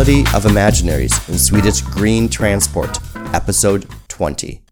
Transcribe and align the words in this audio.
Of 0.00 0.44
Imaginaries 0.44 1.28
in 1.28 1.38
Swedish 1.38 1.82
Green 1.82 2.26
Transport, 2.26 2.96
Episode 3.34 3.84
20. 4.08 4.62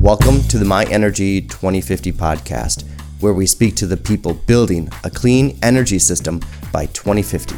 Welcome 0.00 0.42
to 0.48 0.58
the 0.58 0.64
My 0.64 0.82
Energy 0.86 1.42
2050 1.42 2.10
podcast, 2.10 2.82
where 3.20 3.32
we 3.32 3.46
speak 3.46 3.76
to 3.76 3.86
the 3.86 3.96
people 3.96 4.34
building 4.34 4.88
a 5.04 5.10
clean 5.10 5.56
energy 5.62 6.00
system 6.00 6.40
by 6.72 6.86
2050. 6.86 7.54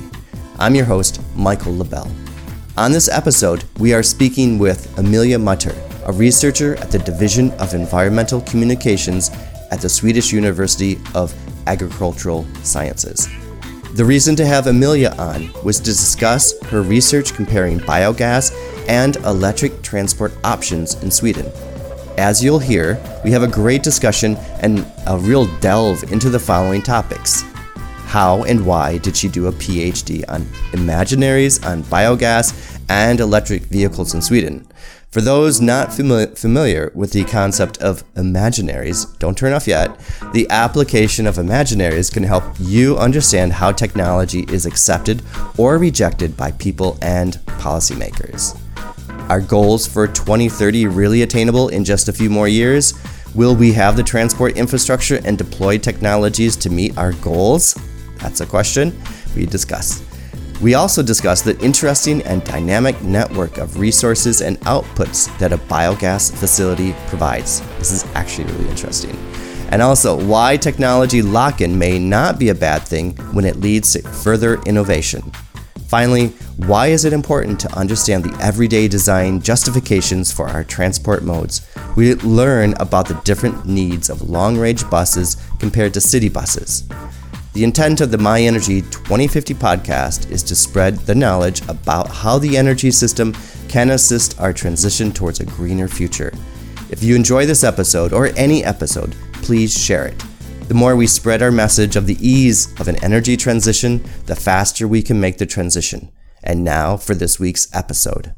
I'm 0.58 0.74
your 0.74 0.84
host, 0.84 1.22
Michael 1.34 1.78
LaBelle. 1.78 2.14
On 2.76 2.92
this 2.92 3.08
episode, 3.08 3.64
we 3.78 3.94
are 3.94 4.02
speaking 4.02 4.58
with 4.58 4.98
Amelia 4.98 5.38
Mutter, 5.38 5.74
a 6.04 6.12
researcher 6.12 6.76
at 6.76 6.90
the 6.90 6.98
Division 6.98 7.50
of 7.52 7.72
Environmental 7.72 8.42
Communications 8.42 9.30
at 9.70 9.80
the 9.80 9.88
Swedish 9.88 10.34
University 10.34 10.98
of 11.14 11.34
Agricultural 11.66 12.46
Sciences. 12.62 13.26
The 13.94 14.04
reason 14.04 14.34
to 14.36 14.44
have 14.44 14.66
Amelia 14.66 15.14
on 15.18 15.52
was 15.62 15.78
to 15.78 15.84
discuss 15.84 16.60
her 16.62 16.82
research 16.82 17.32
comparing 17.32 17.78
biogas 17.78 18.52
and 18.88 19.14
electric 19.18 19.82
transport 19.82 20.32
options 20.42 21.00
in 21.04 21.12
Sweden. 21.12 21.46
As 22.18 22.42
you'll 22.42 22.58
hear, 22.58 23.00
we 23.22 23.30
have 23.30 23.44
a 23.44 23.46
great 23.46 23.84
discussion 23.84 24.34
and 24.62 24.84
a 25.06 25.16
real 25.16 25.46
delve 25.60 26.02
into 26.10 26.28
the 26.28 26.40
following 26.40 26.82
topics. 26.82 27.42
How 28.06 28.42
and 28.42 28.66
why 28.66 28.98
did 28.98 29.16
she 29.16 29.28
do 29.28 29.46
a 29.46 29.52
PhD 29.52 30.24
on 30.28 30.40
imaginaries 30.72 31.64
on 31.64 31.84
biogas 31.84 32.52
and 32.88 33.20
electric 33.20 33.62
vehicles 33.62 34.12
in 34.12 34.22
Sweden? 34.22 34.66
For 35.14 35.20
those 35.20 35.60
not 35.60 35.90
fami- 35.90 36.36
familiar 36.36 36.90
with 36.92 37.12
the 37.12 37.22
concept 37.22 37.80
of 37.80 38.02
imaginaries, 38.14 39.16
don't 39.20 39.38
turn 39.38 39.52
off 39.52 39.68
yet. 39.68 39.96
The 40.32 40.50
application 40.50 41.28
of 41.28 41.36
imaginaries 41.36 42.12
can 42.12 42.24
help 42.24 42.42
you 42.58 42.98
understand 42.98 43.52
how 43.52 43.70
technology 43.70 44.44
is 44.48 44.66
accepted 44.66 45.22
or 45.56 45.78
rejected 45.78 46.36
by 46.36 46.50
people 46.50 46.98
and 47.00 47.34
policymakers. 47.46 48.58
Are 49.30 49.40
goals 49.40 49.86
for 49.86 50.08
2030 50.08 50.88
really 50.88 51.22
attainable 51.22 51.68
in 51.68 51.84
just 51.84 52.08
a 52.08 52.12
few 52.12 52.28
more 52.28 52.48
years? 52.48 52.94
Will 53.36 53.54
we 53.54 53.72
have 53.72 53.96
the 53.96 54.02
transport 54.02 54.56
infrastructure 54.56 55.20
and 55.24 55.38
deployed 55.38 55.84
technologies 55.84 56.56
to 56.56 56.70
meet 56.70 56.98
our 56.98 57.12
goals? 57.12 57.78
That's 58.18 58.40
a 58.40 58.46
question 58.46 59.00
we 59.36 59.46
discuss. 59.46 60.02
We 60.60 60.74
also 60.74 61.02
discuss 61.02 61.42
the 61.42 61.58
interesting 61.60 62.22
and 62.22 62.42
dynamic 62.44 63.00
network 63.02 63.58
of 63.58 63.78
resources 63.78 64.40
and 64.40 64.58
outputs 64.60 65.36
that 65.38 65.52
a 65.52 65.58
biogas 65.58 66.34
facility 66.34 66.94
provides. 67.08 67.60
This 67.78 67.92
is 67.92 68.04
actually 68.14 68.52
really 68.52 68.68
interesting. 68.70 69.16
And 69.70 69.82
also, 69.82 70.24
why 70.24 70.56
technology 70.56 71.20
lock 71.20 71.60
in 71.60 71.78
may 71.78 71.98
not 71.98 72.38
be 72.38 72.50
a 72.50 72.54
bad 72.54 72.82
thing 72.82 73.16
when 73.32 73.44
it 73.44 73.56
leads 73.56 73.92
to 73.92 74.02
further 74.08 74.62
innovation. 74.62 75.32
Finally, 75.88 76.28
why 76.56 76.86
is 76.88 77.04
it 77.04 77.12
important 77.12 77.58
to 77.60 77.72
understand 77.76 78.24
the 78.24 78.42
everyday 78.42 78.88
design 78.88 79.40
justifications 79.40 80.32
for 80.32 80.48
our 80.48 80.64
transport 80.64 81.22
modes? 81.22 81.66
We 81.96 82.14
learn 82.16 82.74
about 82.80 83.08
the 83.08 83.20
different 83.24 83.66
needs 83.66 84.10
of 84.10 84.30
long 84.30 84.56
range 84.56 84.88
buses 84.88 85.36
compared 85.58 85.94
to 85.94 86.00
city 86.00 86.28
buses. 86.28 86.84
The 87.54 87.62
intent 87.62 88.00
of 88.00 88.10
the 88.10 88.18
My 88.18 88.42
Energy 88.42 88.80
2050 88.82 89.54
podcast 89.54 90.28
is 90.28 90.42
to 90.42 90.56
spread 90.56 90.96
the 90.96 91.14
knowledge 91.14 91.62
about 91.68 92.08
how 92.08 92.36
the 92.36 92.56
energy 92.56 92.90
system 92.90 93.32
can 93.68 93.90
assist 93.90 94.40
our 94.40 94.52
transition 94.52 95.12
towards 95.12 95.38
a 95.38 95.46
greener 95.46 95.86
future. 95.86 96.32
If 96.90 97.04
you 97.04 97.14
enjoy 97.14 97.46
this 97.46 97.62
episode 97.62 98.12
or 98.12 98.30
any 98.36 98.64
episode, 98.64 99.14
please 99.34 99.72
share 99.72 100.04
it. 100.04 100.20
The 100.66 100.74
more 100.74 100.96
we 100.96 101.06
spread 101.06 101.42
our 101.42 101.52
message 101.52 101.94
of 101.94 102.08
the 102.08 102.18
ease 102.18 102.74
of 102.80 102.88
an 102.88 102.96
energy 103.04 103.36
transition, 103.36 104.02
the 104.26 104.34
faster 104.34 104.88
we 104.88 105.00
can 105.00 105.20
make 105.20 105.38
the 105.38 105.46
transition. 105.46 106.10
And 106.42 106.64
now 106.64 106.96
for 106.96 107.14
this 107.14 107.38
week's 107.38 107.72
episode. 107.72 108.34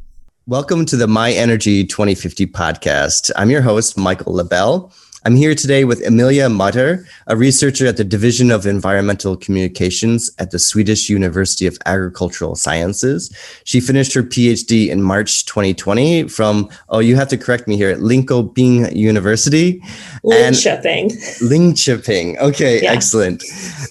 Welcome 0.46 0.84
to 0.84 0.96
the 0.96 1.08
My 1.08 1.32
Energy 1.32 1.86
2050 1.86 2.48
podcast. 2.48 3.30
I'm 3.34 3.48
your 3.48 3.62
host, 3.62 3.96
Michael 3.96 4.34
LaBelle. 4.34 4.92
I'm 5.26 5.34
here 5.34 5.56
today 5.56 5.82
with 5.82 6.06
Amelia 6.06 6.48
Mutter, 6.48 7.04
a 7.26 7.36
researcher 7.36 7.84
at 7.88 7.96
the 7.96 8.04
Division 8.04 8.52
of 8.52 8.64
Environmental 8.64 9.36
Communications 9.36 10.30
at 10.38 10.52
the 10.52 10.60
Swedish 10.60 11.10
University 11.10 11.66
of 11.66 11.76
Agricultural 11.84 12.54
Sciences. 12.54 13.36
She 13.64 13.80
finished 13.80 14.14
her 14.14 14.22
PhD 14.22 14.88
in 14.88 15.02
March 15.02 15.44
2020 15.46 16.28
from, 16.28 16.70
oh, 16.90 17.00
you 17.00 17.16
have 17.16 17.26
to 17.30 17.36
correct 17.36 17.66
me 17.66 17.76
here, 17.76 17.96
Linköping 17.96 18.94
University. 18.94 19.82
Linköping. 20.24 21.10
Linköping. 21.42 22.38
Okay, 22.38 22.84
yeah. 22.84 22.92
excellent. 22.92 23.42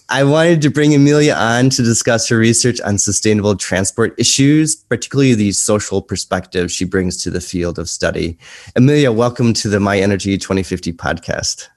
I 0.07 0.23
wanted 0.23 0.61
to 0.61 0.69
bring 0.69 0.95
Amelia 0.95 1.33
on 1.33 1.69
to 1.71 1.83
discuss 1.83 2.29
her 2.29 2.37
research 2.37 2.79
on 2.79 2.97
sustainable 2.97 3.57
transport 3.57 4.17
issues, 4.17 4.73
particularly 4.73 5.33
the 5.33 5.51
social 5.51 6.01
perspective 6.01 6.71
she 6.71 6.85
brings 6.85 7.21
to 7.23 7.29
the 7.29 7.41
field 7.41 7.77
of 7.77 7.89
study. 7.89 8.37
Amelia, 8.77 9.11
welcome 9.11 9.51
to 9.55 9.67
the 9.67 9.81
My 9.81 9.99
Energy 9.99 10.37
2050 10.37 10.93
podcast 10.93 11.24
podcast. 11.25 11.67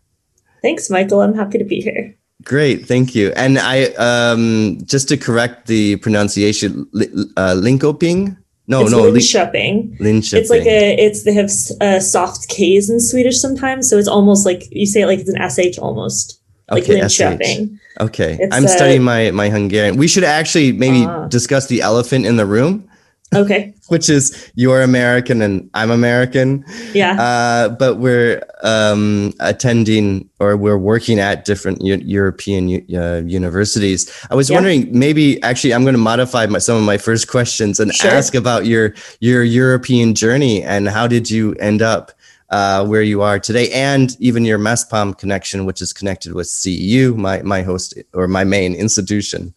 Thanks, 0.62 0.90
Michael. 0.90 1.20
I'm 1.20 1.34
happy 1.34 1.58
to 1.58 1.64
be 1.64 1.80
here. 1.80 2.14
Great, 2.44 2.86
thank 2.86 3.14
you. 3.14 3.32
And 3.32 3.58
I 3.58 3.86
um, 3.94 4.78
just 4.84 5.08
to 5.08 5.16
correct 5.16 5.66
the 5.66 5.96
pronunciation, 5.96 6.88
uh, 7.36 7.54
Linkoping. 7.56 8.36
No, 8.68 8.82
it's 8.82 8.92
no, 8.92 9.10
Linköping. 9.10 9.98
Linköping. 9.98 10.34
It's 10.34 10.50
like 10.50 10.66
a, 10.66 10.94
it's 10.94 11.24
they 11.24 11.32
have 11.32 11.50
uh, 11.80 12.00
soft 12.00 12.48
K's 12.48 12.90
in 12.90 13.00
Swedish 13.00 13.40
sometimes, 13.40 13.88
so 13.88 13.96
it's 13.96 14.08
almost 14.08 14.44
like 14.44 14.64
you 14.70 14.86
say 14.86 15.02
it 15.02 15.06
like 15.06 15.20
it's 15.20 15.30
an 15.30 15.48
sh 15.50 15.78
almost. 15.78 16.40
Like 16.70 16.84
okay, 16.84 17.00
Linköping. 17.00 17.78
Okay, 18.00 18.36
it's, 18.38 18.54
I'm 18.54 18.66
uh, 18.66 18.68
studying 18.68 19.02
my 19.02 19.30
my 19.30 19.48
Hungarian. 19.48 19.96
We 19.96 20.06
should 20.06 20.24
actually 20.24 20.72
maybe 20.72 21.06
uh, 21.06 21.26
discuss 21.28 21.66
the 21.66 21.80
elephant 21.80 22.26
in 22.26 22.36
the 22.36 22.46
room. 22.46 22.88
Okay. 23.34 23.74
Which 23.88 24.08
is 24.08 24.50
you're 24.54 24.82
American 24.82 25.42
and 25.42 25.68
I'm 25.74 25.90
American. 25.90 26.64
Yeah. 26.92 27.20
Uh, 27.20 27.68
but 27.70 27.96
we're 27.96 28.42
um, 28.62 29.32
attending 29.40 30.28
or 30.40 30.56
we're 30.56 30.78
working 30.78 31.18
at 31.18 31.44
different 31.44 31.82
U- 31.82 32.02
European 32.04 32.68
u- 32.68 32.84
uh, 32.94 33.22
universities. 33.26 34.10
I 34.30 34.34
was 34.34 34.50
yeah. 34.50 34.56
wondering, 34.56 34.88
maybe 34.96 35.42
actually, 35.42 35.74
I'm 35.74 35.82
going 35.82 35.94
to 35.94 35.98
modify 35.98 36.46
my, 36.46 36.58
some 36.58 36.76
of 36.76 36.82
my 36.82 36.98
first 36.98 37.28
questions 37.28 37.80
and 37.80 37.94
sure. 37.94 38.10
ask 38.10 38.34
about 38.34 38.66
your 38.66 38.94
your 39.20 39.42
European 39.42 40.14
journey 40.14 40.62
and 40.62 40.88
how 40.88 41.06
did 41.06 41.30
you 41.30 41.54
end 41.54 41.82
up 41.82 42.12
uh, 42.50 42.86
where 42.86 43.02
you 43.02 43.20
are 43.22 43.38
today, 43.38 43.70
and 43.72 44.16
even 44.20 44.44
your 44.44 44.58
MESPOM 44.58 45.18
connection, 45.18 45.66
which 45.66 45.82
is 45.82 45.92
connected 45.92 46.32
with 46.32 46.46
CEU, 46.46 47.14
my 47.14 47.42
my 47.42 47.62
host 47.62 47.94
or 48.14 48.26
my 48.26 48.44
main 48.44 48.74
institution. 48.74 49.54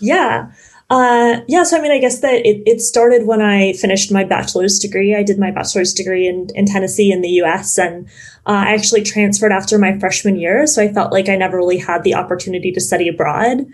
Yeah. 0.00 0.50
Uh, 0.88 1.40
yeah, 1.48 1.64
so 1.64 1.76
I 1.76 1.80
mean, 1.80 1.90
I 1.90 1.98
guess 1.98 2.20
that 2.20 2.46
it, 2.46 2.62
it 2.64 2.80
started 2.80 3.26
when 3.26 3.42
I 3.42 3.72
finished 3.72 4.12
my 4.12 4.22
bachelor's 4.22 4.78
degree. 4.78 5.16
I 5.16 5.24
did 5.24 5.38
my 5.38 5.50
bachelor's 5.50 5.92
degree 5.92 6.28
in, 6.28 6.48
in 6.54 6.66
Tennessee 6.66 7.10
in 7.10 7.22
the 7.22 7.42
US, 7.42 7.76
and 7.76 8.06
uh, 8.46 8.64
I 8.66 8.74
actually 8.74 9.02
transferred 9.02 9.50
after 9.50 9.78
my 9.78 9.98
freshman 9.98 10.36
year. 10.36 10.66
So 10.66 10.82
I 10.82 10.92
felt 10.92 11.12
like 11.12 11.28
I 11.28 11.34
never 11.34 11.56
really 11.56 11.78
had 11.78 12.04
the 12.04 12.14
opportunity 12.14 12.70
to 12.70 12.80
study 12.80 13.08
abroad. 13.08 13.66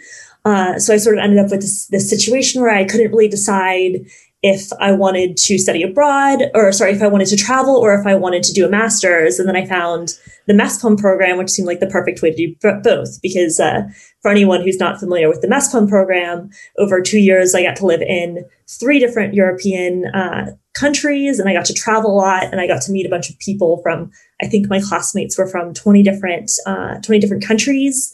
Uh, 0.47 0.79
so 0.79 0.95
I 0.95 0.97
sort 0.97 1.19
of 1.19 1.25
ended 1.25 1.39
up 1.39 1.51
with 1.51 1.61
this, 1.61 1.87
this 1.89 2.09
situation 2.09 2.63
where 2.63 2.75
I 2.75 2.85
couldn't 2.85 3.11
really 3.11 3.29
decide 3.29 4.07
if 4.43 4.73
I 4.81 4.91
wanted 4.91 5.37
to 5.37 5.57
study 5.57 5.85
abroad, 5.85 6.51
or 6.53 6.73
sorry, 6.73 6.93
if 6.93 7.03
I 7.03 7.07
wanted 7.07 7.29
to 7.29 7.37
travel, 7.37 7.77
or 7.77 7.95
if 7.95 8.07
I 8.07 8.17
wanted 8.17 8.43
to 8.43 8.53
do 8.53 8.67
a 8.67 8.69
master's. 8.69 9.39
And 9.39 9.49
then 9.49 9.57
I 9.57 9.65
found 9.65 10.19
the 10.49 10.53
MESPOM 10.53 10.99
program, 10.99 11.39
which 11.39 11.51
seemed 11.51 11.69
like 11.69 11.79
the 11.79 11.87
perfect 11.87 12.23
way 12.23 12.33
to 12.33 12.37
do 12.37 12.81
both. 12.83 13.23
Because 13.23 13.61
uh, 13.61 13.83
for 14.21 14.33
anyone 14.33 14.61
who's 14.61 14.81
not 14.81 14.99
familiar 14.99 15.29
with 15.29 15.43
the 15.43 15.47
MESPOM 15.47 15.89
program, 15.89 16.51
over 16.77 17.01
two 17.01 17.21
years 17.21 17.55
I 17.55 17.63
got 17.63 17.77
to 17.77 17.87
live 17.87 18.03
in 18.03 18.45
three 18.69 18.99
different 18.99 19.35
European 19.35 20.07
uh, 20.07 20.51
countries, 20.75 21.39
and 21.39 21.49
I 21.49 21.53
got 21.53 21.67
to 21.67 21.75
travel 21.75 22.11
a 22.11 22.19
lot, 22.19 22.45
and 22.45 22.61
I 22.61 22.67
got 22.67 22.83
to 22.83 22.93
meet 22.93 23.07
a 23.07 23.11
bunch 23.11 23.31
of 23.31 23.39
people 23.39 23.81
from. 23.83 24.11
I 24.43 24.49
think 24.49 24.69
my 24.69 24.81
classmates 24.81 25.39
were 25.39 25.47
from 25.47 25.73
twenty 25.73 26.03
different 26.03 26.51
uh, 26.67 26.95
twenty 27.01 27.21
different 27.21 27.47
countries. 27.47 28.13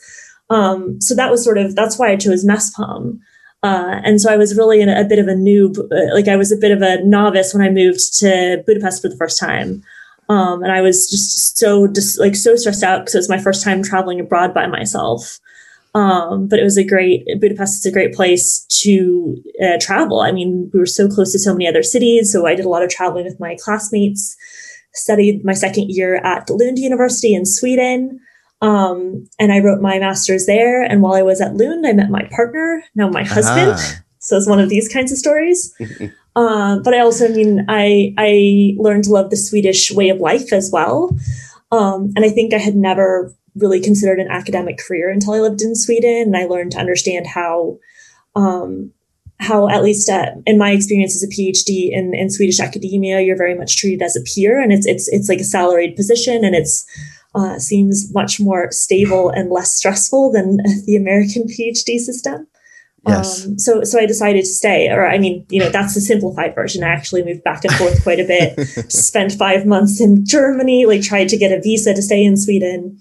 Um, 0.50 1.00
so 1.00 1.14
that 1.14 1.30
was 1.30 1.42
sort 1.42 1.56
of 1.56 1.74
that's 1.74 1.98
why 1.98 2.10
I 2.10 2.16
chose 2.16 2.44
MESPOM. 2.44 3.20
Uh, 3.62 4.00
and 4.04 4.20
so 4.20 4.32
I 4.32 4.36
was 4.36 4.56
really 4.56 4.82
a, 4.82 5.00
a 5.00 5.04
bit 5.04 5.18
of 5.18 5.26
a 5.26 5.34
noob, 5.34 5.78
uh, 5.78 6.14
like 6.14 6.28
I 6.28 6.36
was 6.36 6.52
a 6.52 6.56
bit 6.56 6.70
of 6.70 6.80
a 6.80 7.02
novice 7.04 7.52
when 7.52 7.66
I 7.66 7.70
moved 7.70 8.18
to 8.18 8.62
Budapest 8.66 9.02
for 9.02 9.08
the 9.08 9.16
first 9.16 9.38
time. 9.38 9.82
Um, 10.28 10.62
and 10.62 10.70
I 10.70 10.80
was 10.80 11.08
just 11.10 11.56
so 11.56 11.86
just 11.86 12.20
like 12.20 12.36
so 12.36 12.54
stressed 12.54 12.82
out 12.82 13.00
because 13.00 13.14
it 13.14 13.18
was 13.18 13.30
my 13.30 13.38
first 13.38 13.64
time 13.64 13.82
traveling 13.82 14.20
abroad 14.20 14.52
by 14.52 14.66
myself. 14.66 15.40
Um, 15.94 16.46
but 16.48 16.58
it 16.58 16.64
was 16.64 16.76
a 16.76 16.84
great 16.84 17.26
Budapest 17.40 17.78
is 17.78 17.86
a 17.86 17.92
great 17.92 18.14
place 18.14 18.64
to 18.82 19.42
uh, 19.62 19.78
travel. 19.80 20.20
I 20.20 20.32
mean, 20.32 20.70
we 20.72 20.78
were 20.78 20.86
so 20.86 21.08
close 21.08 21.32
to 21.32 21.38
so 21.38 21.52
many 21.54 21.66
other 21.66 21.82
cities, 21.82 22.30
so 22.30 22.46
I 22.46 22.54
did 22.54 22.66
a 22.66 22.68
lot 22.68 22.82
of 22.82 22.90
traveling 22.90 23.24
with 23.24 23.40
my 23.40 23.56
classmates. 23.62 24.36
Studied 24.94 25.44
my 25.44 25.54
second 25.54 25.90
year 25.90 26.16
at 26.16 26.50
Lund 26.50 26.78
University 26.78 27.34
in 27.34 27.46
Sweden. 27.46 28.20
Um, 28.60 29.28
and 29.38 29.52
I 29.52 29.60
wrote 29.60 29.80
my 29.80 29.98
master's 29.98 30.46
there. 30.46 30.82
And 30.82 31.02
while 31.02 31.14
I 31.14 31.22
was 31.22 31.40
at 31.40 31.54
Lund, 31.54 31.86
I 31.86 31.92
met 31.92 32.10
my 32.10 32.28
partner, 32.30 32.82
now 32.94 33.08
my 33.08 33.24
husband. 33.24 33.72
Ah. 33.76 34.02
So 34.18 34.36
it's 34.36 34.48
one 34.48 34.60
of 34.60 34.68
these 34.68 34.88
kinds 34.88 35.12
of 35.12 35.18
stories. 35.18 35.74
uh, 36.34 36.78
but 36.84 36.92
I 36.94 37.00
also, 37.00 37.26
I 37.26 37.28
mean, 37.28 37.64
I 37.68 38.14
I 38.18 38.74
learned 38.78 39.04
to 39.04 39.10
love 39.10 39.30
the 39.30 39.36
Swedish 39.36 39.90
way 39.92 40.08
of 40.08 40.18
life 40.18 40.52
as 40.52 40.70
well. 40.72 41.16
Um, 41.70 42.12
and 42.16 42.24
I 42.24 42.30
think 42.30 42.52
I 42.52 42.58
had 42.58 42.74
never 42.74 43.34
really 43.54 43.80
considered 43.80 44.20
an 44.20 44.30
academic 44.30 44.78
career 44.78 45.10
until 45.10 45.34
I 45.34 45.40
lived 45.40 45.62
in 45.62 45.74
Sweden, 45.74 46.22
and 46.28 46.36
I 46.36 46.46
learned 46.46 46.72
to 46.72 46.78
understand 46.78 47.26
how 47.26 47.78
um, 48.34 48.92
how 49.40 49.68
at 49.68 49.84
least 49.84 50.08
uh, 50.08 50.32
in 50.46 50.58
my 50.58 50.72
experience 50.72 51.14
as 51.14 51.22
a 51.22 51.28
PhD 51.28 51.90
in, 51.92 52.12
in 52.14 52.30
Swedish 52.30 52.60
academia, 52.60 53.20
you're 53.20 53.36
very 53.36 53.54
much 53.54 53.76
treated 53.76 54.02
as 54.02 54.16
a 54.16 54.22
peer, 54.22 54.60
and 54.60 54.72
it's 54.72 54.86
it's 54.86 55.08
it's 55.08 55.28
like 55.28 55.40
a 55.40 55.44
salaried 55.44 55.96
position, 55.96 56.44
and 56.44 56.54
it's 56.54 56.86
uh, 57.38 57.58
seems 57.58 58.12
much 58.12 58.40
more 58.40 58.70
stable 58.72 59.30
and 59.30 59.50
less 59.50 59.72
stressful 59.72 60.32
than 60.32 60.56
the 60.86 60.96
American 60.96 61.42
PhD 61.46 61.98
system. 61.98 62.48
Yes. 63.06 63.46
Um, 63.46 63.58
so 63.58 63.84
so 63.84 63.98
I 63.98 64.06
decided 64.06 64.40
to 64.40 64.46
stay, 64.46 64.88
or 64.88 65.06
I 65.06 65.18
mean, 65.18 65.46
you 65.48 65.60
know, 65.60 65.70
that's 65.70 65.94
the 65.94 66.00
simplified 66.00 66.54
version. 66.54 66.82
I 66.82 66.88
actually 66.88 67.24
moved 67.24 67.44
back 67.44 67.64
and 67.64 67.72
forth 67.74 68.02
quite 68.02 68.18
a 68.18 68.24
bit. 68.24 68.58
spent 68.92 69.32
five 69.32 69.64
months 69.64 70.00
in 70.00 70.26
Germany, 70.26 70.84
like 70.84 71.02
tried 71.02 71.28
to 71.28 71.36
get 71.36 71.56
a 71.56 71.60
visa 71.62 71.94
to 71.94 72.02
stay 72.02 72.24
in 72.24 72.36
Sweden. 72.36 72.98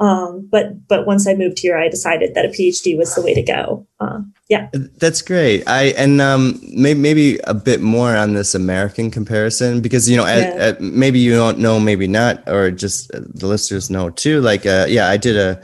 Um, 0.00 0.48
but 0.50 0.88
but 0.88 1.06
once 1.06 1.28
I 1.28 1.34
moved 1.34 1.58
here, 1.58 1.76
I 1.76 1.88
decided 1.88 2.34
that 2.34 2.46
a 2.46 2.48
PhD 2.48 2.96
was 2.96 3.14
the 3.14 3.22
way 3.22 3.34
to 3.34 3.42
go. 3.42 3.86
Uh, 4.00 4.20
yeah, 4.48 4.68
that's 4.72 5.22
great. 5.22 5.64
I 5.66 5.86
and 5.96 6.20
um, 6.20 6.60
maybe 6.62 7.00
maybe 7.00 7.38
a 7.44 7.54
bit 7.54 7.80
more 7.80 8.16
on 8.16 8.34
this 8.34 8.54
American 8.54 9.10
comparison 9.10 9.80
because 9.80 10.08
you 10.08 10.16
know 10.16 10.24
yeah. 10.24 10.34
at, 10.34 10.58
at, 10.58 10.80
maybe 10.80 11.18
you 11.18 11.34
don't 11.34 11.58
know, 11.58 11.80
maybe 11.80 12.06
not, 12.06 12.48
or 12.48 12.70
just 12.70 13.10
the 13.12 13.46
listeners 13.46 13.90
know 13.90 14.10
too. 14.10 14.40
Like 14.40 14.64
uh, 14.64 14.86
yeah, 14.88 15.08
I 15.08 15.16
did 15.16 15.36
a 15.36 15.60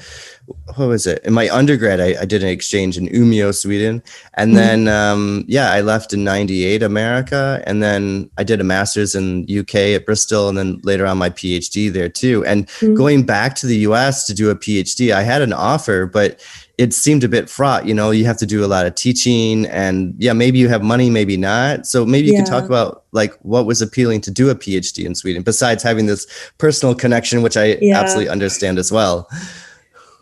what 0.77 0.89
was 0.89 1.07
it 1.07 1.23
in 1.25 1.33
my 1.33 1.49
undergrad 1.51 2.01
I, 2.01 2.21
I 2.21 2.25
did 2.25 2.43
an 2.43 2.49
exchange 2.49 2.99
in 2.99 3.07
Umeå 3.09 3.55
Sweden 3.55 4.03
and 4.35 4.51
mm-hmm. 4.51 4.57
then 4.57 4.89
um, 4.89 5.45
yeah 5.47 5.71
I 5.71 5.81
left 5.81 6.13
in 6.13 6.25
98 6.25 6.83
America 6.83 7.63
and 7.67 7.83
then 7.83 8.29
I 8.39 8.45
did 8.45 8.61
a 8.61 8.65
master's 8.65 9.15
in 9.15 9.47
UK 9.49 9.75
at 9.95 10.05
Bristol 10.05 10.49
and 10.49 10.59
then 10.59 10.81
later 10.83 11.07
on 11.07 11.19
my 11.19 11.31
PhD 11.31 11.93
there 11.93 12.09
too 12.09 12.45
and 12.45 12.67
mm-hmm. 12.67 12.95
going 12.95 13.25
back 13.25 13.55
to 13.57 13.67
the 13.67 13.79
US 13.79 14.27
to 14.27 14.35
do 14.35 14.51
a 14.51 14.57
PhD 14.57 15.15
I 15.15 15.23
had 15.23 15.43
an 15.43 15.53
offer 15.53 16.07
but 16.07 16.41
it 16.83 16.93
seemed 16.93 17.23
a 17.23 17.29
bit 17.29 17.49
fraught 17.49 17.87
you 17.87 17.95
know 17.95 18.11
you 18.11 18.25
have 18.25 18.37
to 18.37 18.47
do 18.47 18.65
a 18.65 18.67
lot 18.67 18.85
of 18.87 18.95
teaching 18.95 19.67
and 19.67 20.15
yeah 20.19 20.33
maybe 20.33 20.59
you 20.59 20.69
have 20.69 20.83
money 20.83 21.09
maybe 21.09 21.37
not 21.37 21.87
so 21.87 22.05
maybe 22.05 22.27
you 22.27 22.33
yeah. 22.33 22.41
could 22.41 22.51
talk 22.51 22.65
about 22.65 23.05
like 23.13 23.33
what 23.43 23.67
was 23.67 23.81
appealing 23.81 24.21
to 24.21 24.31
do 24.31 24.51
a 24.51 24.55
phd 24.55 25.05
in 25.05 25.15
sweden 25.15 25.43
besides 25.43 25.83
having 25.83 26.07
this 26.07 26.27
personal 26.59 26.95
connection 26.95 27.41
which 27.41 27.57
i 27.57 27.79
yeah. 27.81 27.99
absolutely 27.99 28.29
understand 28.29 28.79
as 28.79 28.91
well 28.91 29.29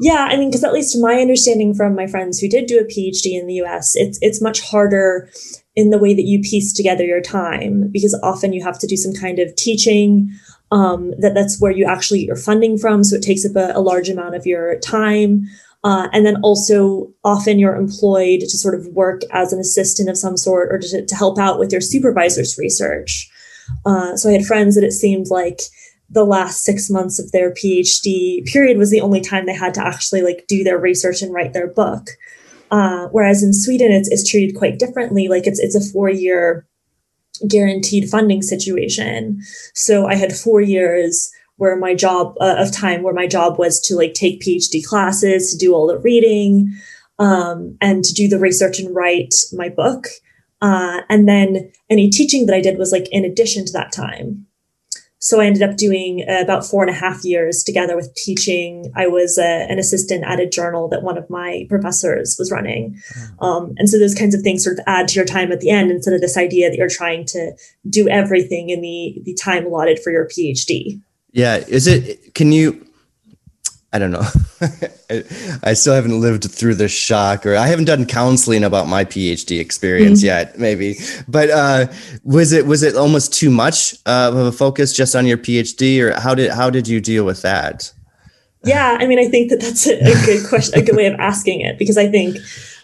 yeah, 0.02 0.28
I 0.30 0.38
mean, 0.38 0.48
because 0.48 0.64
at 0.64 0.72
least 0.72 0.96
my 0.98 1.16
understanding 1.16 1.74
from 1.74 1.94
my 1.94 2.06
friends 2.06 2.38
who 2.38 2.48
did 2.48 2.64
do 2.64 2.78
a 2.78 2.84
PhD 2.84 3.38
in 3.38 3.46
the 3.46 3.60
US, 3.60 3.92
it's 3.96 4.18
it's 4.22 4.40
much 4.40 4.62
harder 4.62 5.28
in 5.76 5.90
the 5.90 5.98
way 5.98 6.14
that 6.14 6.24
you 6.24 6.40
piece 6.40 6.72
together 6.72 7.04
your 7.04 7.20
time 7.20 7.90
because 7.92 8.18
often 8.22 8.54
you 8.54 8.64
have 8.64 8.78
to 8.78 8.86
do 8.86 8.96
some 8.96 9.12
kind 9.12 9.38
of 9.38 9.54
teaching. 9.56 10.30
Um, 10.72 11.12
that 11.18 11.34
that's 11.34 11.60
where 11.60 11.72
you 11.72 11.84
actually 11.84 12.20
get 12.20 12.28
your 12.28 12.36
funding 12.36 12.78
from, 12.78 13.04
so 13.04 13.16
it 13.16 13.22
takes 13.22 13.44
up 13.44 13.56
a, 13.56 13.76
a 13.76 13.82
large 13.82 14.08
amount 14.08 14.36
of 14.36 14.46
your 14.46 14.78
time. 14.78 15.46
Uh, 15.82 16.08
and 16.12 16.26
then 16.26 16.36
also 16.42 17.10
often 17.24 17.58
you're 17.58 17.76
employed 17.76 18.40
to 18.40 18.58
sort 18.58 18.74
of 18.74 18.86
work 18.88 19.22
as 19.32 19.52
an 19.52 19.58
assistant 19.58 20.10
of 20.10 20.18
some 20.18 20.36
sort 20.36 20.68
or 20.70 20.78
to, 20.78 21.06
to 21.06 21.14
help 21.14 21.38
out 21.38 21.58
with 21.58 21.72
your 21.72 21.80
supervisor's 21.80 22.58
research. 22.58 23.30
Uh, 23.86 24.16
so 24.16 24.28
I 24.28 24.32
had 24.32 24.44
friends 24.44 24.74
that 24.74 24.84
it 24.84 24.92
seemed 24.92 25.28
like 25.30 25.60
the 26.10 26.24
last 26.24 26.64
six 26.64 26.90
months 26.90 27.18
of 27.18 27.30
their 27.32 27.52
PhD 27.52 28.44
period 28.44 28.76
was 28.76 28.90
the 28.90 29.00
only 29.00 29.20
time 29.20 29.46
they 29.46 29.54
had 29.54 29.74
to 29.74 29.86
actually 29.86 30.22
like 30.22 30.44
do 30.48 30.64
their 30.64 30.78
research 30.78 31.22
and 31.22 31.32
write 31.32 31.52
their 31.52 31.68
book. 31.68 32.08
Uh, 32.70 33.06
whereas 33.08 33.42
in 33.42 33.52
Sweden, 33.52 33.92
it's, 33.92 34.08
it's 34.10 34.28
treated 34.28 34.56
quite 34.56 34.78
differently. 34.78 35.28
Like 35.28 35.46
it's 35.46 35.58
it's 35.58 35.74
a 35.74 35.92
four 35.92 36.08
year 36.08 36.66
guaranteed 37.48 38.08
funding 38.08 38.42
situation. 38.42 39.40
So 39.74 40.06
I 40.06 40.14
had 40.14 40.32
four 40.32 40.60
years 40.60 41.30
where 41.60 41.76
my 41.76 41.94
job 41.94 42.34
uh, 42.40 42.54
of 42.56 42.72
time 42.72 43.02
where 43.02 43.12
my 43.12 43.26
job 43.26 43.58
was 43.58 43.78
to 43.78 43.94
like 43.94 44.14
take 44.14 44.40
PhD 44.40 44.82
classes, 44.82 45.52
to 45.52 45.58
do 45.58 45.74
all 45.74 45.86
the 45.86 45.98
reading, 45.98 46.72
um, 47.18 47.76
and 47.82 48.02
to 48.02 48.14
do 48.14 48.28
the 48.28 48.38
research 48.38 48.80
and 48.80 48.96
write 48.96 49.34
my 49.52 49.68
book. 49.68 50.06
Uh, 50.62 51.02
and 51.10 51.28
then 51.28 51.70
any 51.90 52.08
teaching 52.08 52.46
that 52.46 52.56
I 52.56 52.62
did 52.62 52.78
was 52.78 52.92
like 52.92 53.08
in 53.12 53.26
addition 53.26 53.66
to 53.66 53.72
that 53.74 53.92
time. 53.92 54.46
So 55.18 55.38
I 55.38 55.44
ended 55.44 55.62
up 55.62 55.76
doing 55.76 56.24
uh, 56.26 56.40
about 56.40 56.64
four 56.64 56.82
and 56.82 56.90
a 56.90 56.98
half 56.98 57.26
years 57.26 57.62
together 57.62 57.94
with 57.94 58.14
teaching. 58.14 58.90
I 58.96 59.06
was 59.06 59.36
uh, 59.36 59.66
an 59.68 59.78
assistant 59.78 60.24
at 60.24 60.40
a 60.40 60.48
journal 60.48 60.88
that 60.88 61.02
one 61.02 61.18
of 61.18 61.28
my 61.28 61.66
professors 61.68 62.36
was 62.38 62.50
running. 62.50 62.98
Hmm. 63.14 63.44
Um, 63.44 63.74
and 63.76 63.90
so 63.90 63.98
those 63.98 64.14
kinds 64.14 64.34
of 64.34 64.40
things 64.40 64.64
sort 64.64 64.78
of 64.78 64.84
add 64.86 65.08
to 65.08 65.16
your 65.16 65.26
time 65.26 65.52
at 65.52 65.60
the 65.60 65.68
end 65.68 65.90
instead 65.90 66.14
of 66.14 66.22
this 66.22 66.38
idea 66.38 66.70
that 66.70 66.78
you're 66.78 66.88
trying 66.88 67.26
to 67.26 67.52
do 67.86 68.08
everything 68.08 68.70
in 68.70 68.80
the, 68.80 69.20
the 69.24 69.34
time 69.34 69.66
allotted 69.66 70.00
for 70.02 70.10
your 70.10 70.26
PhD. 70.26 71.02
Yeah. 71.32 71.56
Is 71.56 71.86
it, 71.86 72.34
can 72.34 72.52
you, 72.52 72.86
I 73.92 73.98
don't 73.98 74.12
know. 74.12 74.26
I 75.64 75.72
still 75.72 75.94
haven't 75.94 76.20
lived 76.20 76.44
through 76.44 76.76
the 76.76 76.88
shock, 76.88 77.44
or 77.44 77.56
I 77.56 77.66
haven't 77.66 77.86
done 77.86 78.06
counseling 78.06 78.62
about 78.62 78.86
my 78.86 79.04
PhD 79.04 79.60
experience 79.60 80.20
mm-hmm. 80.20 80.26
yet. 80.26 80.58
Maybe, 80.58 80.94
but 81.26 81.50
uh, 81.50 81.86
was 82.22 82.52
it 82.52 82.66
was 82.66 82.84
it 82.84 82.94
almost 82.94 83.34
too 83.34 83.50
much 83.50 83.94
uh, 84.06 84.30
of 84.32 84.36
a 84.36 84.52
focus 84.52 84.94
just 84.94 85.16
on 85.16 85.26
your 85.26 85.38
PhD, 85.38 86.00
or 86.00 86.18
how 86.20 86.36
did 86.36 86.52
how 86.52 86.70
did 86.70 86.86
you 86.86 87.00
deal 87.00 87.24
with 87.24 87.42
that? 87.42 87.92
Yeah, 88.62 88.98
I 89.00 89.06
mean, 89.06 89.18
I 89.18 89.26
think 89.26 89.50
that 89.50 89.60
that's 89.60 89.88
a, 89.88 89.98
a 89.98 90.26
good 90.26 90.48
question, 90.48 90.78
a 90.78 90.82
good 90.82 90.94
way 90.94 91.06
of 91.06 91.18
asking 91.18 91.62
it, 91.62 91.76
because 91.76 91.98
I 91.98 92.06
think 92.06 92.36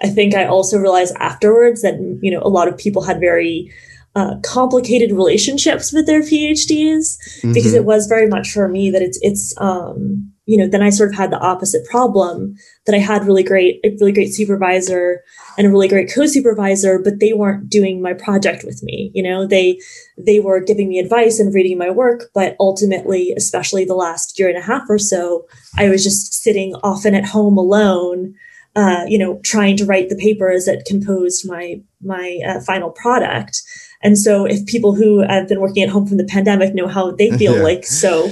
I 0.02 0.08
think 0.08 0.34
I 0.34 0.46
also 0.46 0.76
realized 0.76 1.14
afterwards 1.20 1.82
that 1.82 1.94
you 2.20 2.32
know 2.32 2.40
a 2.42 2.48
lot 2.48 2.66
of 2.66 2.76
people 2.76 3.02
had 3.02 3.20
very 3.20 3.72
uh, 4.16 4.34
complicated 4.42 5.12
relationships 5.12 5.92
with 5.92 6.06
their 6.06 6.22
PhDs 6.22 7.16
mm-hmm. 7.38 7.52
because 7.52 7.74
it 7.74 7.84
was 7.84 8.06
very 8.06 8.26
much 8.26 8.50
for 8.50 8.66
me 8.66 8.90
that 8.90 9.02
it's 9.02 9.18
it's 9.22 9.54
um, 9.58 10.32
you 10.46 10.56
know, 10.56 10.68
then 10.68 10.82
I 10.82 10.90
sort 10.90 11.10
of 11.10 11.16
had 11.16 11.32
the 11.32 11.40
opposite 11.40 11.84
problem 11.86 12.54
that 12.86 12.94
I 12.94 12.98
had 12.98 13.26
really 13.26 13.42
great, 13.42 13.80
a 13.84 13.90
really 14.00 14.12
great 14.12 14.32
supervisor 14.32 15.22
and 15.58 15.66
a 15.66 15.70
really 15.70 15.88
great 15.88 16.10
co-supervisor, 16.12 17.00
but 17.00 17.18
they 17.18 17.32
weren't 17.32 17.68
doing 17.68 18.00
my 18.00 18.14
project 18.14 18.64
with 18.64 18.80
me. 18.84 19.10
You 19.12 19.24
know, 19.24 19.44
they, 19.44 19.80
they 20.16 20.38
were 20.38 20.60
giving 20.60 20.88
me 20.88 21.00
advice 21.00 21.40
and 21.40 21.52
reading 21.52 21.78
my 21.78 21.90
work, 21.90 22.30
but 22.32 22.54
ultimately, 22.60 23.34
especially 23.36 23.84
the 23.84 23.94
last 23.94 24.38
year 24.38 24.48
and 24.48 24.56
a 24.56 24.62
half 24.62 24.88
or 24.88 24.98
so, 24.98 25.46
I 25.76 25.88
was 25.88 26.04
just 26.04 26.32
sitting 26.32 26.76
often 26.76 27.16
at 27.16 27.24
home 27.24 27.58
alone, 27.58 28.34
uh, 28.76 29.04
you 29.08 29.18
know, 29.18 29.40
trying 29.42 29.76
to 29.78 29.84
write 29.84 30.10
the 30.10 30.16
papers 30.16 30.66
that 30.66 30.84
composed 30.86 31.48
my, 31.48 31.80
my 32.00 32.38
uh, 32.46 32.60
final 32.60 32.90
product. 32.90 33.62
And 34.02 34.18
so 34.18 34.44
if 34.44 34.66
people 34.66 34.94
who 34.94 35.20
have 35.20 35.48
been 35.48 35.60
working 35.60 35.82
at 35.82 35.88
home 35.88 36.06
from 36.06 36.16
the 36.16 36.24
pandemic 36.24 36.74
know 36.74 36.88
how 36.88 37.12
they 37.12 37.30
feel 37.38 37.54
yeah. 37.56 37.62
like, 37.62 37.84
so, 37.84 38.30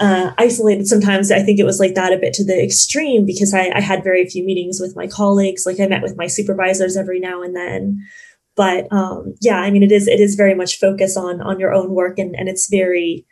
uh, 0.00 0.32
isolated 0.38 0.86
sometimes. 0.86 1.30
I 1.30 1.42
think 1.42 1.58
it 1.58 1.64
was 1.64 1.80
like 1.80 1.94
that 1.94 2.12
a 2.12 2.18
bit 2.18 2.34
to 2.34 2.44
the 2.44 2.62
extreme 2.62 3.24
because 3.24 3.54
I, 3.54 3.70
I 3.74 3.80
had 3.80 4.04
very 4.04 4.26
few 4.26 4.44
meetings 4.44 4.78
with 4.80 4.96
my 4.96 5.06
colleagues. 5.06 5.64
Like 5.64 5.80
I 5.80 5.86
met 5.86 6.02
with 6.02 6.16
my 6.16 6.26
supervisors 6.26 6.96
every 6.96 7.20
now 7.20 7.42
and 7.42 7.56
then. 7.56 8.00
But 8.56 8.90
um, 8.90 9.34
yeah, 9.40 9.58
I 9.58 9.70
mean, 9.70 9.82
it 9.82 9.92
is 9.92 10.08
it 10.08 10.20
is 10.20 10.34
very 10.34 10.54
much 10.54 10.78
focus 10.78 11.16
on 11.16 11.40
on 11.40 11.60
your 11.60 11.72
own 11.72 11.90
work, 11.90 12.18
and 12.18 12.34
and 12.34 12.48
it's 12.48 12.68
very. 12.68 13.26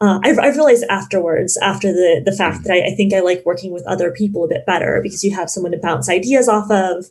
Uh, 0.00 0.18
I've, 0.24 0.38
I've 0.38 0.56
realized 0.56 0.84
afterwards, 0.90 1.56
after 1.58 1.92
the 1.92 2.20
the 2.24 2.36
fact 2.36 2.64
that 2.64 2.72
I, 2.72 2.88
I 2.88 2.94
think 2.94 3.14
I 3.14 3.20
like 3.20 3.46
working 3.46 3.72
with 3.72 3.86
other 3.86 4.10
people 4.10 4.44
a 4.44 4.48
bit 4.48 4.66
better 4.66 5.00
because 5.02 5.22
you 5.22 5.34
have 5.34 5.48
someone 5.48 5.72
to 5.72 5.78
bounce 5.78 6.08
ideas 6.08 6.48
off 6.48 6.70
of, 6.70 7.06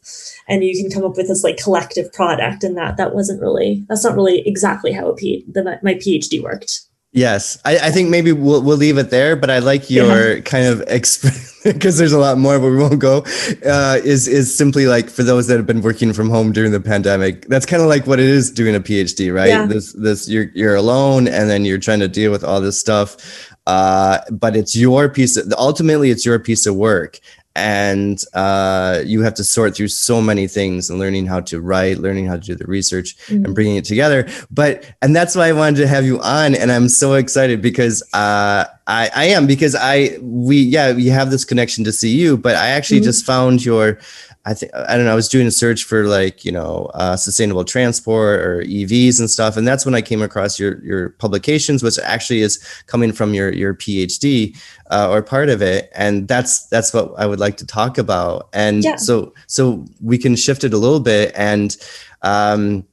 and 0.47 0.63
you 0.63 0.79
can 0.79 0.91
come 0.91 1.09
up 1.09 1.17
with 1.17 1.27
this 1.27 1.43
like 1.43 1.57
collective 1.57 2.11
product. 2.11 2.63
And 2.63 2.77
that 2.77 2.97
that 2.97 3.15
wasn't 3.15 3.41
really 3.41 3.85
that's 3.87 4.03
not 4.03 4.15
really 4.15 4.47
exactly 4.47 4.91
how 4.91 5.07
a 5.07 5.15
P, 5.15 5.45
the, 5.47 5.79
my 5.81 5.95
PhD 5.95 6.41
worked. 6.43 6.81
Yes, 7.15 7.59
I, 7.63 7.77
I, 7.77 7.91
think 7.91 8.09
maybe 8.09 8.31
we'll 8.31 8.63
we'll 8.63 8.75
leave 8.75 8.97
it 8.97 9.11
there. 9.11 9.35
But 9.35 9.51
I 9.51 9.59
like 9.59 9.87
your 9.87 10.33
yeah. 10.33 10.41
kind 10.41 10.65
of 10.65 10.79
because 10.79 11.19
there's 11.99 12.11
a 12.11 12.17
lot 12.17 12.39
more, 12.39 12.57
but 12.57 12.71
we 12.71 12.77
won't 12.77 12.97
go. 12.97 13.19
Uh, 13.63 13.99
is 14.03 14.27
is 14.27 14.53
simply 14.53 14.87
like 14.87 15.11
for 15.11 15.21
those 15.21 15.45
that 15.45 15.57
have 15.57 15.67
been 15.67 15.83
working 15.83 16.11
from 16.11 16.31
home 16.31 16.51
during 16.51 16.71
the 16.71 16.79
pandemic. 16.79 17.47
That's 17.47 17.67
kind 17.67 17.83
of 17.83 17.87
like 17.87 18.07
what 18.07 18.19
it 18.19 18.25
is 18.25 18.49
doing 18.49 18.73
a 18.73 18.79
PhD, 18.79 19.31
right? 19.31 19.49
Yeah. 19.49 19.67
This 19.67 19.93
this 19.93 20.27
you're 20.27 20.49
you're 20.55 20.73
alone, 20.73 21.27
and 21.27 21.47
then 21.47 21.65
you're 21.65 21.77
trying 21.77 21.99
to 21.99 22.07
deal 22.07 22.31
with 22.31 22.43
all 22.43 22.59
this 22.59 22.79
stuff. 22.79 23.51
Uh, 23.67 24.17
but 24.31 24.55
it's 24.55 24.75
your 24.75 25.07
piece. 25.07 25.37
Of, 25.37 25.53
ultimately, 25.55 26.09
it's 26.09 26.25
your 26.25 26.39
piece 26.39 26.65
of 26.65 26.75
work, 26.75 27.19
and 27.55 28.23
uh, 28.33 29.01
you 29.05 29.21
have 29.21 29.35
to 29.35 29.43
sort 29.43 29.75
through 29.75 29.87
so 29.87 30.21
many 30.21 30.47
things 30.47 30.89
and 30.89 30.97
learning 30.97 31.27
how 31.27 31.39
to 31.39 31.61
write 31.61 31.99
learning 31.99 32.25
how 32.25 32.35
to 32.35 32.41
do 32.41 32.55
the 32.55 32.65
research 32.65 33.15
mm-hmm. 33.27 33.45
and 33.45 33.55
bringing 33.55 33.75
it 33.75 33.85
together 33.85 34.27
but 34.49 34.91
and 35.01 35.15
that's 35.15 35.35
why 35.35 35.47
i 35.47 35.53
wanted 35.53 35.77
to 35.77 35.87
have 35.87 36.03
you 36.03 36.19
on 36.21 36.55
and 36.55 36.71
i'm 36.71 36.89
so 36.89 37.13
excited 37.13 37.61
because 37.61 38.01
uh, 38.13 38.65
I, 38.87 39.09
I 39.15 39.25
am 39.25 39.45
because 39.45 39.75
i 39.75 40.17
we 40.21 40.57
yeah 40.57 40.93
we 40.93 41.07
have 41.07 41.29
this 41.29 41.45
connection 41.45 41.83
to 41.83 41.91
CEU 41.91 42.41
but 42.41 42.55
i 42.55 42.69
actually 42.69 42.97
mm-hmm. 42.97 43.05
just 43.05 43.25
found 43.25 43.63
your 43.63 43.99
I 44.45 44.53
think 44.53 44.73
I 44.75 44.97
don't 44.97 45.05
know. 45.05 45.11
I 45.13 45.15
was 45.15 45.29
doing 45.29 45.47
a 45.47 45.51
search 45.51 45.85
for 45.85 46.05
like 46.05 46.43
you 46.43 46.51
know 46.51 46.91
uh, 46.93 47.15
sustainable 47.15 47.63
transport 47.63 48.41
or 48.41 48.61
EVs 48.63 49.19
and 49.19 49.29
stuff, 49.29 49.55
and 49.55 49.65
that's 49.65 49.85
when 49.85 49.95
I 49.95 50.01
came 50.01 50.21
across 50.21 50.59
your 50.59 50.83
your 50.83 51.09
publications, 51.11 51.81
which 51.81 51.97
actually 51.99 52.41
is 52.41 52.57
coming 52.87 53.13
from 53.13 53.33
your 53.33 53.53
your 53.53 53.73
PhD 53.73 54.57
uh, 54.91 55.09
or 55.09 55.21
part 55.21 55.47
of 55.47 55.61
it, 55.61 55.89
and 55.95 56.27
that's 56.27 56.65
that's 56.67 56.93
what 56.93 57.13
I 57.17 57.25
would 57.25 57.39
like 57.39 57.55
to 57.57 57.65
talk 57.65 57.97
about. 57.97 58.49
And 58.51 58.83
yeah. 58.83 58.97
so 58.97 59.33
so 59.47 59.85
we 60.01 60.17
can 60.17 60.35
shift 60.35 60.63
it 60.63 60.73
a 60.73 60.77
little 60.77 60.99
bit 60.99 61.31
and. 61.35 61.75
Um, 62.21 62.85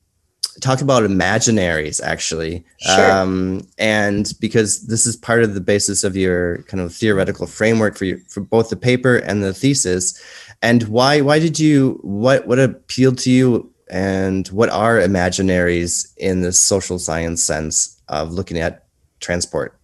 talk 0.60 0.80
about 0.80 1.02
imaginaries 1.02 2.00
actually. 2.02 2.64
Sure. 2.78 3.10
Um, 3.10 3.66
and 3.78 4.32
because 4.40 4.86
this 4.86 5.06
is 5.06 5.16
part 5.16 5.42
of 5.42 5.54
the 5.54 5.60
basis 5.60 6.04
of 6.04 6.16
your 6.16 6.62
kind 6.64 6.80
of 6.80 6.94
theoretical 6.94 7.46
framework 7.46 7.96
for 7.96 8.04
your, 8.04 8.18
for 8.28 8.40
both 8.40 8.68
the 8.68 8.76
paper 8.76 9.16
and 9.16 9.42
the 9.42 9.54
thesis. 9.54 10.20
And 10.62 10.84
why 10.84 11.20
why 11.20 11.38
did 11.38 11.58
you 11.58 11.98
what 12.02 12.46
what 12.46 12.58
appealed 12.58 13.18
to 13.18 13.30
you 13.30 13.72
and 13.90 14.46
what 14.48 14.68
are 14.68 14.98
imaginaries 14.98 16.06
in 16.16 16.42
the 16.42 16.52
social 16.52 16.98
science 16.98 17.42
sense 17.42 18.00
of 18.08 18.32
looking 18.32 18.58
at 18.58 18.84
transport? 19.20 19.76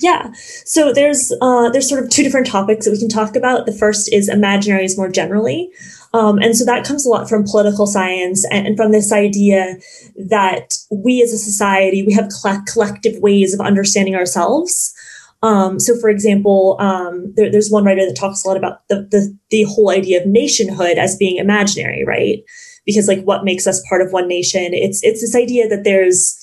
Yeah. 0.00 0.32
So 0.64 0.92
there's 0.92 1.32
uh, 1.42 1.70
there's 1.70 1.88
sort 1.88 2.02
of 2.02 2.10
two 2.10 2.22
different 2.22 2.46
topics 2.46 2.86
that 2.86 2.92
we 2.92 2.98
can 2.98 3.08
talk 3.08 3.36
about. 3.36 3.66
The 3.66 3.72
first 3.72 4.12
is 4.12 4.30
imaginaries 4.30 4.96
more 4.96 5.10
generally. 5.10 5.70
Um, 6.12 6.38
and 6.38 6.56
so 6.56 6.64
that 6.64 6.84
comes 6.84 7.06
a 7.06 7.08
lot 7.08 7.28
from 7.28 7.44
political 7.44 7.86
science 7.86 8.44
and, 8.50 8.66
and 8.66 8.76
from 8.76 8.90
this 8.90 9.12
idea 9.12 9.76
that 10.16 10.74
we 10.90 11.22
as 11.22 11.32
a 11.32 11.38
society, 11.38 12.02
we 12.02 12.14
have 12.14 12.28
collective 12.66 13.20
ways 13.20 13.54
of 13.54 13.60
understanding 13.60 14.16
ourselves. 14.16 14.92
Um, 15.42 15.80
so, 15.80 15.98
for 15.98 16.10
example, 16.10 16.76
um, 16.80 17.32
there, 17.34 17.50
there's 17.50 17.70
one 17.70 17.84
writer 17.84 18.04
that 18.04 18.16
talks 18.16 18.44
a 18.44 18.48
lot 18.48 18.56
about 18.56 18.86
the, 18.88 19.08
the, 19.10 19.36
the 19.50 19.62
whole 19.64 19.90
idea 19.90 20.20
of 20.20 20.26
nationhood 20.26 20.98
as 20.98 21.16
being 21.16 21.38
imaginary, 21.38 22.04
right? 22.04 22.42
Because 22.84 23.08
like 23.08 23.22
what 23.22 23.44
makes 23.44 23.66
us 23.66 23.82
part 23.88 24.02
of 24.02 24.12
one 24.12 24.28
nation? 24.28 24.74
It's 24.74 25.02
it's 25.02 25.20
this 25.20 25.34
idea 25.34 25.68
that 25.68 25.84
there's 25.84 26.36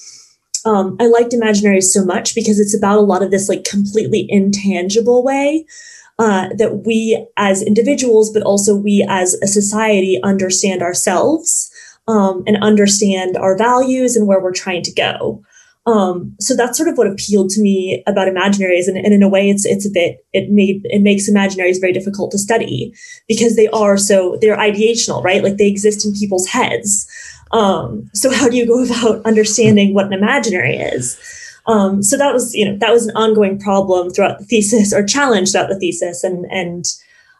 um, 0.66 0.98
I 1.00 1.08
liked 1.08 1.32
imaginaries 1.32 1.86
so 1.86 2.04
much 2.04 2.36
because 2.36 2.60
it's 2.60 2.76
about 2.76 2.98
a 2.98 3.02
lot 3.02 3.24
of 3.24 3.32
this 3.32 3.50
like 3.50 3.64
completely 3.64 4.26
intangible 4.30 5.24
way 5.24 5.66
uh, 6.20 6.50
that 6.58 6.84
we 6.86 7.26
as 7.38 7.62
individuals, 7.62 8.32
but 8.32 8.44
also 8.44 8.76
we 8.76 9.06
as 9.08 9.36
a 9.36 9.48
society 9.48 10.20
understand 10.24 10.82
ourselves 10.82 11.72
um, 12.08 12.44
and 12.48 12.58
understand 12.58 13.38
our 13.38 13.58
values 13.58 14.16
and 14.16 14.28
where 14.28 14.42
we're 14.42 14.54
trying 14.54 14.84
to 14.84 14.94
go. 14.94 15.44
Um, 15.88 16.36
so 16.40 16.54
that's 16.54 16.78
sort 16.78 16.90
of 16.90 16.98
what 16.98 17.08
appealed 17.08 17.50
to 17.52 17.62
me 17.62 18.04
about 18.06 18.28
imaginaries, 18.28 18.88
and, 18.88 18.98
and, 18.98 19.14
in 19.14 19.24
a 19.24 19.30
way, 19.30 19.50
it's 19.50 19.66
it's 19.66 19.88
a 19.88 19.90
bit 19.90 20.26
it 20.34 20.52
made 20.52 20.82
it 20.84 21.02
makes 21.02 21.30
imaginaries 21.30 21.80
very 21.80 21.94
difficult 21.94 22.30
to 22.32 22.38
study 22.38 22.94
because 23.28 23.56
they 23.56 23.70
are 23.70 23.98
so 23.98 24.38
they're 24.42 24.58
ideational, 24.58 25.24
right? 25.24 25.42
Like 25.42 25.56
they 25.56 25.68
exist 25.68 26.06
in 26.06 26.14
people's 26.14 26.46
heads. 26.46 27.08
Um, 27.52 28.10
so 28.14 28.32
how 28.34 28.50
do 28.50 28.58
you 28.58 28.68
go 28.68 28.84
about 28.86 29.26
understanding 29.26 29.94
what 29.94 30.08
an 30.08 30.14
imaginary 30.14 30.76
is? 30.76 31.18
Um, 31.68 32.02
so 32.02 32.18
that 32.18 32.34
was, 32.34 32.56
you 32.56 32.66
know, 32.66 32.78
that 32.78 32.94
was 32.94 33.08
an 33.08 33.16
ongoing 33.16 33.60
problem 33.60 34.10
throughout 34.10 34.40
the 34.40 34.46
thesis 34.46 34.94
or 34.94 35.06
challenge 35.06 35.52
throughout 35.52 35.70
the 35.70 35.80
thesis. 35.80 36.24
And, 36.24 36.46
and, 36.46 36.86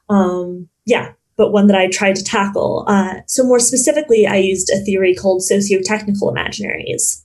um, 0.10 0.68
yeah, 0.86 1.14
but 1.38 1.52
one 1.52 1.68
that 1.68 1.78
I 1.78 1.88
tried 1.88 2.18
to 2.18 2.24
tackle. 2.24 2.84
Uh, 2.88 3.22
so 3.28 3.44
more 3.44 3.60
specifically, 3.60 4.28
I 4.28 4.36
used 4.36 4.70
a 4.70 4.84
theory 4.84 5.16
called 5.16 5.44
socio-technical 5.44 6.34
imaginaries. 6.34 7.24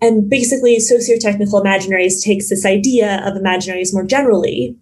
And 0.00 0.30
basically, 0.30 0.78
socio-technical 0.78 1.62
imaginaries 1.62 2.22
takes 2.22 2.48
this 2.48 2.64
idea 2.64 3.20
of 3.26 3.34
imaginaries 3.34 3.92
more 3.92 4.04
generally 4.04 4.76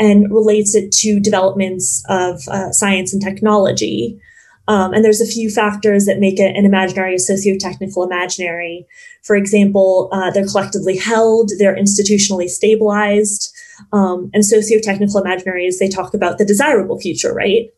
and 0.00 0.30
relates 0.32 0.74
it 0.74 0.90
to 0.92 1.20
developments 1.20 2.04
of 2.08 2.40
uh, 2.48 2.72
science 2.72 3.12
and 3.12 3.22
technology. 3.22 4.18
Um, 4.66 4.94
and 4.94 5.04
there's 5.04 5.20
a 5.20 5.26
few 5.26 5.50
factors 5.50 6.06
that 6.06 6.20
make 6.20 6.40
it 6.40 6.56
an 6.56 6.64
imaginary 6.64 7.14
a 7.14 7.18
socio-technical 7.18 8.02
imaginary. 8.02 8.86
For 9.22 9.36
example, 9.36 10.08
uh, 10.10 10.30
they're 10.30 10.46
collectively 10.46 10.96
held, 10.96 11.50
they're 11.58 11.76
institutionally 11.76 12.48
stabilized. 12.48 13.54
Um, 13.92 14.30
and 14.32 14.44
socio-technical 14.44 15.22
imaginaries, 15.22 15.78
they 15.78 15.88
talk 15.88 16.14
about 16.14 16.38
the 16.38 16.44
desirable 16.44 16.98
future, 16.98 17.34
right? 17.34 17.68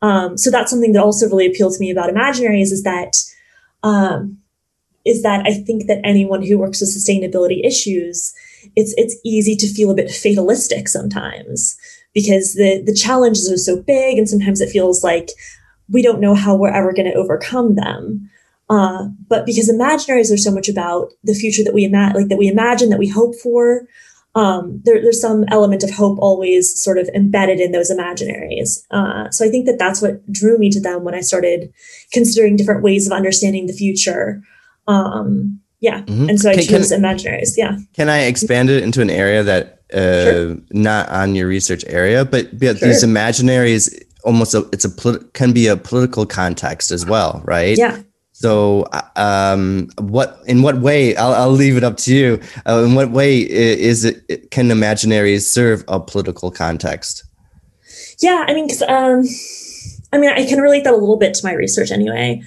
Um, 0.00 0.36
so 0.36 0.50
that's 0.50 0.70
something 0.70 0.92
that 0.92 1.02
also 1.02 1.28
really 1.28 1.46
appealed 1.46 1.74
to 1.74 1.80
me 1.80 1.90
about 1.90 2.10
imaginaries 2.10 2.72
is 2.72 2.82
that 2.82 3.22
um, 3.84 4.38
is 5.04 5.22
that 5.22 5.46
I 5.46 5.54
think 5.54 5.86
that 5.86 6.00
anyone 6.04 6.42
who 6.42 6.58
works 6.58 6.80
with 6.80 6.90
sustainability 6.90 7.64
issues, 7.64 8.32
it's 8.76 8.94
it's 8.96 9.16
easy 9.24 9.56
to 9.56 9.72
feel 9.72 9.90
a 9.90 9.94
bit 9.94 10.10
fatalistic 10.10 10.88
sometimes 10.88 11.76
because 12.14 12.54
the 12.54 12.82
the 12.84 12.94
challenges 12.94 13.50
are 13.50 13.56
so 13.56 13.80
big, 13.80 14.18
and 14.18 14.28
sometimes 14.28 14.60
it 14.60 14.70
feels 14.70 15.02
like 15.02 15.30
we 15.88 16.02
don't 16.02 16.20
know 16.20 16.34
how 16.34 16.56
we're 16.56 16.68
ever 16.68 16.92
going 16.92 17.10
to 17.10 17.18
overcome 17.18 17.74
them. 17.74 18.30
Uh, 18.70 19.08
but 19.28 19.44
because 19.44 19.70
imaginaries 19.70 20.32
are 20.32 20.38
so 20.38 20.50
much 20.50 20.68
about 20.68 21.12
the 21.24 21.34
future 21.34 21.62
that 21.62 21.74
we 21.74 21.84
imagine, 21.84 22.16
like 22.16 22.28
that 22.28 22.38
we 22.38 22.48
imagine, 22.48 22.88
that 22.88 22.98
we 22.98 23.08
hope 23.08 23.34
for, 23.34 23.82
um, 24.34 24.80
there, 24.84 25.02
there's 25.02 25.20
some 25.20 25.44
element 25.48 25.82
of 25.82 25.90
hope 25.90 26.18
always 26.18 26.80
sort 26.80 26.96
of 26.96 27.08
embedded 27.14 27.60
in 27.60 27.72
those 27.72 27.90
imaginaries. 27.90 28.84
Uh, 28.90 29.30
so 29.30 29.44
I 29.44 29.50
think 29.50 29.66
that 29.66 29.78
that's 29.78 30.00
what 30.00 30.30
drew 30.32 30.56
me 30.56 30.70
to 30.70 30.80
them 30.80 31.04
when 31.04 31.14
I 31.14 31.20
started 31.20 31.72
considering 32.12 32.56
different 32.56 32.82
ways 32.82 33.06
of 33.06 33.12
understanding 33.12 33.66
the 33.66 33.74
future. 33.74 34.42
Um, 34.86 35.60
yeah, 35.80 36.02
mm-hmm. 36.02 36.28
and 36.28 36.40
so 36.40 36.50
I 36.50 36.54
can, 36.54 36.64
chose 36.64 36.90
can, 36.90 37.02
imaginaries. 37.02 37.54
Yeah. 37.56 37.76
Can 37.92 38.08
I 38.08 38.22
expand 38.22 38.70
it 38.70 38.84
into 38.84 39.02
an 39.02 39.10
area 39.10 39.42
that 39.42 39.80
uh, 39.92 40.24
sure. 40.24 40.56
not 40.70 41.08
on 41.08 41.34
your 41.34 41.48
research 41.48 41.84
area, 41.88 42.24
but, 42.24 42.56
but 42.56 42.78
sure. 42.78 42.88
these 42.88 43.04
imaginaries 43.04 43.92
almost 44.24 44.54
a 44.54 44.68
it's 44.72 44.84
a 44.84 45.18
can 45.32 45.52
be 45.52 45.66
a 45.66 45.76
political 45.76 46.24
context 46.24 46.92
as 46.92 47.04
well, 47.04 47.42
right? 47.44 47.76
Yeah. 47.76 48.00
So, 48.30 48.88
um, 49.16 49.88
what 49.98 50.40
in 50.46 50.62
what 50.62 50.78
way? 50.78 51.16
I'll, 51.16 51.34
I'll 51.34 51.50
leave 51.50 51.76
it 51.76 51.84
up 51.84 51.96
to 51.98 52.14
you. 52.14 52.40
Uh, 52.66 52.84
in 52.84 52.94
what 52.94 53.10
way 53.10 53.38
is 53.38 54.04
it? 54.04 54.50
Can 54.50 54.68
imaginaries 54.68 55.42
serve 55.42 55.84
a 55.88 56.00
political 56.00 56.50
context? 56.50 57.24
Yeah, 58.20 58.44
I 58.46 58.54
mean, 58.54 58.66
because 58.66 58.82
um, 58.82 59.24
I 60.12 60.18
mean, 60.18 60.30
I 60.30 60.46
can 60.46 60.60
relate 60.60 60.84
that 60.84 60.94
a 60.94 60.96
little 60.96 61.18
bit 61.18 61.34
to 61.34 61.46
my 61.46 61.52
research 61.52 61.90
anyway 61.90 62.42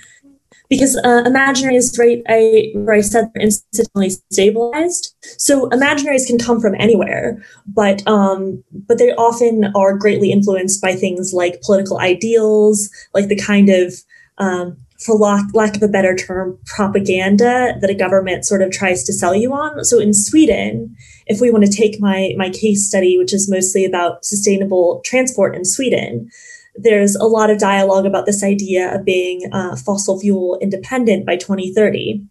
because 0.70 0.96
uh, 0.98 1.24
imaginaries, 1.24 1.98
right? 1.98 2.22
I 2.28 2.72
where 2.74 2.96
I 2.96 3.02
said 3.02 3.30
they're 3.34 3.48
institutionally 3.48 4.18
stabilized. 4.32 5.16
So 5.38 5.70
imaginaries 5.70 6.28
can 6.28 6.38
come 6.38 6.60
from 6.60 6.76
anywhere, 6.80 7.44
but 7.68 8.06
um, 8.08 8.64
but 8.88 8.98
they 8.98 9.12
often 9.14 9.72
are 9.76 9.98
greatly 9.98 10.32
influenced 10.32 10.82
by 10.82 10.94
things 10.94 11.34
like 11.34 11.62
political 11.62 12.00
ideals, 12.00 12.90
like 13.14 13.28
the 13.28 13.40
kind 13.40 13.70
of 13.70 13.94
um, 14.38 14.78
for 15.00 15.16
lack, 15.16 15.46
lack 15.54 15.76
of 15.76 15.84
a 15.84 15.88
better 15.88 16.16
term, 16.16 16.58
propaganda 16.66 17.78
that 17.80 17.90
a 17.90 17.96
government 17.96 18.46
sort 18.46 18.62
of 18.62 18.72
tries 18.72 19.04
to 19.04 19.14
sell 19.14 19.36
you 19.36 19.54
on. 19.54 19.84
So 19.84 20.00
in 20.00 20.14
Sweden, 20.14 20.96
if 21.28 21.42
we 21.42 21.52
want 21.52 21.66
to 21.66 21.72
take 21.72 22.00
my 22.00 22.34
my 22.38 22.50
case 22.50 22.88
study, 22.88 23.18
which 23.18 23.34
is 23.34 23.50
mostly 23.50 23.86
about 23.86 24.24
sustainable 24.24 25.02
transport 25.04 25.56
in 25.56 25.66
Sweden, 25.66 26.30
there's 26.78 27.16
a 27.16 27.26
lot 27.26 27.50
of 27.50 27.58
dialogue 27.58 28.06
about 28.06 28.26
this 28.26 28.44
idea 28.44 28.94
of 28.94 29.06
being 29.06 29.50
uh, 29.54 29.76
fossil 29.76 30.20
fuel 30.20 30.58
independent 30.62 31.26
by 31.26 31.38
2030. 31.38 32.24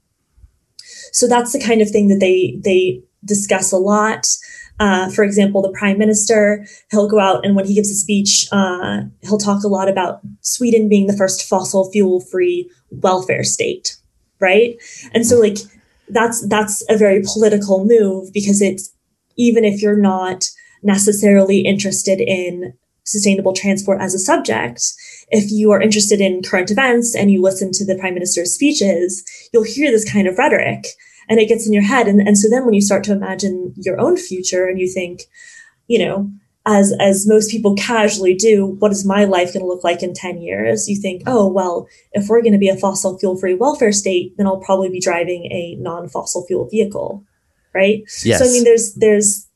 So 1.12 1.26
that's 1.26 1.52
the 1.52 1.60
kind 1.60 1.80
of 1.80 1.90
thing 1.90 2.08
that 2.08 2.20
they 2.20 2.58
they 2.62 3.02
discuss 3.24 3.72
a 3.72 3.78
lot. 3.78 4.26
Uh, 4.80 5.08
for 5.10 5.22
example, 5.22 5.62
the 5.62 5.70
prime 5.70 5.98
minister, 5.98 6.66
he'll 6.90 7.08
go 7.08 7.20
out 7.20 7.46
and 7.46 7.54
when 7.54 7.64
he 7.64 7.74
gives 7.74 7.90
a 7.90 7.94
speech, 7.94 8.46
uh, 8.50 9.02
he'll 9.22 9.38
talk 9.38 9.62
a 9.62 9.68
lot 9.68 9.88
about 9.88 10.20
Sweden 10.40 10.88
being 10.88 11.06
the 11.06 11.16
first 11.16 11.48
fossil 11.48 11.90
fuel 11.92 12.20
free 12.20 12.68
welfare 12.90 13.44
state, 13.44 13.96
right? 14.40 14.76
And 15.12 15.24
so, 15.24 15.38
like, 15.38 15.58
that's 16.08 16.46
that's 16.48 16.84
a 16.90 16.98
very 16.98 17.22
political 17.22 17.84
move 17.84 18.32
because 18.32 18.60
it's 18.60 18.92
even 19.36 19.64
if 19.64 19.80
you're 19.80 19.96
not 19.96 20.50
necessarily 20.82 21.60
interested 21.60 22.20
in 22.20 22.74
sustainable 23.04 23.52
transport 23.52 24.00
as 24.00 24.14
a 24.14 24.18
subject, 24.18 24.82
if 25.28 25.50
you 25.50 25.70
are 25.70 25.80
interested 25.80 26.20
in 26.20 26.42
current 26.42 26.70
events 26.70 27.14
and 27.14 27.30
you 27.30 27.40
listen 27.40 27.70
to 27.72 27.84
the 27.84 27.96
prime 27.96 28.14
minister's 28.14 28.52
speeches, 28.52 29.24
you'll 29.52 29.62
hear 29.62 29.90
this 29.90 30.10
kind 30.10 30.26
of 30.26 30.38
rhetoric 30.38 30.86
and 31.28 31.40
it 31.40 31.48
gets 31.48 31.66
in 31.66 31.72
your 31.72 31.82
head. 31.82 32.08
And, 32.08 32.20
and 32.20 32.38
so 32.38 32.48
then 32.48 32.64
when 32.64 32.74
you 32.74 32.82
start 32.82 33.04
to 33.04 33.12
imagine 33.12 33.72
your 33.76 34.00
own 34.00 34.16
future 34.16 34.66
and 34.66 34.78
you 34.78 34.90
think, 34.92 35.22
you 35.86 35.98
know, 35.98 36.30
as 36.66 36.94
as 36.98 37.28
most 37.28 37.50
people 37.50 37.74
casually 37.74 38.34
do, 38.34 38.66
what 38.78 38.90
is 38.90 39.04
my 39.04 39.24
life 39.24 39.52
going 39.52 39.60
to 39.60 39.68
look 39.68 39.84
like 39.84 40.02
in 40.02 40.14
10 40.14 40.40
years? 40.40 40.88
You 40.88 40.96
think, 40.98 41.22
oh, 41.26 41.46
well, 41.46 41.86
if 42.12 42.28
we're 42.28 42.40
going 42.40 42.54
to 42.54 42.58
be 42.58 42.70
a 42.70 42.76
fossil 42.76 43.18
fuel 43.18 43.36
free 43.36 43.54
welfare 43.54 43.92
state, 43.92 44.34
then 44.36 44.46
I'll 44.46 44.60
probably 44.60 44.88
be 44.88 45.00
driving 45.00 45.44
a 45.52 45.76
non-fossil 45.78 46.46
fuel 46.46 46.68
vehicle. 46.70 47.22
Right. 47.74 48.04
Yes. 48.24 48.38
So 48.38 48.46
I 48.46 48.52
mean 48.52 48.64
there's 48.64 48.94
there's 48.94 49.46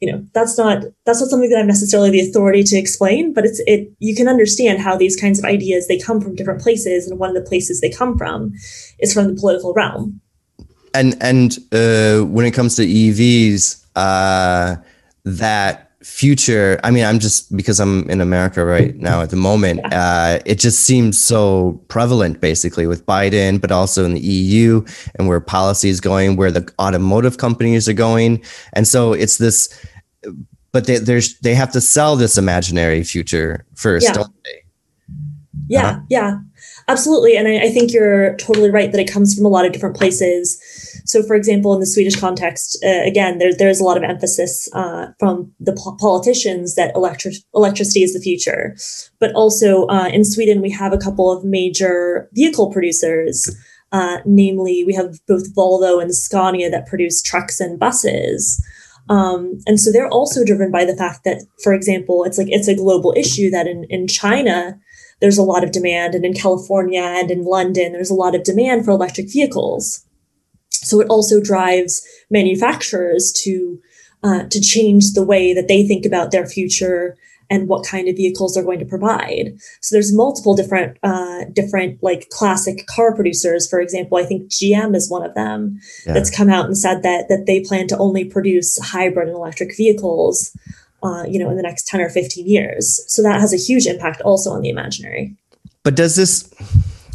you 0.00 0.10
know 0.10 0.24
that's 0.32 0.56
not 0.56 0.82
that's 1.04 1.20
not 1.20 1.28
something 1.28 1.50
that 1.50 1.58
i'm 1.58 1.66
necessarily 1.66 2.10
the 2.10 2.20
authority 2.20 2.62
to 2.62 2.76
explain 2.76 3.32
but 3.32 3.44
it's 3.44 3.60
it 3.66 3.92
you 3.98 4.14
can 4.14 4.28
understand 4.28 4.80
how 4.80 4.96
these 4.96 5.16
kinds 5.16 5.38
of 5.38 5.44
ideas 5.44 5.86
they 5.86 5.98
come 5.98 6.20
from 6.20 6.34
different 6.34 6.60
places 6.60 7.06
and 7.06 7.18
one 7.18 7.28
of 7.28 7.34
the 7.34 7.48
places 7.48 7.80
they 7.80 7.90
come 7.90 8.16
from 8.16 8.52
is 8.98 9.12
from 9.12 9.26
the 9.26 9.40
political 9.40 9.72
realm. 9.74 10.20
And 10.94 11.16
and 11.20 11.58
uh, 11.72 12.24
when 12.26 12.46
it 12.46 12.52
comes 12.52 12.76
to 12.76 12.86
evs 12.86 13.84
uh, 13.94 14.76
that 15.24 15.89
future 16.02 16.80
i 16.82 16.90
mean 16.90 17.04
i'm 17.04 17.18
just 17.18 17.54
because 17.54 17.78
i'm 17.78 18.08
in 18.08 18.22
america 18.22 18.64
right 18.64 18.96
now 18.96 19.20
at 19.20 19.28
the 19.28 19.36
moment 19.36 19.80
uh, 19.92 20.38
it 20.46 20.58
just 20.58 20.80
seems 20.80 21.18
so 21.18 21.78
prevalent 21.88 22.40
basically 22.40 22.86
with 22.86 23.04
biden 23.04 23.60
but 23.60 23.70
also 23.70 24.04
in 24.04 24.14
the 24.14 24.20
eu 24.20 24.82
and 25.16 25.28
where 25.28 25.40
policy 25.40 25.90
is 25.90 26.00
going 26.00 26.36
where 26.36 26.50
the 26.50 26.66
automotive 26.78 27.36
companies 27.36 27.86
are 27.86 27.92
going 27.92 28.42
and 28.72 28.88
so 28.88 29.12
it's 29.12 29.36
this 29.36 29.68
but 30.72 30.86
they 30.86 30.96
there's 30.96 31.38
they 31.40 31.54
have 31.54 31.70
to 31.70 31.82
sell 31.82 32.16
this 32.16 32.38
imaginary 32.38 33.04
future 33.04 33.66
first 33.74 34.06
yeah. 34.06 34.12
don't 34.14 34.32
they 34.44 34.62
yeah 35.68 35.86
uh-huh. 35.86 36.00
yeah 36.08 36.38
Absolutely. 36.90 37.36
And 37.36 37.46
I, 37.46 37.66
I, 37.66 37.70
think 37.70 37.92
you're 37.92 38.34
totally 38.36 38.68
right 38.68 38.90
that 38.90 39.00
it 39.00 39.10
comes 39.10 39.32
from 39.32 39.44
a 39.44 39.48
lot 39.48 39.64
of 39.64 39.72
different 39.72 39.96
places. 39.96 40.60
So, 41.10 41.24
for 41.24 41.34
example, 41.34 41.74
in 41.74 41.80
the 41.80 41.86
Swedish 41.86 42.14
context, 42.14 42.78
uh, 42.84 43.02
again, 43.02 43.38
there, 43.38 43.52
there's 43.52 43.80
a 43.80 43.84
lot 43.84 43.96
of 43.96 44.04
emphasis 44.04 44.68
uh, 44.72 45.08
from 45.18 45.52
the 45.58 45.72
po- 45.72 45.96
politicians 45.98 46.76
that 46.76 46.94
electric- 46.94 47.42
electricity 47.52 48.04
is 48.04 48.14
the 48.14 48.20
future. 48.20 48.76
But 49.18 49.32
also 49.34 49.86
uh, 49.86 50.08
in 50.12 50.24
Sweden, 50.24 50.62
we 50.62 50.70
have 50.70 50.92
a 50.92 50.98
couple 50.98 51.32
of 51.32 51.44
major 51.44 52.28
vehicle 52.32 52.70
producers. 52.72 53.50
Uh, 53.90 54.18
namely, 54.24 54.84
we 54.86 54.94
have 54.94 55.18
both 55.26 55.52
Volvo 55.56 56.00
and 56.00 56.14
Scania 56.14 56.70
that 56.70 56.86
produce 56.86 57.20
trucks 57.20 57.58
and 57.58 57.76
buses. 57.76 58.64
Um, 59.08 59.58
and 59.66 59.80
so 59.80 59.90
they're 59.90 60.06
also 60.06 60.44
driven 60.44 60.70
by 60.70 60.84
the 60.84 60.94
fact 60.94 61.24
that, 61.24 61.42
for 61.64 61.74
example, 61.74 62.22
it's 62.22 62.38
like 62.38 62.50
it's 62.50 62.68
a 62.68 62.76
global 62.76 63.12
issue 63.16 63.50
that 63.50 63.66
in, 63.66 63.82
in 63.90 64.06
China, 64.06 64.78
there's 65.20 65.38
a 65.38 65.42
lot 65.42 65.64
of 65.64 65.72
demand, 65.72 66.14
and 66.14 66.24
in 66.24 66.34
California 66.34 67.02
and 67.02 67.32
in 67.32 67.44
London, 67.44 67.90
there's 67.90 68.10
a 68.10 68.14
lot 68.14 68.36
of 68.36 68.44
demand 68.44 68.84
for 68.84 68.92
electric 68.92 69.32
vehicles. 69.32 70.06
So 70.82 71.00
it 71.00 71.08
also 71.08 71.40
drives 71.40 72.06
manufacturers 72.30 73.32
to 73.44 73.80
uh, 74.22 74.44
to 74.44 74.60
change 74.60 75.12
the 75.14 75.24
way 75.24 75.54
that 75.54 75.68
they 75.68 75.86
think 75.86 76.04
about 76.04 76.30
their 76.30 76.46
future 76.46 77.16
and 77.48 77.68
what 77.68 77.86
kind 77.86 78.06
of 78.06 78.16
vehicles 78.16 78.54
they're 78.54 78.62
going 78.62 78.78
to 78.78 78.84
provide. 78.84 79.54
So 79.80 79.94
there's 79.94 80.14
multiple 80.14 80.54
different 80.54 80.98
uh, 81.02 81.44
different 81.52 82.02
like 82.02 82.28
classic 82.30 82.86
car 82.86 83.14
producers. 83.14 83.68
For 83.68 83.80
example, 83.80 84.18
I 84.18 84.24
think 84.24 84.50
GM 84.50 84.94
is 84.94 85.10
one 85.10 85.24
of 85.24 85.34
them 85.34 85.80
yeah. 86.06 86.12
that's 86.12 86.34
come 86.34 86.50
out 86.50 86.66
and 86.66 86.76
said 86.76 87.02
that 87.02 87.28
that 87.28 87.44
they 87.46 87.60
plan 87.60 87.88
to 87.88 87.98
only 87.98 88.24
produce 88.24 88.78
hybrid 88.78 89.28
and 89.28 89.36
electric 89.36 89.76
vehicles 89.76 90.56
uh, 91.02 91.24
you 91.28 91.38
know, 91.38 91.50
in 91.50 91.56
the 91.56 91.62
next 91.62 91.86
10 91.86 92.00
or 92.00 92.08
15 92.08 92.46
years. 92.46 93.02
So 93.06 93.22
that 93.22 93.40
has 93.40 93.52
a 93.52 93.56
huge 93.56 93.86
impact 93.86 94.20
also 94.20 94.50
on 94.50 94.60
the 94.60 94.68
imaginary. 94.68 95.34
But 95.82 95.94
does 95.94 96.16
this, 96.16 96.52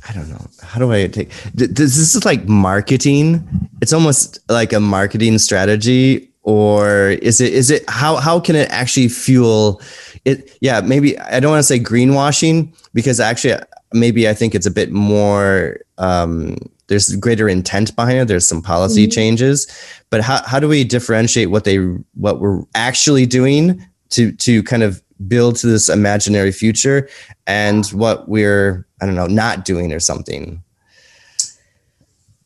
I 0.07 0.13
don't 0.13 0.29
know, 0.29 0.45
how 0.61 0.79
do 0.79 0.91
I 0.91 1.07
take, 1.07 1.29
does 1.55 1.97
this 1.97 2.15
is 2.15 2.25
like 2.25 2.47
marketing? 2.47 3.43
It's 3.81 3.93
almost 3.93 4.39
like 4.49 4.71
a 4.71 4.79
marketing 4.79 5.37
strategy 5.39 6.31
or 6.43 7.09
is 7.09 7.41
it, 7.41 7.53
is 7.53 7.71
it, 7.71 7.83
how, 7.89 8.17
how 8.17 8.39
can 8.39 8.55
it 8.55 8.69
actually 8.69 9.07
fuel 9.07 9.81
it? 10.23 10.55
Yeah, 10.61 10.81
maybe 10.81 11.17
I 11.19 11.39
don't 11.39 11.51
want 11.51 11.59
to 11.59 11.63
say 11.63 11.79
greenwashing 11.79 12.75
because 12.93 13.19
actually 13.19 13.55
maybe 13.93 14.29
I 14.29 14.33
think 14.33 14.53
it's 14.53 14.67
a 14.67 14.71
bit 14.71 14.91
more, 14.91 15.79
um, 15.97 16.57
there's 16.87 17.15
greater 17.15 17.49
intent 17.49 17.95
behind 17.95 18.19
it. 18.19 18.27
There's 18.27 18.47
some 18.47 18.61
policy 18.61 19.05
mm-hmm. 19.05 19.11
changes, 19.11 19.67
but 20.11 20.21
how, 20.21 20.43
how 20.45 20.59
do 20.59 20.67
we 20.67 20.83
differentiate 20.83 21.49
what 21.49 21.63
they 21.63 21.77
what 22.13 22.39
we're 22.39 22.61
actually 22.75 23.25
doing 23.25 23.83
to 24.09 24.31
to 24.33 24.61
kind 24.61 24.83
of 24.83 25.01
build 25.27 25.55
to 25.57 25.67
this 25.67 25.89
imaginary 25.89 26.51
future 26.51 27.09
and 27.47 27.85
what 27.87 28.27
we're 28.27 28.85
I 29.01 29.05
don't 29.05 29.15
know 29.15 29.27
not 29.27 29.65
doing 29.65 29.93
or 29.93 29.99
something? 29.99 30.63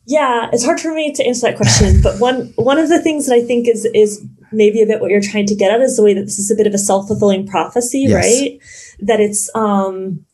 Yeah, 0.05 0.49
it's 0.51 0.65
hard 0.65 0.79
for 0.79 0.93
me 0.93 1.13
to 1.13 1.23
answer 1.23 1.47
that 1.47 1.57
question, 1.57 2.01
but 2.01 2.19
one 2.19 2.53
one 2.55 2.79
of 2.79 2.89
the 2.89 3.01
things 3.01 3.27
that 3.27 3.35
I 3.35 3.41
think 3.41 3.67
is 3.67 3.85
is 3.93 4.25
maybe 4.51 4.81
a 4.81 4.85
bit 4.85 5.01
what 5.01 5.11
you're 5.11 5.21
trying 5.21 5.45
to 5.45 5.55
get 5.55 5.71
at 5.71 5.81
is 5.81 5.97
the 5.97 6.03
way 6.03 6.13
that 6.13 6.21
this 6.21 6.39
is 6.39 6.49
a 6.49 6.55
bit 6.55 6.67
of 6.67 6.73
a 6.73 6.79
self 6.79 7.07
fulfilling 7.07 7.47
prophecy, 7.47 8.05
yes. 8.07 8.13
right? 8.13 8.59
That 8.99 9.19
it's 9.19 9.49
um 9.55 10.25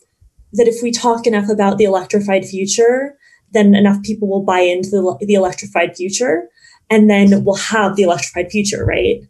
that 0.53 0.67
if 0.67 0.81
we 0.81 0.91
talk 0.91 1.27
enough 1.27 1.49
about 1.49 1.77
the 1.77 1.83
electrified 1.83 2.45
future, 2.45 3.17
then 3.51 3.75
enough 3.75 4.01
people 4.03 4.29
will 4.29 4.43
buy 4.43 4.59
into 4.59 4.89
the, 4.89 5.17
the 5.25 5.33
electrified 5.33 5.95
future 5.95 6.47
and 6.89 7.09
then 7.09 7.43
we'll 7.43 7.55
have 7.55 7.95
the 7.95 8.03
electrified 8.03 8.51
future, 8.51 8.85
right? 8.85 9.21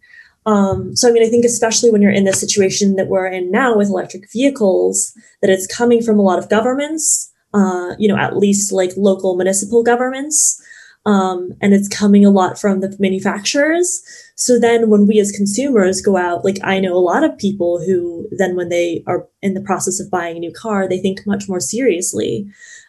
Um, 0.46 0.96
so, 0.96 1.10
I 1.10 1.12
mean, 1.12 1.26
I 1.26 1.30
think 1.30 1.44
especially 1.44 1.90
when 1.90 2.02
you're 2.02 2.12
in 2.12 2.26
the 2.26 2.34
situation 2.34 2.96
that 2.96 3.08
we're 3.08 3.28
in 3.28 3.50
now 3.50 3.76
with 3.76 3.90
electric 3.90 4.32
vehicles, 4.32 5.14
that 5.42 5.50
it's 5.50 5.68
coming 5.68 6.02
from 6.02 6.20
a 6.20 6.22
lot 6.22 6.38
of 6.38 6.50
governments, 6.50 7.32
uh, 7.54 7.96
you 7.98 8.08
know, 8.08 8.18
at 8.18 8.38
least 8.38 8.72
like 8.72 8.92
local 8.96 9.36
municipal 9.36 9.82
governments, 9.82 10.62
um, 11.06 11.52
and 11.62 11.74
it's 11.74 11.88
coming 11.88 12.26
a 12.26 12.32
lot 12.32 12.60
from 12.60 12.80
the 12.80 12.96
manufacturers. 13.00 14.02
So 14.36 14.60
then 14.60 14.90
when 14.90 15.06
we 15.06 15.20
as 15.20 15.32
consumers 15.32 16.02
go 16.02 16.18
out, 16.18 16.44
like 16.44 16.58
I 16.64 16.80
know 16.80 16.96
a 16.96 17.00
lot 17.00 17.24
of 17.24 17.38
people 17.38 17.80
who 17.80 18.28
then 18.32 18.56
when 18.56 18.70
they 18.70 19.04
are 19.06 19.28
in 19.42 19.54
the 19.54 19.62
process 19.62 20.00
of 20.00 20.10
buying 20.10 20.38
a 20.38 20.40
new 20.40 20.52
car, 20.52 20.88
they 20.88 21.00
think 21.00 21.26
much 21.28 21.48
more 21.48 21.60
seriously 21.60 22.48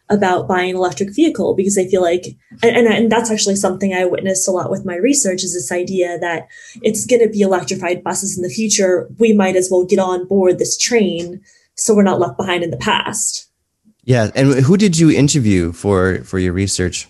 about 0.09 0.49
buying 0.49 0.71
an 0.71 0.77
electric 0.77 1.15
vehicle 1.15 1.55
because 1.55 1.75
they 1.75 1.89
feel 1.89 2.01
like, 2.01 2.37
and, 2.63 2.77
and, 2.77 2.87
and, 2.87 3.11
that's 3.11 3.29
actually 3.29 3.57
something 3.57 3.93
I 3.93 4.05
witnessed 4.05 4.47
a 4.47 4.53
lot 4.53 4.71
with 4.71 4.85
my 4.85 4.95
research 4.95 5.43
is 5.43 5.53
this 5.53 5.73
idea 5.73 6.17
that 6.21 6.47
it's 6.83 7.07
going 7.07 7.23
to 7.23 7.29
be 7.29 7.41
electrified 7.41 8.05
buses 8.05 8.37
in 8.37 8.45
the 8.45 8.49
future. 8.49 9.09
We 9.19 9.33
might 9.33 9.57
as 9.57 9.69
well 9.69 9.85
get 9.85 9.99
on 9.99 10.29
board 10.29 10.59
this 10.59 10.79
train 10.79 11.41
so 11.75 11.93
we're 11.93 12.05
not 12.05 12.21
left 12.21 12.37
behind 12.37 12.63
in 12.63 12.71
the 12.71 12.77
past. 12.77 13.51
Yeah. 14.05 14.31
And 14.37 14.53
who 14.53 14.77
did 14.77 14.97
you 14.97 15.11
interview 15.11 15.73
for, 15.73 16.19
for 16.23 16.39
your 16.39 16.53
research? 16.53 17.09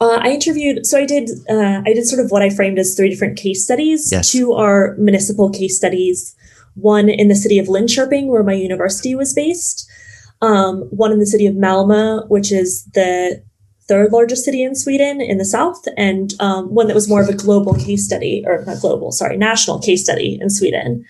Uh, 0.00 0.18
I 0.22 0.30
interviewed, 0.30 0.86
so 0.86 0.98
I 0.98 1.04
did, 1.04 1.30
uh, 1.50 1.82
I 1.84 1.92
did 1.92 2.06
sort 2.06 2.24
of 2.24 2.30
what 2.30 2.42
I 2.42 2.50
framed 2.50 2.78
as 2.78 2.94
three 2.94 3.08
different 3.08 3.36
case 3.36 3.64
studies. 3.64 4.12
Yes. 4.12 4.30
Two 4.30 4.52
are 4.52 4.94
municipal 4.96 5.50
case 5.50 5.76
studies, 5.76 6.36
one 6.74 7.08
in 7.08 7.28
the 7.28 7.34
city 7.34 7.58
of 7.58 7.66
Linköping, 7.66 8.26
where 8.28 8.44
my 8.44 8.52
university 8.52 9.14
was 9.14 9.34
based, 9.34 9.90
um, 10.40 10.82
one 10.90 11.10
in 11.10 11.18
the 11.18 11.26
city 11.26 11.46
of 11.46 11.56
Malmo, 11.56 12.26
which 12.28 12.52
is 12.52 12.84
the 12.94 13.42
third 13.88 14.12
largest 14.12 14.44
city 14.44 14.62
in 14.62 14.76
Sweden 14.76 15.20
in 15.20 15.38
the 15.38 15.44
south, 15.44 15.82
and 15.96 16.34
um, 16.38 16.72
one 16.72 16.86
that 16.86 16.94
was 16.94 17.08
more 17.08 17.22
of 17.22 17.28
a 17.28 17.34
global 17.34 17.74
case 17.74 18.04
study, 18.04 18.44
or 18.46 18.64
not 18.66 18.80
global, 18.80 19.10
sorry, 19.10 19.36
national 19.36 19.80
case 19.80 20.04
study 20.04 20.38
in 20.40 20.50
Sweden. 20.50 21.04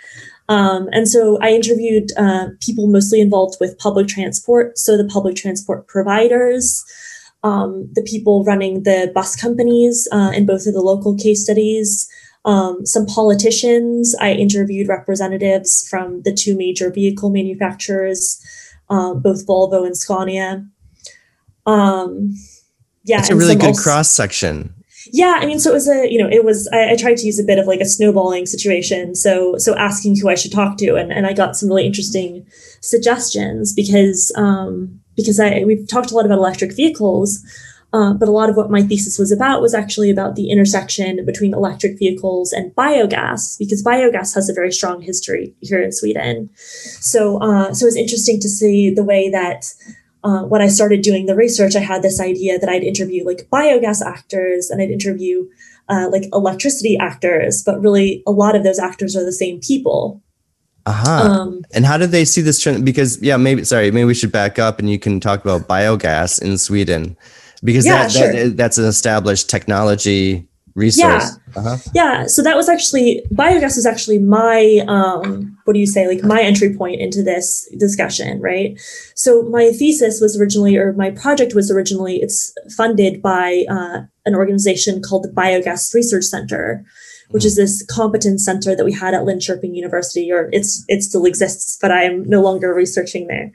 Um, 0.48 0.88
and 0.92 1.06
so 1.06 1.38
I 1.42 1.50
interviewed 1.50 2.10
uh, 2.16 2.46
people 2.60 2.86
mostly 2.86 3.20
involved 3.20 3.58
with 3.60 3.78
public 3.78 4.08
transport, 4.08 4.78
so 4.78 4.96
the 4.96 5.04
public 5.04 5.36
transport 5.36 5.86
providers, 5.88 6.84
um, 7.42 7.88
the 7.92 8.02
people 8.02 8.44
running 8.44 8.82
the 8.82 9.10
bus 9.14 9.36
companies 9.36 10.08
uh, 10.12 10.32
in 10.34 10.46
both 10.46 10.66
of 10.66 10.74
the 10.74 10.80
local 10.80 11.16
case 11.16 11.44
studies, 11.44 12.08
um, 12.44 12.84
some 12.84 13.06
politicians. 13.06 14.14
I 14.20 14.32
interviewed 14.32 14.88
representatives 14.88 15.86
from 15.88 16.22
the 16.22 16.34
two 16.34 16.56
major 16.56 16.90
vehicle 16.90 17.30
manufacturers, 17.30 18.40
uh, 18.90 19.14
both 19.14 19.46
Volvo 19.46 19.86
and 19.86 19.96
Scania. 19.96 20.66
Um, 21.66 22.34
yeah, 23.04 23.20
it's 23.20 23.30
a 23.30 23.36
really 23.36 23.56
good 23.56 23.76
cross 23.76 24.10
section. 24.10 24.74
Yeah, 25.12 25.38
I 25.38 25.46
mean, 25.46 25.58
so 25.58 25.70
it 25.70 25.74
was 25.74 25.88
a 25.88 26.10
you 26.10 26.18
know 26.18 26.28
it 26.28 26.44
was 26.44 26.68
I, 26.72 26.92
I, 26.92 26.96
tried 26.96 27.16
to 27.18 27.26
use 27.26 27.38
a 27.38 27.44
bit 27.44 27.58
of 27.58 27.66
like 27.66 27.80
a 27.80 27.86
snowballing 27.86 28.46
situation. 28.46 29.14
So 29.14 29.56
so 29.58 29.76
asking 29.76 30.18
who 30.18 30.28
I 30.28 30.34
should 30.34 30.52
talk 30.52 30.76
to, 30.78 30.96
and 30.96 31.12
and 31.12 31.26
I 31.26 31.32
got 31.32 31.56
some 31.56 31.68
really 31.68 31.86
interesting 31.86 32.46
suggestions 32.80 33.72
because 33.72 34.32
um, 34.36 35.00
because 35.18 35.40
I 35.40 35.64
we've 35.66 35.86
talked 35.88 36.12
a 36.12 36.14
lot 36.14 36.24
about 36.24 36.38
electric 36.38 36.74
vehicles, 36.76 37.44
uh, 37.92 38.12
but 38.14 38.28
a 38.28 38.32
lot 38.32 38.48
of 38.48 38.56
what 38.56 38.70
my 38.70 38.82
thesis 38.82 39.18
was 39.18 39.32
about 39.32 39.60
was 39.60 39.74
actually 39.74 40.10
about 40.10 40.36
the 40.36 40.48
intersection 40.48 41.26
between 41.26 41.52
electric 41.52 41.98
vehicles 41.98 42.52
and 42.52 42.74
biogas, 42.76 43.58
because 43.58 43.82
biogas 43.82 44.34
has 44.34 44.48
a 44.48 44.54
very 44.54 44.70
strong 44.70 45.02
history 45.02 45.54
here 45.60 45.82
in 45.82 45.90
Sweden. 45.90 46.50
So, 46.54 47.38
uh, 47.42 47.74
so 47.74 47.84
it 47.84 47.88
was 47.88 47.96
interesting 47.96 48.38
to 48.40 48.48
see 48.48 48.90
the 48.90 49.04
way 49.04 49.28
that 49.30 49.74
uh, 50.22 50.42
when 50.42 50.62
I 50.62 50.68
started 50.68 51.02
doing 51.02 51.26
the 51.26 51.36
research, 51.36 51.74
I 51.74 51.80
had 51.80 52.02
this 52.02 52.20
idea 52.20 52.58
that 52.58 52.68
I'd 52.68 52.84
interview 52.84 53.24
like 53.24 53.48
biogas 53.52 54.04
actors 54.04 54.70
and 54.70 54.80
I'd 54.80 54.90
interview 54.90 55.48
uh, 55.88 56.08
like 56.12 56.24
electricity 56.32 56.96
actors, 56.98 57.62
but 57.64 57.80
really 57.80 58.22
a 58.26 58.30
lot 58.30 58.54
of 58.54 58.62
those 58.62 58.78
actors 58.78 59.16
are 59.16 59.24
the 59.24 59.32
same 59.32 59.60
people. 59.60 60.22
Uh-huh. 60.88 61.10
Um, 61.10 61.62
and 61.74 61.84
how 61.84 61.98
did 61.98 62.12
they 62.12 62.24
see 62.24 62.40
this 62.40 62.60
trend? 62.60 62.84
Because 62.84 63.20
yeah, 63.20 63.36
maybe 63.36 63.62
sorry, 63.64 63.90
maybe 63.90 64.06
we 64.06 64.14
should 64.14 64.32
back 64.32 64.58
up 64.58 64.78
and 64.78 64.88
you 64.88 64.98
can 64.98 65.20
talk 65.20 65.44
about 65.44 65.68
biogas 65.68 66.40
in 66.40 66.56
Sweden 66.56 67.16
because 67.62 67.84
yeah, 67.84 68.04
that, 68.04 68.12
sure. 68.12 68.32
that, 68.32 68.56
that's 68.56 68.78
an 68.78 68.86
established 68.86 69.50
technology 69.50 70.48
resource. 70.74 71.36
Yeah. 71.48 71.60
Uh-huh. 71.60 71.76
Yeah. 71.92 72.26
So 72.26 72.42
that 72.42 72.56
was 72.56 72.68
actually 72.68 73.22
biogas 73.34 73.76
is 73.76 73.84
actually 73.84 74.18
my 74.18 74.82
um, 74.86 75.58
what 75.64 75.74
do 75.74 75.80
you 75.80 75.86
say 75.86 76.06
like 76.08 76.22
my 76.24 76.40
entry 76.40 76.74
point 76.74 77.00
into 77.00 77.22
this 77.22 77.68
discussion, 77.78 78.40
right? 78.40 78.80
So 79.14 79.42
my 79.42 79.72
thesis 79.72 80.20
was 80.20 80.40
originally, 80.40 80.76
or 80.76 80.94
my 80.94 81.10
project 81.10 81.54
was 81.54 81.70
originally, 81.70 82.16
it's 82.16 82.54
funded 82.76 83.20
by 83.20 83.66
uh, 83.68 84.02
an 84.24 84.34
organization 84.34 85.02
called 85.02 85.24
the 85.24 85.28
Biogas 85.28 85.92
Research 85.92 86.24
Center, 86.24 86.84
which 87.30 87.44
is 87.44 87.54
mm-hmm. 87.54 87.62
this 87.62 87.86
competence 87.86 88.44
center 88.44 88.74
that 88.74 88.84
we 88.84 88.92
had 88.92 89.14
at 89.14 89.22
Linköping 89.22 89.74
University, 89.74 90.30
or 90.32 90.48
it's 90.52 90.84
it 90.88 91.02
still 91.02 91.24
exists, 91.24 91.78
but 91.80 91.90
I 91.90 92.02
am 92.04 92.28
no 92.28 92.42
longer 92.42 92.74
researching 92.74 93.26
there. 93.26 93.52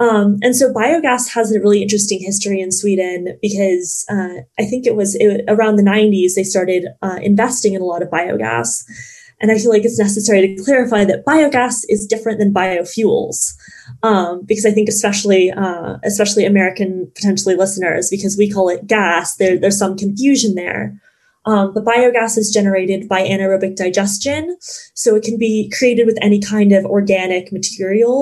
Um, 0.00 0.38
and 0.42 0.56
so 0.56 0.72
biogas 0.72 1.28
has 1.34 1.52
a 1.52 1.60
really 1.60 1.82
interesting 1.82 2.20
history 2.20 2.58
in 2.60 2.72
Sweden 2.72 3.38
because 3.42 4.06
uh, 4.08 4.40
I 4.58 4.64
think 4.64 4.86
it 4.86 4.96
was 4.96 5.14
it, 5.16 5.44
around 5.46 5.76
the 5.76 5.82
90s 5.82 6.34
they 6.34 6.42
started 6.42 6.86
uh, 7.02 7.18
investing 7.20 7.74
in 7.74 7.82
a 7.82 7.84
lot 7.84 8.02
of 8.02 8.08
biogas. 8.08 8.82
And 9.42 9.50
I 9.50 9.58
feel 9.58 9.70
like 9.70 9.84
it's 9.84 9.98
necessary 9.98 10.54
to 10.54 10.62
clarify 10.62 11.04
that 11.04 11.24
biogas 11.24 11.82
is 11.88 12.06
different 12.06 12.38
than 12.38 12.52
biofuels, 12.52 13.54
um, 14.02 14.42
because 14.44 14.66
I 14.66 14.70
think 14.70 14.88
especially 14.88 15.50
uh, 15.50 15.96
especially 16.02 16.44
American 16.44 17.10
potentially 17.14 17.56
listeners, 17.56 18.10
because 18.10 18.36
we 18.36 18.50
call 18.50 18.68
it 18.68 18.86
gas, 18.86 19.36
there, 19.36 19.58
there's 19.58 19.78
some 19.78 19.96
confusion 19.96 20.54
there. 20.54 21.00
Um, 21.50 21.66
but 21.74 21.88
biogas 21.90 22.34
is 22.42 22.56
generated 22.58 23.08
by 23.12 23.20
anaerobic 23.32 23.74
digestion, 23.84 24.42
so 25.02 25.08
it 25.16 25.24
can 25.28 25.38
be 25.46 25.54
created 25.76 26.06
with 26.06 26.18
any 26.28 26.40
kind 26.54 26.70
of 26.72 26.90
organic 26.98 27.44
material 27.58 28.16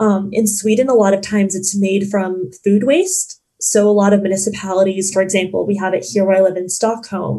Um, 0.00 0.28
in 0.32 0.46
Sweden, 0.46 0.88
a 0.88 0.94
lot 0.94 1.14
of 1.16 1.22
times 1.22 1.54
it's 1.54 1.76
made 1.76 2.04
from 2.12 2.30
food 2.64 2.84
waste. 2.84 3.30
So 3.60 3.88
a 3.88 3.98
lot 4.02 4.12
of 4.12 4.22
municipalities, 4.22 5.10
for 5.12 5.20
example, 5.20 5.66
we 5.66 5.76
have 5.82 5.94
it 5.96 6.06
here 6.10 6.24
where 6.24 6.38
I 6.38 6.46
live 6.46 6.56
in 6.56 6.68
Stockholm. 6.68 7.38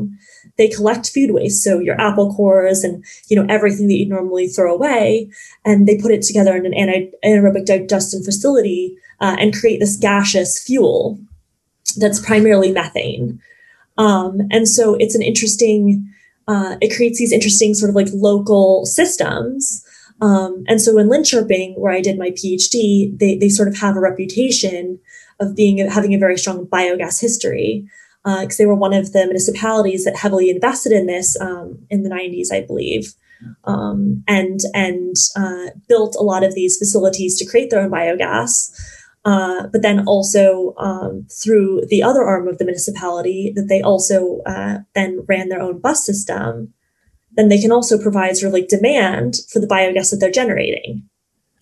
They 0.57 0.67
collect 0.67 1.13
food 1.13 1.31
waste, 1.31 1.63
so 1.63 1.79
your 1.79 1.99
apple 2.07 2.29
cores 2.35 2.83
and 2.83 2.95
you 3.29 3.35
know 3.37 3.47
everything 3.55 3.87
that 3.87 3.99
you 4.01 4.09
normally 4.09 4.47
throw 4.49 4.73
away, 4.73 5.29
and 5.63 5.87
they 5.87 5.97
put 6.03 6.11
it 6.11 6.23
together 6.27 6.53
in 6.57 6.65
an 6.65 7.11
anaerobic 7.23 7.65
digestion 7.65 8.21
facility 8.29 8.81
uh, 9.23 9.35
and 9.39 9.57
create 9.59 9.79
this 9.79 9.95
gaseous 9.95 10.51
fuel 10.65 11.17
that's 12.01 12.19
primarily 12.29 12.71
methane. 12.79 13.39
Um, 13.99 14.39
and 14.49 14.67
so 14.67 14.95
it's 14.95 15.13
an 15.13 15.21
interesting. 15.21 16.11
Uh, 16.47 16.77
it 16.81 16.95
creates 16.95 17.19
these 17.19 17.31
interesting 17.31 17.75
sort 17.75 17.89
of 17.89 17.95
like 17.95 18.07
local 18.11 18.83
systems 18.87 19.85
um, 20.21 20.63
and 20.67 20.81
so 20.81 20.97
in 20.97 21.09
Linköping, 21.09 21.77
where 21.77 21.93
I 21.93 22.01
did 22.01 22.17
my 22.17 22.31
PhD, 22.31 23.17
they, 23.17 23.37
they 23.37 23.49
sort 23.49 23.67
of 23.67 23.77
have 23.77 23.95
a 23.95 24.01
reputation 24.01 24.99
of 25.39 25.55
being 25.55 25.77
having 25.89 26.13
a 26.13 26.19
very 26.19 26.37
strong 26.37 26.65
biogas 26.65 27.21
history 27.21 27.87
because 28.23 28.55
uh, 28.55 28.57
they 28.57 28.65
were 28.65 28.75
one 28.75 28.93
of 28.93 29.13
the 29.13 29.25
municipalities 29.25 30.03
that 30.03 30.17
heavily 30.17 30.49
invested 30.49 30.91
in 30.91 31.07
this 31.07 31.39
um, 31.39 31.79
in 31.89 32.03
the 32.03 32.09
90s, 32.09 32.51
I 32.51 32.65
believe, 32.65 33.13
um, 33.63 34.23
and 34.27 34.59
and 34.73 35.15
uh, 35.37 35.67
built 35.87 36.17
a 36.19 36.23
lot 36.23 36.43
of 36.43 36.53
these 36.53 36.77
facilities 36.77 37.37
to 37.37 37.45
create 37.45 37.69
their 37.69 37.79
own 37.79 37.89
biogas. 37.89 38.71
Uh, 39.25 39.67
but 39.67 39.81
then 39.81 40.05
also 40.07 40.73
um, 40.77 41.27
through 41.29 41.83
the 41.89 42.01
other 42.01 42.23
arm 42.23 42.47
of 42.47 42.57
the 42.57 42.65
municipality, 42.65 43.51
that 43.55 43.67
they 43.67 43.81
also 43.81 44.41
uh, 44.45 44.77
then 44.95 45.23
ran 45.27 45.49
their 45.49 45.61
own 45.61 45.79
bus 45.79 46.05
system 46.05 46.73
then 47.39 47.49
they 47.49 47.59
can 47.59 47.71
also 47.71 47.97
provide 47.97 48.35
sort 48.37 48.49
of 48.49 48.53
like 48.53 48.67
demand 48.67 49.37
for 49.49 49.59
the 49.59 49.67
biogas 49.67 50.11
that 50.11 50.17
they're 50.17 50.31
generating. 50.31 51.03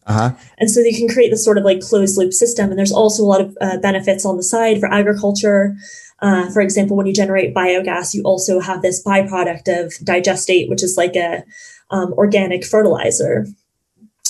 Uh-huh. 0.06 0.32
And 0.58 0.72
so 0.72 0.82
they 0.82 0.93
can 0.93 1.10
create 1.10 1.30
this 1.30 1.43
sort 1.43 1.58
of 1.58 1.65
like 1.65 1.82
closed 1.82 2.17
loop 2.17 2.34
system. 2.34 2.70
And 2.70 2.80
there's 2.80 2.93
also 2.93 3.24
a 3.24 3.26
lot 3.26 3.41
of 3.41 3.58
uh, 3.60 3.78
benefits 3.78 4.26
on 4.26 4.38
the 4.38 4.43
side 4.43 4.80
for 4.80 4.91
agriculture. 4.91 5.76
Uh, 6.20 6.50
for 6.50 6.62
example, 6.62 6.96
when 6.96 7.06
you 7.06 7.13
generate 7.13 7.54
biogas, 7.54 8.13
you 8.13 8.24
also 8.24 8.60
have 8.60 8.82
this 8.82 9.04
byproduct 9.04 9.67
of 9.67 9.93
digestate, 10.04 10.70
which 10.70 10.82
is 10.82 10.96
like 10.98 11.15
a 11.15 11.43
um, 11.91 12.13
organic 12.13 12.65
fertilizer 12.65 13.46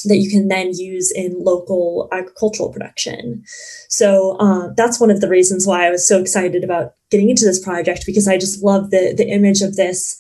that 0.08 0.18
you 0.18 0.30
can 0.30 0.48
then 0.48 0.74
use 0.74 1.12
in 1.12 1.44
local 1.44 2.08
agricultural 2.12 2.72
production. 2.72 3.44
So 3.90 4.38
uh, 4.40 4.70
that's 4.76 5.00
one 5.00 5.12
of 5.12 5.22
the 5.22 5.30
reasons 5.30 5.66
why 5.66 5.88
I 5.88 5.92
was 5.92 6.08
so 6.08 6.20
excited 6.20 6.64
about 6.64 6.96
getting 7.12 7.30
into 7.30 7.46
this 7.46 7.64
project 7.64 8.06
because 8.06 8.28
I 8.28 8.38
just 8.38 8.64
love 8.64 8.92
the 8.92 9.14
the 9.16 9.30
image 9.30 9.62
of 9.62 9.76
this 9.76 10.18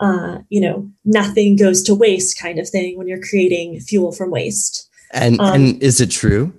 uh, 0.00 0.38
you 0.48 0.60
know, 0.60 0.90
nothing 1.04 1.56
goes 1.56 1.82
to 1.82 1.94
waste 1.94 2.38
kind 2.38 2.58
of 2.58 2.68
thing 2.68 2.98
when 2.98 3.06
you're 3.06 3.22
creating 3.22 3.80
fuel 3.80 4.12
from 4.12 4.30
waste. 4.30 4.88
And 5.12 5.40
um, 5.40 5.54
and 5.54 5.82
is 5.82 6.00
it 6.00 6.10
true? 6.10 6.52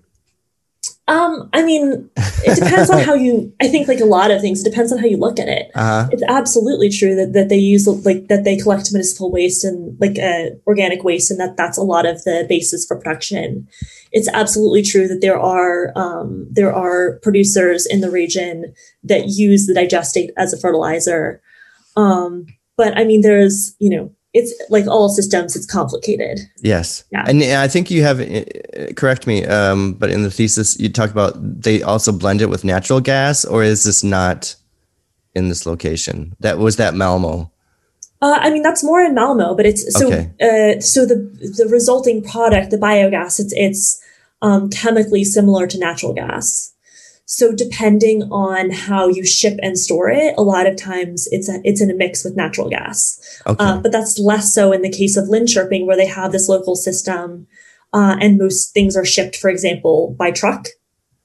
Um, 1.07 1.49
I 1.53 1.63
mean, 1.63 2.09
it 2.17 2.55
depends 2.55 2.89
on 2.89 2.99
how 3.05 3.13
you. 3.13 3.53
I 3.61 3.67
think 3.67 3.87
like 3.87 3.99
a 3.99 4.05
lot 4.05 4.31
of 4.31 4.41
things, 4.41 4.61
it 4.61 4.69
depends 4.69 4.91
on 4.91 4.97
how 4.97 5.05
you 5.05 5.17
look 5.17 5.39
at 5.39 5.47
it. 5.47 5.69
Uh-huh. 5.75 6.09
It's 6.11 6.23
absolutely 6.27 6.89
true 6.89 7.15
that 7.15 7.33
that 7.33 7.49
they 7.49 7.57
use 7.57 7.87
like 8.05 8.27
that 8.27 8.43
they 8.43 8.57
collect 8.57 8.91
municipal 8.91 9.31
waste 9.31 9.63
and 9.63 9.99
like 9.99 10.17
uh, 10.17 10.55
organic 10.65 11.03
waste, 11.03 11.29
and 11.29 11.39
that 11.39 11.57
that's 11.57 11.77
a 11.77 11.83
lot 11.83 12.05
of 12.05 12.23
the 12.23 12.45
basis 12.49 12.85
for 12.85 12.97
production. 12.97 13.67
It's 14.11 14.29
absolutely 14.29 14.81
true 14.81 15.07
that 15.07 15.21
there 15.21 15.39
are 15.39 15.91
um, 15.95 16.47
there 16.49 16.73
are 16.73 17.19
producers 17.19 17.85
in 17.85 18.01
the 18.01 18.09
region 18.09 18.73
that 19.03 19.27
use 19.27 19.67
the 19.67 19.73
digestate 19.73 20.29
as 20.37 20.53
a 20.53 20.59
fertilizer. 20.59 21.41
Um, 21.95 22.47
but 22.77 22.97
I 22.97 23.03
mean, 23.03 23.21
there's, 23.21 23.75
you 23.79 23.89
know, 23.89 24.11
it's 24.35 24.53
like 24.69 24.85
all 24.85 25.07
systems, 25.07 25.55
it's 25.55 25.65
complicated. 25.65 26.39
Yes. 26.61 27.05
Yeah. 27.09 27.23
And 27.25 27.41
I 27.41 27.69
think 27.69 27.89
you 27.89 28.03
have, 28.03 28.19
uh, 28.19 28.93
correct 28.95 29.25
me, 29.25 29.45
um, 29.45 29.93
but 29.93 30.09
in 30.09 30.23
the 30.23 30.29
thesis, 30.29 30.77
you 30.77 30.89
talk 30.89 31.09
about 31.09 31.33
they 31.39 31.81
also 31.81 32.11
blend 32.11 32.41
it 32.41 32.49
with 32.49 32.65
natural 32.65 32.99
gas, 32.99 33.45
or 33.45 33.63
is 33.63 33.83
this 33.83 34.03
not 34.03 34.55
in 35.33 35.47
this 35.47 35.65
location? 35.65 36.35
That 36.41 36.57
was 36.57 36.75
that 36.75 36.93
Malmo. 36.93 37.49
Uh, 38.21 38.37
I 38.41 38.49
mean, 38.49 38.61
that's 38.61 38.83
more 38.83 39.01
in 39.01 39.15
Malmo, 39.15 39.55
but 39.55 39.65
it's 39.65 39.83
so, 39.97 40.07
okay. 40.07 40.31
uh, 40.41 40.81
so 40.81 41.05
the, 41.05 41.15
the 41.57 41.67
resulting 41.69 42.21
product, 42.21 42.71
the 42.71 42.77
biogas, 42.77 43.39
it's, 43.39 43.53
it's, 43.55 44.03
um, 44.41 44.69
chemically 44.69 45.23
similar 45.23 45.65
to 45.65 45.79
natural 45.79 46.13
gas. 46.13 46.73
So 47.25 47.51
depending 47.51 48.23
on 48.31 48.69
how 48.69 49.07
you 49.07 49.25
ship 49.25 49.57
and 49.61 49.77
store 49.77 50.09
it, 50.09 50.35
a 50.37 50.43
lot 50.43 50.67
of 50.67 50.75
times 50.77 51.27
it's 51.31 51.49
a, 51.49 51.59
it's 51.63 51.81
in 51.81 51.89
a 51.89 51.95
mix 51.95 52.23
with 52.23 52.35
natural 52.35 52.69
gas. 52.69 53.19
Okay. 53.47 53.63
Uh, 53.63 53.79
but 53.79 53.91
that's 53.91 54.19
less 54.19 54.53
so 54.53 54.71
in 54.71 54.83
the 54.83 54.91
case 54.91 55.17
of 55.17 55.25
Linköping, 55.25 55.85
where 55.85 55.97
they 55.97 56.05
have 56.05 56.31
this 56.31 56.47
local 56.47 56.75
system, 56.75 57.47
uh, 57.93 58.15
and 58.21 58.37
most 58.37 58.73
things 58.73 58.95
are 58.95 59.05
shipped, 59.05 59.35
for 59.35 59.49
example, 59.49 60.15
by 60.19 60.29
truck. 60.29 60.67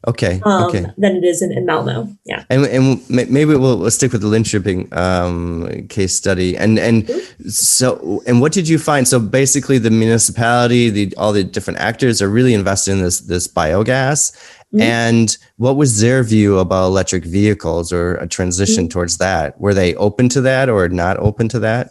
Okay. 0.07 0.41
Um, 0.45 0.65
okay. 0.65 0.87
Than 0.97 1.17
it 1.17 1.25
is 1.25 1.43
in, 1.43 1.53
in 1.53 1.67
Malmo. 1.67 2.09
Yeah. 2.25 2.45
And 2.49 2.65
and 2.65 3.11
maybe 3.11 3.55
we'll, 3.55 3.79
we'll 3.79 3.91
stick 3.91 4.13
with 4.13 4.23
the 4.23 4.29
Linköping 4.29 4.97
um, 4.97 5.89
case 5.89 6.15
study. 6.15 6.57
And 6.57 6.79
and 6.79 7.07
mm-hmm. 7.07 7.49
so 7.51 8.23
and 8.27 8.41
what 8.41 8.53
did 8.53 8.67
you 8.67 8.79
find? 8.79 9.07
So 9.07 9.21
basically, 9.21 9.77
the 9.77 9.91
municipality, 9.91 10.89
the 10.89 11.15
all 11.19 11.35
the 11.35 11.45
different 11.45 11.81
actors 11.81 12.23
are 12.23 12.31
really 12.31 12.55
invested 12.55 12.93
in 12.93 13.03
this 13.03 13.21
this 13.21 13.47
biogas, 13.47 14.33
Mm-hmm. 14.73 14.83
And 14.83 15.37
what 15.57 15.77
was 15.77 16.01
their 16.01 16.23
view 16.23 16.59
about 16.59 16.87
electric 16.87 17.25
vehicles 17.25 17.93
or 17.93 18.15
a 18.17 18.29
transition 18.29 18.85
mm-hmm. 18.85 18.93
towards 18.93 19.19
that? 19.19 19.61
Were 19.61 19.75
they 19.75 19.97
open 19.97 20.29
to 20.31 20.41
that 20.43 20.69
or 20.69 20.89
not 20.89 21.17
open 21.17 21.49
to 21.49 21.59
that? 21.61 21.91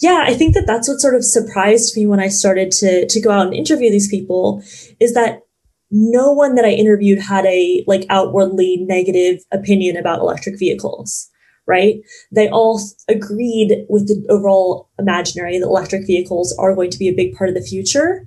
Yeah, 0.00 0.24
I 0.26 0.34
think 0.34 0.54
that 0.54 0.66
that's 0.66 0.88
what 0.88 1.00
sort 1.00 1.14
of 1.14 1.24
surprised 1.24 1.96
me 1.96 2.06
when 2.06 2.18
I 2.18 2.28
started 2.28 2.72
to 2.72 3.06
to 3.06 3.20
go 3.20 3.30
out 3.30 3.46
and 3.46 3.54
interview 3.54 3.90
these 3.90 4.08
people 4.08 4.62
is 4.98 5.14
that 5.14 5.42
no 5.90 6.32
one 6.32 6.56
that 6.56 6.64
I 6.64 6.70
interviewed 6.70 7.20
had 7.20 7.46
a 7.46 7.84
like 7.86 8.04
outwardly 8.10 8.78
negative 8.88 9.44
opinion 9.52 9.96
about 9.96 10.18
electric 10.18 10.58
vehicles, 10.58 11.30
right? 11.66 11.96
They 12.32 12.48
all 12.48 12.80
agreed 13.08 13.86
with 13.88 14.08
the 14.08 14.26
overall 14.28 14.88
imaginary 14.98 15.58
that 15.58 15.66
electric 15.66 16.08
vehicles 16.08 16.52
are 16.58 16.74
going 16.74 16.90
to 16.90 16.98
be 16.98 17.08
a 17.08 17.14
big 17.14 17.36
part 17.36 17.48
of 17.48 17.54
the 17.54 17.62
future 17.62 18.26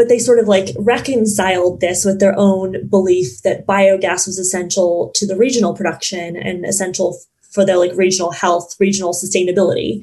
but 0.00 0.08
they 0.08 0.18
sort 0.18 0.38
of 0.38 0.48
like 0.48 0.74
reconciled 0.78 1.82
this 1.82 2.06
with 2.06 2.20
their 2.20 2.34
own 2.38 2.88
belief 2.88 3.42
that 3.42 3.66
biogas 3.66 4.26
was 4.26 4.38
essential 4.38 5.10
to 5.14 5.26
the 5.26 5.36
regional 5.36 5.76
production 5.76 6.38
and 6.38 6.64
essential 6.64 7.18
for 7.50 7.66
their 7.66 7.76
like 7.76 7.92
regional 7.94 8.30
health, 8.30 8.74
regional 8.80 9.12
sustainability. 9.12 10.00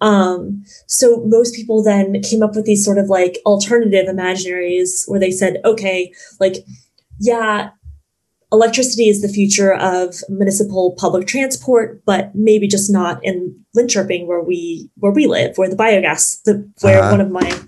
Um, 0.00 0.64
so 0.88 1.22
most 1.26 1.54
people 1.54 1.80
then 1.80 2.20
came 2.22 2.42
up 2.42 2.56
with 2.56 2.64
these 2.64 2.84
sort 2.84 2.98
of 2.98 3.08
like 3.08 3.38
alternative 3.46 4.06
imaginaries 4.06 5.08
where 5.08 5.20
they 5.20 5.30
said, 5.30 5.58
okay, 5.64 6.12
like, 6.40 6.56
yeah, 7.20 7.70
electricity 8.50 9.08
is 9.08 9.22
the 9.22 9.28
future 9.28 9.74
of 9.74 10.16
municipal 10.28 10.96
public 10.98 11.28
transport, 11.28 12.02
but 12.04 12.34
maybe 12.34 12.66
just 12.66 12.90
not 12.90 13.24
in 13.24 13.56
Linköping 13.76 14.26
where 14.26 14.42
we 14.42 14.90
where 14.96 15.12
we 15.12 15.28
live, 15.28 15.56
where 15.56 15.70
the 15.70 15.76
biogas, 15.76 16.42
the 16.42 16.68
where 16.80 16.98
uh-huh. 16.98 17.12
one 17.12 17.20
of 17.20 17.30
my 17.30 17.60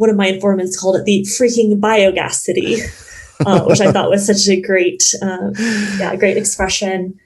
one 0.00 0.08
of 0.08 0.16
my 0.16 0.28
informants 0.28 0.80
called 0.80 0.96
it 0.96 1.04
the 1.04 1.26
freaking 1.28 1.78
biogas 1.78 2.32
city, 2.32 2.78
uh, 3.44 3.62
which 3.66 3.82
I 3.82 3.92
thought 3.92 4.08
was 4.08 4.26
such 4.26 4.48
a 4.48 4.58
great, 4.58 5.02
uh, 5.20 5.50
yeah, 5.98 6.16
great 6.16 6.38
expression. 6.38 7.18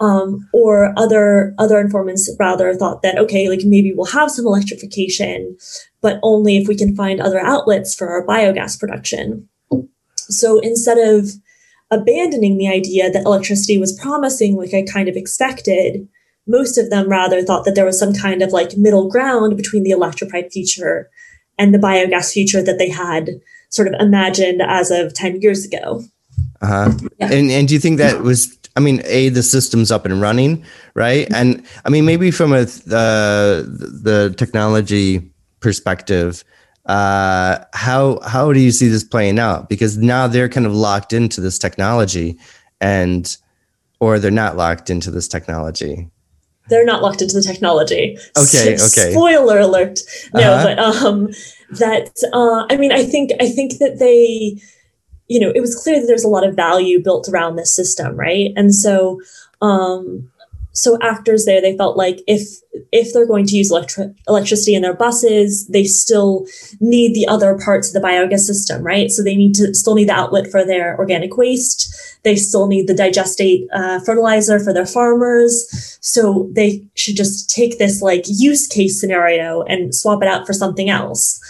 Um, 0.00 0.48
or 0.52 0.94
other 0.96 1.54
other 1.58 1.80
informants 1.80 2.30
rather 2.38 2.72
thought 2.74 3.02
that 3.02 3.18
okay, 3.18 3.48
like 3.48 3.62
maybe 3.64 3.92
we'll 3.92 4.06
have 4.06 4.30
some 4.30 4.46
electrification, 4.46 5.56
but 6.02 6.20
only 6.22 6.56
if 6.56 6.68
we 6.68 6.76
can 6.76 6.94
find 6.94 7.20
other 7.20 7.40
outlets 7.40 7.96
for 7.96 8.08
our 8.08 8.24
biogas 8.24 8.78
production. 8.78 9.48
So 10.14 10.60
instead 10.60 10.98
of 10.98 11.30
abandoning 11.90 12.58
the 12.58 12.68
idea 12.68 13.10
that 13.10 13.24
electricity 13.24 13.76
was 13.76 13.98
promising, 13.98 14.54
like 14.54 14.72
I 14.72 14.82
kind 14.82 15.08
of 15.08 15.16
expected, 15.16 16.06
most 16.46 16.78
of 16.78 16.90
them 16.90 17.08
rather 17.08 17.42
thought 17.42 17.64
that 17.64 17.74
there 17.74 17.86
was 17.86 17.98
some 17.98 18.14
kind 18.14 18.40
of 18.40 18.52
like 18.52 18.76
middle 18.76 19.10
ground 19.10 19.56
between 19.56 19.82
the 19.82 19.90
electrified 19.90 20.52
future 20.52 21.10
and 21.58 21.74
the 21.74 21.78
biogas 21.78 22.32
future 22.32 22.62
that 22.62 22.78
they 22.78 22.88
had 22.88 23.30
sort 23.70 23.88
of 23.88 23.94
imagined 24.00 24.62
as 24.62 24.90
of 24.90 25.12
10 25.14 25.40
years 25.40 25.64
ago. 25.64 26.02
Uh-huh. 26.60 26.92
Yeah. 27.18 27.32
And, 27.32 27.50
and 27.50 27.68
do 27.68 27.74
you 27.74 27.80
think 27.80 27.98
that 27.98 28.22
was, 28.22 28.56
I 28.76 28.80
mean, 28.80 29.02
A, 29.04 29.28
the 29.28 29.42
system's 29.42 29.90
up 29.90 30.04
and 30.04 30.20
running, 30.20 30.64
right? 30.94 31.26
And 31.32 31.64
I 31.84 31.90
mean, 31.90 32.04
maybe 32.04 32.30
from 32.30 32.52
a, 32.52 32.62
uh, 32.62 33.62
the 33.66 34.34
technology 34.36 35.30
perspective, 35.60 36.44
uh, 36.86 37.58
how, 37.74 38.20
how 38.20 38.52
do 38.52 38.60
you 38.60 38.70
see 38.70 38.88
this 38.88 39.04
playing 39.04 39.38
out? 39.38 39.68
Because 39.68 39.98
now 39.98 40.26
they're 40.26 40.48
kind 40.48 40.66
of 40.66 40.74
locked 40.74 41.12
into 41.12 41.40
this 41.40 41.58
technology 41.58 42.38
and, 42.80 43.36
or 44.00 44.18
they're 44.18 44.30
not 44.30 44.56
locked 44.56 44.88
into 44.90 45.10
this 45.10 45.28
technology 45.28 46.08
they're 46.68 46.84
not 46.84 47.02
locked 47.02 47.22
into 47.22 47.34
the 47.34 47.42
technology. 47.42 48.16
Okay, 48.36 48.76
so, 48.76 48.86
okay. 48.86 49.12
Spoiler 49.12 49.58
alert. 49.58 50.00
No, 50.34 50.52
uh-huh. 50.52 50.64
but 50.64 50.78
um 50.78 51.28
that 51.70 52.10
uh 52.32 52.66
I 52.70 52.76
mean 52.76 52.92
I 52.92 53.04
think 53.04 53.32
I 53.40 53.48
think 53.48 53.78
that 53.78 53.98
they 53.98 54.60
you 55.30 55.38
know, 55.38 55.52
it 55.54 55.60
was 55.60 55.74
clear 55.74 56.00
that 56.00 56.06
there's 56.06 56.24
a 56.24 56.28
lot 56.28 56.46
of 56.46 56.56
value 56.56 57.02
built 57.02 57.28
around 57.28 57.56
this 57.56 57.74
system, 57.74 58.16
right? 58.16 58.50
And 58.56 58.74
so 58.74 59.20
um 59.60 60.30
so 60.78 60.96
actors 61.02 61.44
there 61.44 61.60
they 61.60 61.76
felt 61.76 61.96
like 61.96 62.20
if 62.26 62.42
if 62.92 63.12
they're 63.12 63.26
going 63.26 63.46
to 63.46 63.56
use 63.56 63.72
electri- 63.72 64.14
electricity 64.28 64.74
in 64.74 64.82
their 64.82 64.94
buses 64.94 65.66
they 65.68 65.84
still 65.84 66.46
need 66.80 67.14
the 67.14 67.26
other 67.26 67.58
parts 67.58 67.88
of 67.88 67.94
the 67.94 68.06
biogas 68.06 68.40
system 68.40 68.82
right? 68.82 69.10
So 69.10 69.22
they 69.22 69.36
need 69.36 69.54
to 69.56 69.74
still 69.74 69.94
need 69.94 70.08
the 70.08 70.14
outlet 70.14 70.50
for 70.50 70.64
their 70.64 70.96
organic 70.98 71.36
waste. 71.36 72.18
They 72.22 72.36
still 72.36 72.68
need 72.68 72.86
the 72.86 72.94
digestate 72.94 73.66
uh, 73.72 74.00
fertilizer 74.00 74.60
for 74.60 74.72
their 74.72 74.86
farmers. 74.86 75.98
So 76.00 76.48
they 76.52 76.86
should 76.94 77.16
just 77.16 77.50
take 77.50 77.78
this 77.78 78.00
like 78.00 78.24
use 78.26 78.66
case 78.66 79.00
scenario 79.00 79.62
and 79.62 79.94
swap 79.94 80.22
it 80.22 80.28
out 80.28 80.46
for 80.46 80.52
something 80.52 80.88
else 80.88 81.40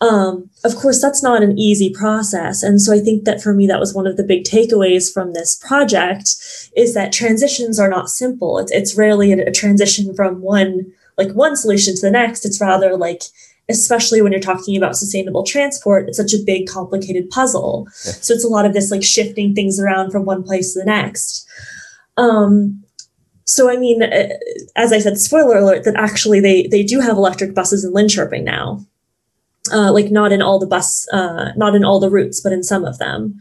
um, 0.00 0.48
of 0.64 0.76
course, 0.76 1.00
that's 1.00 1.22
not 1.22 1.42
an 1.42 1.58
easy 1.58 1.90
process. 1.90 2.62
And 2.62 2.80
so 2.80 2.94
I 2.94 3.00
think 3.00 3.24
that 3.24 3.42
for 3.42 3.52
me, 3.52 3.66
that 3.66 3.80
was 3.80 3.94
one 3.94 4.06
of 4.06 4.16
the 4.16 4.24
big 4.24 4.44
takeaways 4.44 5.12
from 5.12 5.32
this 5.32 5.56
project 5.56 6.36
is 6.74 6.94
that 6.94 7.12
transitions 7.12 7.78
are 7.78 7.88
not 7.88 8.08
simple. 8.08 8.58
It's, 8.58 8.72
it's 8.72 8.96
rarely 8.96 9.32
a, 9.32 9.50
transition 9.50 10.14
from 10.14 10.40
one, 10.40 10.90
like 11.18 11.32
one 11.32 11.54
solution 11.54 11.94
to 11.96 12.00
the 12.00 12.10
next. 12.10 12.46
It's 12.46 12.62
rather 12.62 12.96
like, 12.96 13.24
especially 13.68 14.22
when 14.22 14.32
you're 14.32 14.40
talking 14.40 14.74
about 14.74 14.96
sustainable 14.96 15.44
transport, 15.44 16.08
it's 16.08 16.16
such 16.16 16.32
a 16.32 16.42
big, 16.46 16.66
complicated 16.66 17.28
puzzle. 17.28 17.86
Yeah. 18.06 18.12
So 18.12 18.32
it's 18.32 18.44
a 18.44 18.48
lot 18.48 18.64
of 18.64 18.72
this 18.72 18.90
like 18.90 19.04
shifting 19.04 19.54
things 19.54 19.78
around 19.78 20.12
from 20.12 20.24
one 20.24 20.42
place 20.42 20.72
to 20.72 20.80
the 20.80 20.86
next. 20.86 21.46
Um, 22.16 22.84
so 23.44 23.68
I 23.70 23.76
mean, 23.76 24.02
uh, 24.02 24.28
as 24.76 24.94
I 24.94 24.98
said, 24.98 25.18
spoiler 25.18 25.58
alert, 25.58 25.84
that 25.84 25.96
actually 25.96 26.40
they 26.40 26.68
they 26.68 26.84
do 26.84 27.00
have 27.00 27.16
electric 27.16 27.54
buses 27.54 27.84
in 27.84 27.92
Linköping 27.92 28.44
now 28.44 28.86
uh, 29.72 29.92
like 29.92 30.10
not 30.10 30.32
in 30.32 30.42
all 30.42 30.58
the 30.58 30.66
bus, 30.66 31.06
uh, 31.12 31.52
not 31.56 31.74
in 31.74 31.84
all 31.84 32.00
the 32.00 32.10
routes, 32.10 32.40
but 32.40 32.52
in 32.52 32.62
some 32.62 32.84
of 32.84 32.98
them. 32.98 33.40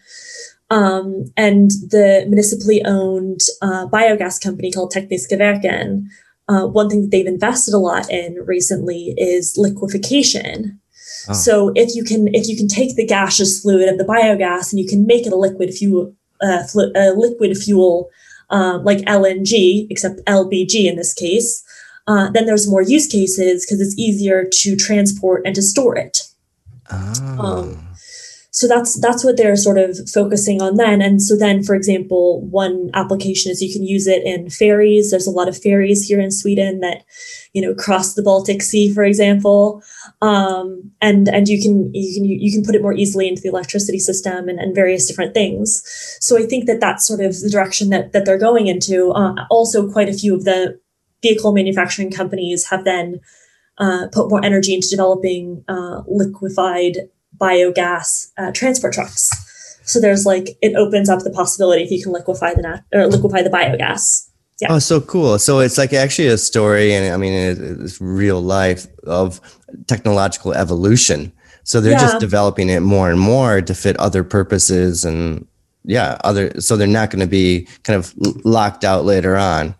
Um, 0.71 1.25
and 1.35 1.71
the 1.89 2.25
municipally 2.27 2.83
owned 2.85 3.41
uh, 3.61 3.87
biogas 3.87 4.41
company 4.41 4.71
called 4.71 4.93
Tekniska 4.93 5.33
Verken, 5.33 6.05
uh, 6.47 6.67
one 6.67 6.89
thing 6.89 7.01
that 7.01 7.11
they've 7.11 7.27
invested 7.27 7.73
a 7.73 7.77
lot 7.77 8.09
in 8.09 8.35
recently 8.45 9.13
is 9.17 9.55
liquefaction. 9.57 10.79
Oh. 11.27 11.33
So 11.33 11.71
if 11.75 11.95
you 11.95 12.03
can 12.03 12.27
if 12.33 12.47
you 12.47 12.55
can 12.55 12.67
take 12.67 12.95
the 12.95 13.05
gaseous 13.05 13.61
fluid 13.61 13.89
of 13.89 13.97
the 13.97 14.03
biogas 14.03 14.71
and 14.71 14.79
you 14.79 14.87
can 14.87 15.05
make 15.05 15.25
it 15.25 15.33
a 15.33 15.37
liquid 15.37 15.73
fuel, 15.73 16.13
uh, 16.41 16.63
flu- 16.63 16.91
a 16.95 17.13
liquid 17.15 17.55
fuel 17.57 18.09
um, 18.49 18.83
like 18.83 18.99
LNG, 18.99 19.87
except 19.89 20.25
LBG 20.25 20.85
in 20.85 20.95
this 20.95 21.13
case, 21.13 21.63
uh, 22.09 22.29
then 22.31 22.47
there's 22.47 22.67
more 22.67 22.81
use 22.81 23.07
cases 23.07 23.65
because 23.65 23.79
it's 23.79 23.97
easier 23.97 24.43
to 24.51 24.75
transport 24.75 25.43
and 25.45 25.53
to 25.53 25.61
store 25.61 25.95
it. 25.95 26.23
Oh. 26.91 27.35
Um, 27.37 27.85
so 28.51 28.67
that's 28.67 28.99
that's 28.99 29.23
what 29.23 29.37
they're 29.37 29.55
sort 29.55 29.77
of 29.77 29.95
focusing 30.11 30.59
on 30.59 30.75
then. 30.75 31.03
And 31.03 31.21
so 31.21 31.37
then, 31.37 31.63
for 31.63 31.75
example, 31.75 32.41
one 32.47 32.89
application 32.95 33.51
is 33.51 33.61
you 33.61 33.71
can 33.71 33.85
use 33.85 34.07
it 34.07 34.23
in 34.23 34.49
ferries. 34.49 35.11
There's 35.11 35.27
a 35.27 35.31
lot 35.31 35.47
of 35.47 35.61
ferries 35.61 36.07
here 36.07 36.19
in 36.19 36.31
Sweden 36.31 36.79
that, 36.79 37.03
you 37.53 37.61
know, 37.61 37.75
cross 37.75 38.15
the 38.15 38.23
Baltic 38.23 38.63
Sea, 38.63 38.91
for 38.91 39.03
example, 39.03 39.83
um, 40.23 40.91
and 40.99 41.29
and 41.29 41.47
you 41.47 41.61
can 41.61 41.93
you 41.93 42.11
can 42.15 42.25
you 42.25 42.51
can 42.51 42.63
put 42.63 42.73
it 42.73 42.81
more 42.81 42.93
easily 42.93 43.27
into 43.27 43.43
the 43.43 43.49
electricity 43.49 43.99
system 43.99 44.49
and, 44.49 44.59
and 44.59 44.73
various 44.73 45.07
different 45.07 45.35
things. 45.35 45.83
So 46.19 46.35
I 46.35 46.47
think 46.47 46.65
that 46.65 46.79
that's 46.79 47.05
sort 47.05 47.21
of 47.21 47.39
the 47.39 47.51
direction 47.51 47.91
that 47.91 48.13
that 48.13 48.25
they're 48.25 48.39
going 48.39 48.65
into. 48.65 49.11
Uh, 49.11 49.35
also, 49.51 49.91
quite 49.91 50.09
a 50.09 50.13
few 50.13 50.33
of 50.33 50.43
the 50.43 50.79
vehicle 51.21 51.51
manufacturing 51.51 52.11
companies 52.11 52.67
have 52.69 52.85
then 52.85 53.19
uh, 53.77 54.07
put 54.11 54.29
more 54.29 54.43
energy 54.43 54.73
into 54.73 54.89
developing 54.89 55.63
uh, 55.67 56.01
liquefied 56.07 56.97
biogas 57.37 58.31
uh, 58.37 58.51
transport 58.51 58.93
trucks. 58.93 59.29
So 59.83 59.99
there's 59.99 60.25
like 60.25 60.57
it 60.61 60.75
opens 60.75 61.09
up 61.09 61.19
the 61.23 61.31
possibility 61.31 61.83
if 61.83 61.91
you 61.91 62.03
can 62.03 62.11
liquefy 62.11 62.53
the 62.53 62.61
nat- 62.61 62.83
or 62.93 63.07
liquefy 63.07 63.41
the 63.41 63.49
biogas. 63.49 64.29
Yeah. 64.61 64.67
Oh, 64.71 64.79
so 64.79 64.99
cool. 64.99 65.39
So 65.39 65.59
it's 65.59 65.77
like 65.77 65.93
actually 65.93 66.27
a 66.27 66.37
story, 66.37 66.93
and 66.93 67.13
I 67.13 67.17
mean, 67.17 67.33
it's 67.33 68.01
real 68.01 68.41
life 68.41 68.87
of 69.03 69.39
technological 69.87 70.53
evolution. 70.53 71.31
So 71.63 71.79
they're 71.79 71.93
yeah. 71.93 71.99
just 71.99 72.19
developing 72.19 72.69
it 72.69 72.81
more 72.81 73.09
and 73.09 73.19
more 73.19 73.61
to 73.61 73.73
fit 73.73 73.95
other 73.97 74.23
purposes, 74.23 75.05
and 75.05 75.47
yeah, 75.85 76.17
other. 76.23 76.59
So 76.59 76.75
they're 76.75 76.87
not 76.87 77.09
going 77.09 77.21
to 77.21 77.27
be 77.27 77.67
kind 77.83 77.97
of 77.97 78.13
locked 78.45 78.83
out 78.83 79.05
later 79.05 79.37
on. 79.37 79.75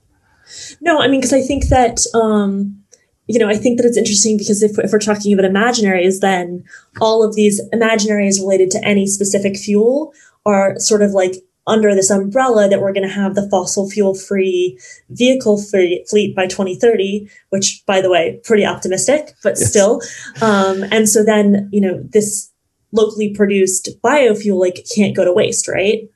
No, 0.82 1.00
I 1.00 1.08
mean, 1.08 1.20
because 1.20 1.34
I 1.34 1.42
think 1.42 1.68
that, 1.68 2.00
um, 2.14 2.82
you 3.28 3.40
know, 3.40 3.48
I 3.48 3.56
think 3.56 3.78
that 3.78 3.86
it's 3.86 3.98
interesting 3.98 4.38
because 4.38 4.64
if, 4.64 4.78
if 4.80 4.92
we're 4.92 5.00
talking 5.00 5.34
about 5.34 5.50
imaginaries, 5.50 6.20
then 6.20 6.64
all 7.00 7.24
of 7.24 7.36
these 7.36 7.62
imaginaries 7.74 8.40
related 8.40 8.72
to 8.72 8.84
any 8.86 9.06
specific 9.06 9.58
fuel 9.58 10.14
are 10.46 10.80
sort 10.80 11.02
of 11.02 11.12
like 11.12 11.36
under 11.68 11.94
this 11.94 12.10
umbrella 12.10 12.68
that 12.68 12.82
we're 12.82 12.94
going 12.94 13.08
to 13.08 13.14
have 13.14 13.36
the 13.36 13.48
fossil 13.50 13.90
fuel 13.90 14.16
free 14.16 14.78
vehicle 15.12 15.62
free 15.62 16.04
fleet 16.10 16.36
by 16.36 16.48
2030, 16.48 17.30
which 17.50 17.84
by 17.86 18.02
the 18.02 18.10
way, 18.10 18.40
pretty 18.44 18.66
optimistic, 18.66 19.36
but 19.44 19.56
yes. 19.58 19.70
still. 19.70 20.02
Um, 20.42 20.84
and 20.92 21.08
so 21.08 21.24
then, 21.24 21.70
you 21.72 21.80
know, 21.80 22.02
this 22.04 22.52
locally 22.92 23.34
produced 23.34 23.90
biofuel 24.04 24.60
like 24.60 24.86
can't 24.94 25.16
go 25.16 25.24
to 25.24 25.32
waste, 25.32 25.68
right? 25.68 26.10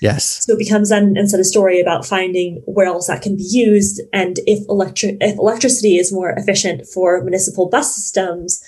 Yes. 0.00 0.44
So 0.44 0.54
it 0.54 0.58
becomes 0.58 0.90
then 0.90 1.16
instead 1.16 1.40
a 1.40 1.44
story 1.44 1.80
about 1.80 2.06
finding 2.06 2.62
where 2.66 2.86
else 2.86 3.06
that 3.08 3.22
can 3.22 3.36
be 3.36 3.46
used 3.48 4.00
and 4.12 4.38
if 4.46 4.66
electric 4.68 5.16
if 5.20 5.38
electricity 5.38 5.96
is 5.96 6.12
more 6.12 6.30
efficient 6.30 6.86
for 6.86 7.20
municipal 7.22 7.68
bus 7.68 7.94
systems, 7.94 8.62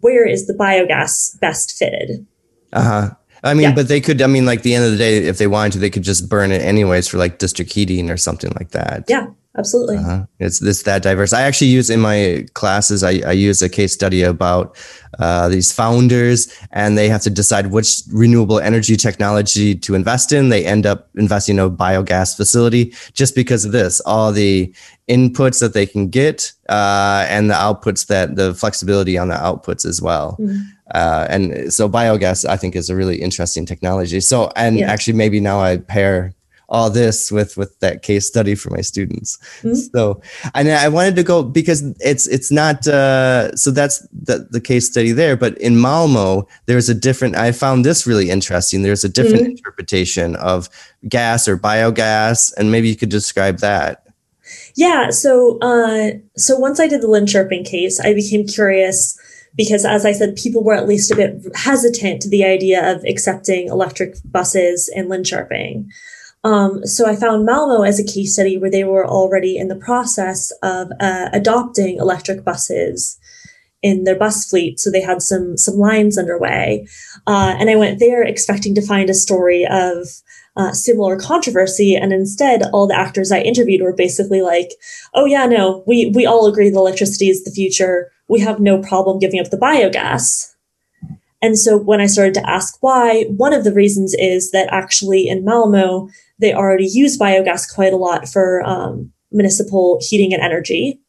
where 0.00 0.26
is 0.26 0.46
the 0.46 0.54
biogas 0.54 1.38
best 1.40 1.76
fitted? 1.76 2.26
Uh-huh. 2.72 3.10
I 3.42 3.54
mean, 3.54 3.62
yeah. 3.62 3.74
but 3.74 3.88
they 3.88 4.00
could 4.00 4.20
I 4.22 4.26
mean 4.26 4.46
like 4.46 4.62
the 4.62 4.74
end 4.74 4.84
of 4.84 4.92
the 4.92 4.98
day, 4.98 5.18
if 5.18 5.38
they 5.38 5.46
wanted 5.46 5.72
to, 5.74 5.78
they 5.78 5.90
could 5.90 6.02
just 6.02 6.28
burn 6.28 6.52
it 6.52 6.62
anyways 6.62 7.08
for 7.08 7.18
like 7.18 7.38
district 7.38 7.72
heating 7.72 8.10
or 8.10 8.16
something 8.16 8.52
like 8.58 8.70
that. 8.70 9.04
Yeah 9.08 9.28
absolutely. 9.58 9.96
Uh-huh. 9.96 10.24
It's 10.38 10.60
this 10.60 10.82
that 10.84 11.02
diverse. 11.02 11.32
I 11.32 11.42
actually 11.42 11.68
use 11.68 11.90
in 11.90 12.00
my 12.00 12.46
classes. 12.54 13.02
I, 13.02 13.20
I 13.26 13.32
use 13.32 13.60
a 13.60 13.68
case 13.68 13.92
study 13.92 14.22
about 14.22 14.76
uh, 15.18 15.48
these 15.48 15.72
founders, 15.72 16.54
and 16.70 16.96
they 16.96 17.08
have 17.08 17.22
to 17.22 17.30
decide 17.30 17.68
which 17.68 18.02
renewable 18.10 18.60
energy 18.60 18.96
technology 18.96 19.74
to 19.74 19.94
invest 19.94 20.32
in. 20.32 20.48
They 20.48 20.64
end 20.64 20.86
up 20.86 21.08
investing 21.16 21.56
in 21.56 21.64
a 21.64 21.70
biogas 21.70 22.36
facility 22.36 22.94
just 23.12 23.34
because 23.34 23.64
of 23.64 23.72
this. 23.72 24.00
All 24.00 24.32
the 24.32 24.72
inputs 25.08 25.60
that 25.60 25.74
they 25.74 25.86
can 25.86 26.08
get, 26.08 26.52
uh, 26.68 27.26
and 27.28 27.50
the 27.50 27.54
outputs 27.54 28.06
that 28.06 28.36
the 28.36 28.54
flexibility 28.54 29.18
on 29.18 29.28
the 29.28 29.34
outputs 29.34 29.84
as 29.84 30.00
well. 30.00 30.36
Mm-hmm. 30.38 30.58
Uh, 30.94 31.26
and 31.28 31.72
so 31.72 31.88
biogas, 31.88 32.48
I 32.48 32.56
think, 32.56 32.74
is 32.76 32.90
a 32.90 32.96
really 32.96 33.20
interesting 33.20 33.66
technology. 33.66 34.20
So, 34.20 34.50
and 34.56 34.78
yeah. 34.78 34.90
actually, 34.90 35.14
maybe 35.14 35.40
now 35.40 35.60
I 35.60 35.78
pair 35.78 36.34
all 36.70 36.90
this 36.90 37.32
with 37.32 37.56
with 37.56 37.78
that 37.80 38.02
case 38.02 38.26
study 38.26 38.54
for 38.54 38.70
my 38.70 38.82
students. 38.82 39.38
Mm-hmm. 39.62 39.74
So, 39.74 40.20
and 40.54 40.70
I 40.70 40.88
wanted 40.88 41.16
to 41.16 41.22
go 41.22 41.42
because 41.42 41.82
it's 42.00 42.26
it's 42.26 42.50
not 42.50 42.86
uh, 42.86 43.54
so 43.56 43.70
that's 43.70 44.06
the 44.12 44.46
the 44.50 44.60
case 44.60 44.90
study 44.90 45.12
there, 45.12 45.36
but 45.36 45.56
in 45.58 45.78
Malmo 45.78 46.46
there's 46.66 46.88
a 46.88 46.94
different. 46.94 47.36
I 47.36 47.52
found 47.52 47.84
this 47.84 48.06
really 48.06 48.30
interesting. 48.30 48.82
There's 48.82 49.04
a 49.04 49.08
different 49.08 49.42
mm-hmm. 49.42 49.50
interpretation 49.52 50.36
of 50.36 50.68
gas 51.08 51.48
or 51.48 51.56
biogas, 51.56 52.52
and 52.56 52.70
maybe 52.70 52.88
you 52.88 52.96
could 52.96 53.10
describe 53.10 53.58
that. 53.58 54.04
Yeah. 54.76 55.10
So, 55.10 55.58
uh, 55.58 56.12
so 56.36 56.56
once 56.56 56.80
I 56.80 56.86
did 56.86 57.02
the 57.02 57.08
Linköping 57.08 57.66
case, 57.66 58.00
I 58.00 58.14
became 58.14 58.46
curious 58.46 59.18
because 59.58 59.84
as 59.84 60.06
I 60.06 60.12
said, 60.12 60.36
people 60.36 60.62
were 60.64 60.74
at 60.74 60.88
least 60.88 61.10
a 61.10 61.16
bit 61.16 61.34
hesitant 61.54 62.22
to 62.22 62.30
the 62.30 62.44
idea 62.44 62.94
of 62.94 63.04
accepting 63.04 63.66
electric 63.66 64.14
buses 64.24 64.90
in 64.94 65.08
Linköping. 65.08 65.88
Um, 66.44 66.86
so 66.86 67.06
I 67.06 67.16
found 67.16 67.44
Malmo 67.44 67.82
as 67.82 67.98
a 67.98 68.06
case 68.06 68.34
study 68.34 68.56
where 68.56 68.70
they 68.70 68.84
were 68.84 69.04
already 69.04 69.58
in 69.58 69.66
the 69.66 69.76
process 69.76 70.52
of 70.62 70.92
uh, 71.00 71.28
adopting 71.32 71.98
electric 71.98 72.44
buses 72.44 73.18
in 73.82 74.04
their 74.04 74.16
bus 74.16 74.48
fleet. 74.48 74.78
So 74.78 74.90
they 74.90 75.00
had 75.00 75.22
some 75.22 75.56
some 75.56 75.74
lines 75.74 76.16
underway, 76.16 76.86
uh, 77.26 77.56
and 77.58 77.68
I 77.68 77.74
went 77.74 77.98
there 77.98 78.22
expecting 78.22 78.76
to 78.76 78.86
find 78.86 79.10
a 79.10 79.14
story 79.14 79.66
of 79.68 80.06
uh, 80.56 80.72
similar 80.72 81.18
controversy, 81.18 81.96
and 81.96 82.12
instead, 82.12 82.62
all 82.72 82.86
the 82.86 82.98
actors 82.98 83.32
I 83.32 83.40
interviewed 83.40 83.82
were 83.82 83.94
basically 83.94 84.40
like, 84.40 84.70
"Oh 85.14 85.24
yeah, 85.24 85.46
no, 85.46 85.82
we 85.86 86.12
we 86.14 86.26
all 86.26 86.46
agree 86.46 86.70
that 86.70 86.78
electricity 86.78 87.28
is 87.28 87.42
the 87.42 87.50
future. 87.50 88.12
We 88.28 88.40
have 88.40 88.60
no 88.60 88.80
problem 88.80 89.18
giving 89.18 89.40
up 89.40 89.50
the 89.50 89.56
biogas." 89.56 90.54
And 91.40 91.58
so 91.58 91.76
when 91.76 92.00
I 92.00 92.06
started 92.06 92.34
to 92.34 92.50
ask 92.50 92.76
why, 92.80 93.24
one 93.24 93.52
of 93.52 93.64
the 93.64 93.72
reasons 93.72 94.14
is 94.18 94.50
that 94.50 94.68
actually 94.72 95.28
in 95.28 95.44
Malmo, 95.44 96.08
they 96.40 96.52
already 96.52 96.86
use 96.86 97.18
biogas 97.18 97.72
quite 97.72 97.92
a 97.92 97.96
lot 97.96 98.28
for 98.28 98.62
um, 98.66 99.12
municipal 99.30 99.98
heating 100.00 100.32
and 100.32 100.42
energy. 100.42 101.00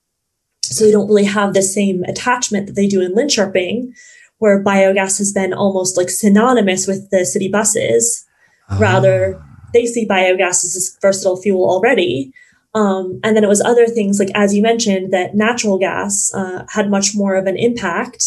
So 0.64 0.86
they 0.86 0.92
don't 0.92 1.08
really 1.08 1.26
have 1.26 1.54
the 1.54 1.64
same 1.64 2.04
attachment 2.04 2.68
that 2.68 2.76
they 2.76 2.88
do 2.88 3.02
in 3.02 3.16
Linköping, 3.16 3.92
where 4.38 4.64
biogas 4.64 5.18
has 5.18 5.34
been 5.34 5.54
almost 5.54 5.98
like 5.98 6.10
synonymous 6.10 6.86
with 6.86 7.10
the 7.10 7.26
city 7.26 7.50
buses. 7.50 8.26
Oh. 8.70 8.78
Rather, 8.78 9.44
they 9.74 9.88
see 9.88 10.08
biogas 10.08 10.64
as 10.64 10.74
this 10.74 10.98
versatile 11.02 11.42
fuel 11.42 11.68
already. 11.68 12.32
Um, 12.76 13.20
and 13.24 13.36
then 13.36 13.44
it 13.44 13.50
was 13.50 13.62
other 13.62 13.88
things 13.88 14.20
like, 14.20 14.30
as 14.36 14.54
you 14.54 14.62
mentioned, 14.62 15.12
that 15.12 15.36
natural 15.36 15.80
gas 15.80 16.32
uh, 16.36 16.66
had 16.70 16.90
much 16.90 17.16
more 17.16 17.36
of 17.36 17.48
an 17.48 17.58
impact 17.58 18.24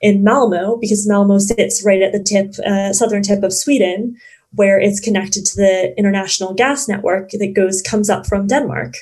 in 0.00 0.22
Malmo 0.22 0.76
because 0.76 1.08
Malmo 1.08 1.38
sits 1.38 1.84
right 1.84 2.02
at 2.02 2.12
the 2.12 2.22
tip, 2.22 2.54
uh, 2.66 2.92
southern 2.92 3.22
tip 3.22 3.42
of 3.42 3.52
Sweden, 3.52 4.16
where 4.52 4.80
it's 4.80 5.00
connected 5.00 5.44
to 5.46 5.56
the 5.56 5.94
international 5.96 6.54
gas 6.54 6.88
network 6.88 7.30
that 7.30 7.54
goes 7.54 7.82
comes 7.82 8.10
up 8.10 8.26
from 8.26 8.46
Denmark. 8.46 8.94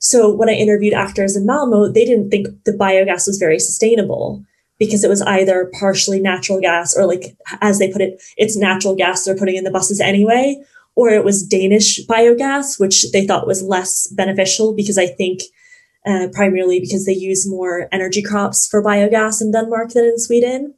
So 0.00 0.34
when 0.34 0.48
I 0.48 0.54
interviewed 0.54 0.94
actors 0.94 1.36
in 1.36 1.46
Malmo, 1.46 1.88
they 1.88 2.04
didn't 2.04 2.30
think 2.30 2.48
the 2.64 2.72
biogas 2.72 3.26
was 3.26 3.38
very 3.38 3.60
sustainable 3.60 4.44
because 4.78 5.04
it 5.04 5.08
was 5.08 5.22
either 5.22 5.70
partially 5.78 6.18
natural 6.18 6.60
gas 6.60 6.96
or 6.96 7.06
like 7.06 7.36
as 7.60 7.78
they 7.78 7.92
put 7.92 8.02
it, 8.02 8.20
it's 8.36 8.56
natural 8.56 8.96
gas 8.96 9.24
they're 9.24 9.36
putting 9.36 9.54
in 9.54 9.62
the 9.62 9.70
buses 9.70 10.00
anyway, 10.00 10.60
or 10.94 11.10
it 11.10 11.24
was 11.24 11.46
Danish 11.46 12.00
biogas, 12.06 12.78
which 12.78 13.10
they 13.12 13.26
thought 13.26 13.46
was 13.46 13.62
less 13.62 14.06
beneficial 14.08 14.74
because 14.74 14.98
I 14.98 15.06
think 15.06 15.42
uh, 16.06 16.28
primarily 16.32 16.80
because 16.80 17.06
they 17.06 17.12
use 17.12 17.48
more 17.48 17.88
energy 17.92 18.22
crops 18.22 18.66
for 18.66 18.82
biogas 18.82 19.40
in 19.40 19.52
Denmark 19.52 19.90
than 19.90 20.04
in 20.04 20.18
Sweden. 20.18 20.74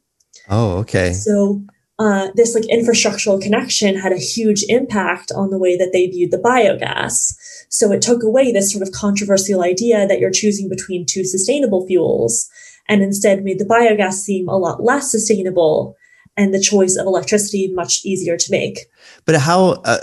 Oh, 0.49 0.77
okay. 0.77 1.13
So 1.13 1.63
uh, 1.97 2.29
this 2.35 2.53
like 2.53 2.65
infrastructural 2.65 3.41
connection 3.41 3.95
had 3.97 4.11
a 4.11 4.17
huge 4.17 4.63
impact 4.67 5.31
on 5.35 5.49
the 5.49 5.57
way 5.57 5.77
that 5.77 5.91
they 5.93 6.07
viewed 6.07 6.31
the 6.31 6.37
biogas. 6.37 7.33
So 7.69 7.91
it 7.91 8.01
took 8.01 8.21
away 8.21 8.51
this 8.51 8.71
sort 8.71 8.83
of 8.87 8.93
controversial 8.93 9.63
idea 9.63 10.07
that 10.07 10.19
you're 10.19 10.31
choosing 10.31 10.69
between 10.69 11.05
two 11.05 11.23
sustainable 11.23 11.85
fuels 11.87 12.49
and 12.87 13.01
instead 13.01 13.43
made 13.43 13.59
the 13.59 13.65
biogas 13.65 14.13
seem 14.13 14.47
a 14.47 14.57
lot 14.57 14.83
less 14.83 15.09
sustainable 15.09 15.95
and 16.37 16.53
the 16.53 16.61
choice 16.61 16.97
of 16.97 17.07
electricity 17.07 17.71
much 17.73 18.01
easier 18.05 18.37
to 18.37 18.51
make. 18.51 18.79
But 19.25 19.35
how, 19.35 19.81
uh, 19.85 19.97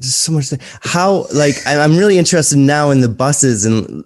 so 0.00 0.32
much, 0.32 0.52
how, 0.80 1.26
like, 1.34 1.56
I'm 1.66 1.96
really 1.96 2.18
interested 2.18 2.58
now 2.58 2.90
in 2.90 3.00
the 3.00 3.08
buses 3.08 3.64
and 3.64 4.04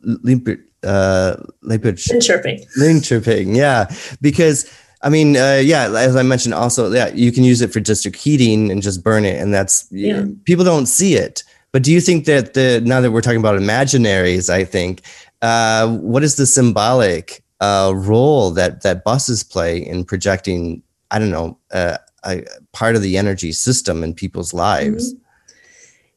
uh, 0.82 1.36
Linköping. 1.64 2.66
Linköping, 2.78 3.56
yeah, 3.56 3.90
because 4.20 4.70
I 5.02 5.08
mean, 5.08 5.36
uh, 5.36 5.60
yeah, 5.62 5.90
as 5.96 6.14
I 6.14 6.22
mentioned, 6.22 6.54
also, 6.54 6.92
yeah, 6.92 7.08
you 7.14 7.32
can 7.32 7.42
use 7.42 7.62
it 7.62 7.72
for 7.72 7.80
district 7.80 8.18
heating 8.18 8.70
and 8.70 8.82
just 8.82 9.02
burn 9.02 9.24
it, 9.24 9.40
and 9.40 9.52
that's 9.52 9.86
yeah. 9.90 10.26
people 10.44 10.64
don't 10.64 10.86
see 10.86 11.14
it. 11.14 11.42
But 11.72 11.82
do 11.82 11.92
you 11.92 12.00
think 12.00 12.26
that 12.26 12.54
the 12.54 12.82
now 12.84 13.00
that 13.00 13.10
we're 13.10 13.22
talking 13.22 13.40
about 13.40 13.58
imaginaries, 13.58 14.50
I 14.50 14.64
think, 14.64 15.02
uh, 15.40 15.88
what 15.88 16.22
is 16.22 16.36
the 16.36 16.44
symbolic 16.44 17.42
uh, 17.60 17.92
role 17.96 18.50
that 18.52 18.82
that 18.82 19.02
buses 19.04 19.42
play 19.42 19.78
in 19.78 20.04
projecting? 20.04 20.82
I 21.10 21.18
don't 21.18 21.30
know, 21.30 21.58
uh, 21.72 21.96
a 22.24 22.44
part 22.72 22.96
of 22.96 23.02
the 23.02 23.16
energy 23.16 23.52
system 23.52 24.02
in 24.02 24.14
people's 24.14 24.54
lives. 24.54 25.14
Mm-hmm. 25.14 25.22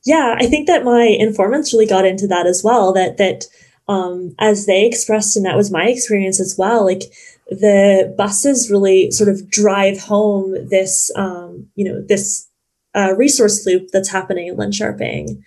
Yeah, 0.06 0.36
I 0.38 0.48
think 0.48 0.68
that 0.68 0.84
my 0.84 1.04
informants 1.04 1.72
really 1.72 1.86
got 1.86 2.06
into 2.06 2.28
that 2.28 2.46
as 2.46 2.62
well. 2.63 2.92
That 2.92 3.18
that 3.18 3.46
um, 3.88 4.36
as 4.39 4.66
they 4.66 4.86
expressed, 4.86 5.38
and 5.38 5.46
that 5.46 5.56
was 5.56 5.72
my 5.72 5.86
experience 5.86 6.42
as 6.42 6.56
well. 6.58 6.86
Like 6.86 7.04
the 7.50 8.13
buses 8.18 8.70
really 8.70 9.12
sort 9.12 9.30
of 9.30 9.50
drive 9.50 10.00
home 10.00 10.56
this, 10.70 11.12
um, 11.16 11.68
you 11.76 11.86
know, 11.86 12.02
this 12.02 12.48
uh, 12.96 13.13
resource 13.18 13.66
loop 13.66 13.89
that's 13.92 14.10
happening 14.10 14.48
in 14.48 14.58
Linköping. 14.58 15.42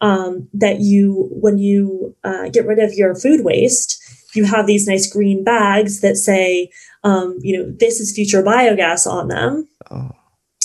Um, 0.00 0.48
that 0.52 0.80
you, 0.80 1.28
when 1.30 1.58
you 1.58 2.16
uh, 2.24 2.48
get 2.48 2.66
rid 2.66 2.80
of 2.80 2.92
your 2.94 3.14
food 3.14 3.44
waste, 3.44 4.02
you 4.34 4.44
have 4.44 4.66
these 4.66 4.88
nice 4.88 5.08
green 5.08 5.44
bags 5.44 6.00
that 6.00 6.16
say, 6.16 6.70
um, 7.04 7.38
you 7.40 7.56
know, 7.56 7.72
this 7.78 8.00
is 8.00 8.12
future 8.12 8.42
biogas 8.42 9.06
on 9.06 9.28
them. 9.28 9.68
Oh. 9.92 10.10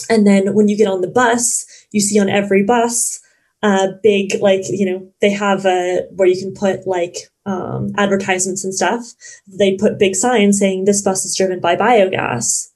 And 0.09 0.25
then 0.25 0.53
when 0.53 0.67
you 0.67 0.77
get 0.77 0.87
on 0.87 1.01
the 1.01 1.07
bus, 1.07 1.65
you 1.91 1.99
see 1.99 2.19
on 2.19 2.29
every 2.29 2.63
bus, 2.63 3.19
uh, 3.61 3.87
big, 4.03 4.35
like, 4.41 4.61
you 4.69 4.85
know, 4.85 5.11
they 5.21 5.31
have 5.31 5.65
a, 5.65 6.03
where 6.15 6.27
you 6.27 6.39
can 6.39 6.53
put 6.53 6.87
like 6.87 7.15
um, 7.45 7.91
advertisements 7.97 8.63
and 8.63 8.73
stuff, 8.73 9.13
they 9.47 9.75
put 9.75 9.99
big 9.99 10.15
signs 10.15 10.59
saying 10.59 10.85
this 10.85 11.01
bus 11.01 11.25
is 11.25 11.35
driven 11.35 11.59
by 11.59 11.75
biogas. 11.75 12.67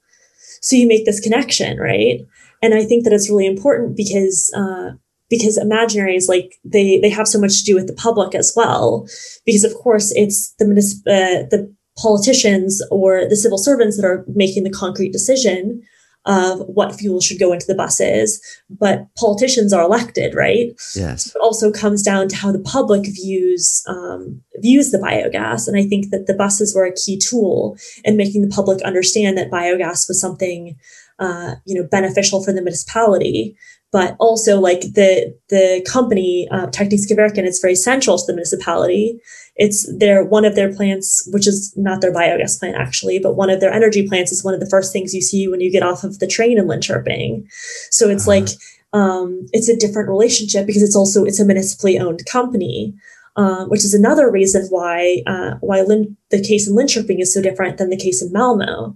So 0.60 0.76
you 0.76 0.86
make 0.86 1.04
this 1.04 1.20
connection, 1.20 1.78
right? 1.78 2.20
And 2.62 2.74
I 2.74 2.84
think 2.84 3.04
that 3.04 3.12
it's 3.12 3.28
really 3.28 3.46
important 3.46 3.96
because 3.96 4.52
uh, 4.56 4.92
because 5.28 5.58
imaginaries 5.58 6.28
like 6.28 6.54
they 6.64 7.00
they 7.00 7.10
have 7.10 7.26
so 7.26 7.40
much 7.40 7.58
to 7.58 7.64
do 7.64 7.74
with 7.74 7.88
the 7.88 7.94
public 7.94 8.34
as 8.34 8.52
well. 8.56 9.06
Because 9.44 9.64
of 9.64 9.74
course 9.74 10.12
it's 10.14 10.54
the 10.58 10.64
uh, 11.06 11.48
the 11.50 11.74
politicians 11.98 12.82
or 12.90 13.28
the 13.28 13.36
civil 13.36 13.58
servants 13.58 13.96
that 13.96 14.06
are 14.06 14.24
making 14.28 14.62
the 14.62 14.70
concrete 14.70 15.12
decision 15.12 15.82
of 16.24 16.60
what 16.68 16.94
fuel 16.94 17.20
should 17.20 17.38
go 17.38 17.52
into 17.52 17.66
the 17.66 17.74
buses, 17.74 18.40
but 18.70 19.06
politicians 19.16 19.72
are 19.72 19.82
elected, 19.82 20.34
right? 20.34 20.68
Yes. 20.94 21.34
It 21.34 21.40
also 21.42 21.72
comes 21.72 22.02
down 22.02 22.28
to 22.28 22.36
how 22.36 22.52
the 22.52 22.60
public 22.60 23.06
views 23.06 23.82
um, 23.88 24.40
views 24.56 24.92
the 24.92 24.98
biogas, 24.98 25.66
and 25.66 25.76
I 25.76 25.82
think 25.82 26.10
that 26.10 26.26
the 26.26 26.34
buses 26.34 26.74
were 26.74 26.84
a 26.84 26.94
key 26.94 27.18
tool 27.18 27.76
in 28.04 28.16
making 28.16 28.42
the 28.42 28.54
public 28.54 28.80
understand 28.82 29.36
that 29.36 29.50
biogas 29.50 30.06
was 30.08 30.20
something, 30.20 30.76
uh, 31.22 31.54
you 31.64 31.74
know, 31.74 31.86
beneficial 31.88 32.42
for 32.42 32.52
the 32.52 32.62
municipality. 32.62 33.56
But 33.92 34.16
also, 34.18 34.58
like 34.58 34.80
the 34.80 35.36
the 35.50 35.86
company 35.86 36.48
uh, 36.50 36.66
Tekniska 36.68 37.16
Verken, 37.16 37.44
it's 37.44 37.60
very 37.60 37.74
central 37.74 38.18
to 38.18 38.24
the 38.26 38.32
municipality 38.32 39.20
it's 39.56 39.86
their 39.98 40.24
one 40.24 40.44
of 40.44 40.54
their 40.54 40.72
plants, 40.74 41.28
which 41.30 41.46
is 41.46 41.74
not 41.76 42.00
their 42.00 42.12
biogas 42.12 42.58
plant 42.58 42.76
actually, 42.76 43.18
but 43.18 43.36
one 43.36 43.50
of 43.50 43.60
their 43.60 43.72
energy 43.72 44.08
plants 44.08 44.32
is 44.32 44.42
one 44.42 44.54
of 44.54 44.60
the 44.60 44.68
first 44.70 44.92
things 44.92 45.14
you 45.14 45.20
see 45.20 45.46
when 45.46 45.60
you 45.60 45.70
get 45.70 45.82
off 45.82 46.04
of 46.04 46.18
the 46.18 46.26
train 46.26 46.58
in 46.58 46.66
Linköping. 46.66 47.44
So 47.90 48.08
it's 48.08 48.26
uh-huh. 48.26 48.40
like 48.40 48.48
um, 48.94 49.46
it's 49.52 49.68
a 49.68 49.76
different 49.76 50.08
relationship 50.08 50.66
because 50.66 50.82
it's 50.82 50.96
also 50.96 51.24
it's 51.24 51.40
a 51.40 51.44
municipally 51.44 51.98
owned 51.98 52.24
company. 52.30 52.94
Um, 53.34 53.70
which 53.70 53.82
is 53.82 53.94
another 53.94 54.30
reason 54.30 54.66
why 54.68 55.22
uh, 55.26 55.54
why 55.62 55.80
Lin- 55.80 56.18
the 56.30 56.42
case 56.42 56.68
in 56.68 56.76
Linköping 56.76 57.18
is 57.18 57.32
so 57.32 57.40
different 57.40 57.78
than 57.78 57.88
the 57.88 57.96
case 57.96 58.20
in 58.20 58.30
Malmo, 58.30 58.94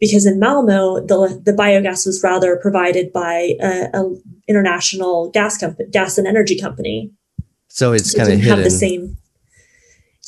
because 0.00 0.26
in 0.26 0.40
Malmo 0.40 1.00
the 1.00 1.40
the 1.44 1.52
biogas 1.52 2.06
was 2.06 2.22
rather 2.22 2.56
provided 2.56 3.12
by 3.12 3.54
a, 3.60 3.88
a 3.94 4.16
international 4.48 5.30
gas 5.30 5.58
company, 5.58 5.88
gas 5.90 6.18
and 6.18 6.26
energy 6.26 6.58
company. 6.58 7.12
So 7.68 7.92
it's 7.92 8.12
so 8.12 8.18
kind 8.18 8.32
of 8.32 8.40
hidden. 8.40 8.56
Have 8.56 8.64
the 8.64 8.70
same 8.70 9.16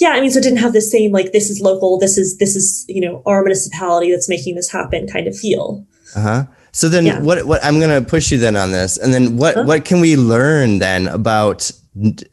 yeah, 0.00 0.10
I 0.10 0.20
mean, 0.20 0.30
so 0.30 0.38
it 0.38 0.42
didn't 0.42 0.58
have 0.58 0.72
the 0.72 0.80
same 0.80 1.12
like 1.12 1.32
this 1.32 1.50
is 1.50 1.60
local, 1.60 1.98
this 1.98 2.16
is 2.16 2.38
this 2.38 2.56
is 2.56 2.84
you 2.88 3.00
know 3.00 3.22
our 3.26 3.42
municipality 3.42 4.10
that's 4.10 4.28
making 4.28 4.54
this 4.54 4.70
happen 4.70 5.06
kind 5.06 5.26
of 5.26 5.36
feel. 5.36 5.86
Uh 6.16 6.20
huh. 6.20 6.44
So 6.72 6.88
then, 6.88 7.04
yeah. 7.04 7.20
what 7.20 7.46
what 7.46 7.62
I'm 7.62 7.78
gonna 7.78 8.00
push 8.00 8.32
you 8.32 8.38
then 8.38 8.56
on 8.56 8.72
this, 8.72 8.96
and 8.96 9.12
then 9.12 9.36
what 9.36 9.54
huh? 9.54 9.64
what 9.64 9.84
can 9.84 10.00
we 10.00 10.16
learn 10.16 10.78
then 10.78 11.08
about 11.08 11.70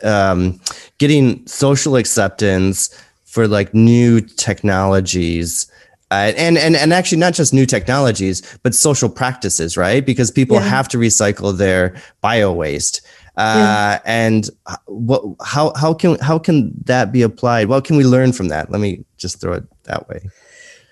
um, 0.04 0.60
getting 0.98 1.46
social 1.46 1.98
acceptance 1.98 2.90
for 3.26 3.48
like 3.48 3.74
new 3.74 4.22
technologies? 4.22 5.70
Uh, 6.12 6.34
and 6.36 6.58
and 6.58 6.76
and 6.76 6.92
actually 6.92 7.20
not 7.20 7.36
just 7.36 7.54
new 7.54 7.68
technologies 7.68 8.42
but 8.64 8.74
social 8.74 9.10
practices 9.10 9.78
right? 9.78 10.06
Because 10.06 10.32
people 10.32 10.58
yeah. 10.58 10.64
have 10.64 10.88
to 10.88 10.98
recycle 10.98 11.56
their 11.56 11.96
bio 12.22 12.52
waste. 12.52 13.02
Uh, 13.38 14.00
and 14.06 14.50
what 14.88 15.24
how 15.46 15.72
how 15.76 15.94
can 15.94 16.18
how 16.20 16.38
can 16.38 16.74
that 16.86 17.12
be 17.12 17.22
applied? 17.22 17.70
What 17.70 17.86
can 17.86 17.96
we 17.96 18.04
learn 18.04 18.34
from 18.34 18.50
that? 18.50 18.70
Let 18.70 18.82
me 18.82 19.06
just 19.18 19.40
throw 19.40 19.54
it 19.54 19.64
that 19.84 20.10
way. 20.10 20.20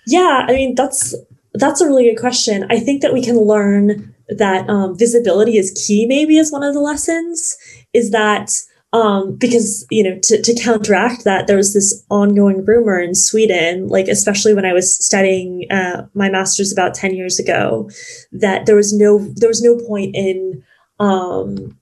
Yeah 0.06 0.46
i 0.48 0.52
mean 0.52 0.74
that's 0.74 1.14
that's 1.54 1.80
a 1.80 1.86
really 1.86 2.04
good 2.04 2.20
question. 2.20 2.66
I 2.70 2.78
think 2.78 3.02
that 3.02 3.12
we 3.12 3.22
can 3.22 3.38
learn 3.38 4.14
that 4.28 4.68
um, 4.68 4.96
visibility 4.96 5.56
is 5.56 5.70
key 5.86 6.06
maybe 6.06 6.38
as 6.38 6.52
one 6.52 6.62
of 6.62 6.74
the 6.74 6.80
lessons 6.80 7.56
is 7.92 8.10
that 8.10 8.50
um, 8.92 9.36
because 9.36 9.86
you 9.90 10.02
know 10.02 10.18
to, 10.22 10.40
to 10.40 10.54
counteract 10.54 11.24
that 11.24 11.46
there 11.46 11.56
was 11.56 11.74
this 11.74 12.04
ongoing 12.08 12.64
rumor 12.64 12.98
in 12.98 13.14
sweden 13.14 13.86
like 13.88 14.08
especially 14.08 14.54
when 14.54 14.64
i 14.64 14.72
was 14.72 14.96
studying 15.04 15.66
uh, 15.70 16.06
my 16.14 16.30
master's 16.30 16.72
about 16.72 16.94
10 16.94 17.14
years 17.14 17.38
ago 17.38 17.90
that 18.32 18.66
there 18.66 18.76
was 18.76 18.92
no 18.92 19.18
there 19.36 19.48
was 19.48 19.62
no 19.62 19.76
point 19.86 20.16
in 20.16 20.62
um, 21.00 21.78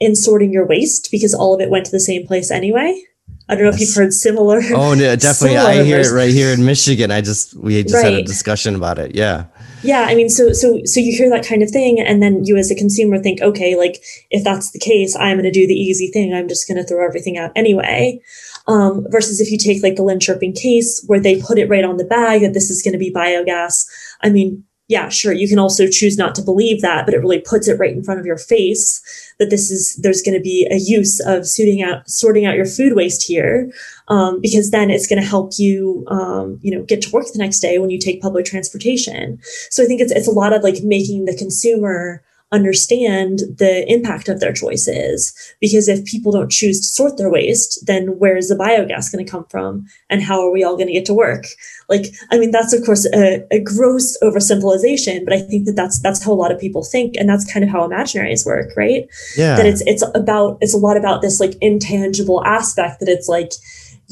in 0.00 0.16
sorting 0.16 0.52
your 0.52 0.66
waste 0.66 1.08
because 1.10 1.34
all 1.34 1.54
of 1.54 1.60
it 1.60 1.70
went 1.70 1.86
to 1.86 1.92
the 1.92 2.00
same 2.00 2.26
place 2.26 2.50
anyway. 2.50 3.00
I 3.48 3.54
don't 3.54 3.64
know 3.64 3.70
if 3.70 3.80
you've 3.80 3.94
heard 3.94 4.12
similar. 4.12 4.60
Oh, 4.72 4.94
no, 4.94 5.16
definitely. 5.16 5.58
I 5.58 5.82
hear 5.82 6.00
it 6.00 6.12
right 6.12 6.30
here 6.30 6.52
in 6.52 6.64
Michigan. 6.64 7.10
I 7.10 7.20
just 7.20 7.54
we 7.54 7.82
just 7.82 7.94
right. 7.94 8.04
had 8.04 8.14
a 8.14 8.22
discussion 8.22 8.74
about 8.74 8.98
it. 8.98 9.14
Yeah. 9.14 9.46
Yeah, 9.82 10.02
I 10.02 10.14
mean, 10.14 10.28
so 10.28 10.52
so 10.52 10.80
so 10.84 11.00
you 11.00 11.16
hear 11.16 11.30
that 11.30 11.46
kind 11.46 11.62
of 11.62 11.70
thing, 11.70 12.00
and 12.00 12.22
then 12.22 12.44
you 12.44 12.56
as 12.56 12.70
a 12.70 12.74
consumer 12.74 13.18
think, 13.18 13.40
okay, 13.40 13.76
like 13.76 14.02
if 14.30 14.44
that's 14.44 14.72
the 14.72 14.78
case, 14.78 15.16
I'm 15.16 15.36
going 15.36 15.44
to 15.44 15.50
do 15.50 15.66
the 15.66 15.74
easy 15.74 16.08
thing. 16.08 16.34
I'm 16.34 16.48
just 16.48 16.68
going 16.68 16.76
to 16.76 16.84
throw 16.84 17.04
everything 17.04 17.38
out 17.38 17.52
anyway. 17.56 18.20
Um, 18.66 19.06
versus 19.08 19.40
if 19.40 19.50
you 19.50 19.58
take 19.58 19.82
like 19.82 19.96
the 19.96 20.02
Linköping 20.02 20.54
case 20.54 21.02
where 21.06 21.18
they 21.18 21.40
put 21.40 21.58
it 21.58 21.68
right 21.68 21.84
on 21.84 21.96
the 21.96 22.04
bag 22.04 22.42
that 22.42 22.52
this 22.52 22.70
is 22.70 22.82
going 22.82 22.92
to 22.92 22.98
be 22.98 23.12
biogas. 23.12 23.86
I 24.22 24.28
mean, 24.28 24.64
yeah, 24.90 25.08
sure, 25.08 25.32
you 25.32 25.48
can 25.48 25.60
also 25.60 25.86
choose 25.86 26.18
not 26.18 26.34
to 26.34 26.42
believe 26.42 26.82
that, 26.82 27.06
but 27.06 27.14
it 27.14 27.20
really 27.20 27.38
puts 27.38 27.68
it 27.68 27.78
right 27.78 27.92
in 27.92 28.02
front 28.02 28.18
of 28.18 28.26
your 28.26 28.36
face 28.36 29.00
that 29.38 29.48
this 29.48 29.70
is 29.70 29.94
there's 30.02 30.20
going 30.20 30.36
to 30.36 30.42
be 30.42 30.66
a 30.68 30.78
use 30.78 31.20
of 31.20 31.46
sorting 31.46 31.80
out 31.80 32.10
sorting 32.10 32.44
out 32.44 32.56
your 32.56 32.66
food 32.66 32.96
waste 32.96 33.22
here, 33.22 33.70
um, 34.08 34.40
because 34.40 34.72
then 34.72 34.90
it's 34.90 35.06
going 35.06 35.22
to 35.22 35.28
help 35.28 35.52
you, 35.58 36.04
um, 36.08 36.58
you 36.60 36.72
know, 36.72 36.82
get 36.82 37.00
to 37.02 37.10
work 37.12 37.26
the 37.32 37.38
next 37.38 37.60
day 37.60 37.78
when 37.78 37.90
you 37.90 38.00
take 38.00 38.20
public 38.20 38.44
transportation. 38.44 39.38
So 39.70 39.84
I 39.84 39.86
think 39.86 40.00
it's 40.00 40.10
it's 40.10 40.26
a 40.26 40.32
lot 40.32 40.52
of 40.52 40.64
like 40.64 40.82
making 40.82 41.26
the 41.26 41.36
consumer 41.36 42.20
understand 42.52 43.40
the 43.58 43.84
impact 43.86 44.28
of 44.28 44.40
their 44.40 44.52
choices. 44.52 45.32
Because 45.60 45.88
if 45.88 46.04
people 46.04 46.32
don't 46.32 46.50
choose 46.50 46.80
to 46.80 46.86
sort 46.86 47.16
their 47.16 47.30
waste, 47.30 47.86
then 47.86 48.18
where's 48.18 48.48
the 48.48 48.56
biogas 48.56 49.12
going 49.12 49.24
to 49.24 49.30
come 49.30 49.44
from? 49.48 49.86
And 50.08 50.22
how 50.22 50.40
are 50.40 50.50
we 50.50 50.64
all 50.64 50.76
going 50.76 50.88
to 50.88 50.92
get 50.92 51.04
to 51.06 51.14
work? 51.14 51.44
Like, 51.88 52.06
I 52.30 52.38
mean, 52.38 52.50
that's 52.50 52.72
of 52.72 52.84
course 52.84 53.06
a, 53.14 53.46
a 53.52 53.60
gross 53.60 54.16
oversimplification, 54.22 55.24
but 55.24 55.32
I 55.32 55.40
think 55.40 55.66
that 55.66 55.76
that's, 55.76 56.00
that's 56.00 56.24
how 56.24 56.32
a 56.32 56.34
lot 56.34 56.52
of 56.52 56.60
people 56.60 56.82
think. 56.82 57.14
And 57.16 57.28
that's 57.28 57.50
kind 57.50 57.64
of 57.64 57.70
how 57.70 57.86
imaginaries 57.86 58.44
work, 58.44 58.70
right? 58.76 59.08
Yeah. 59.36 59.56
That 59.56 59.66
it's, 59.66 59.82
it's 59.86 60.04
about, 60.14 60.58
it's 60.60 60.74
a 60.74 60.78
lot 60.78 60.96
about 60.96 61.22
this 61.22 61.40
like 61.40 61.54
intangible 61.60 62.44
aspect 62.44 63.00
that 63.00 63.08
it's 63.08 63.28
like, 63.28 63.52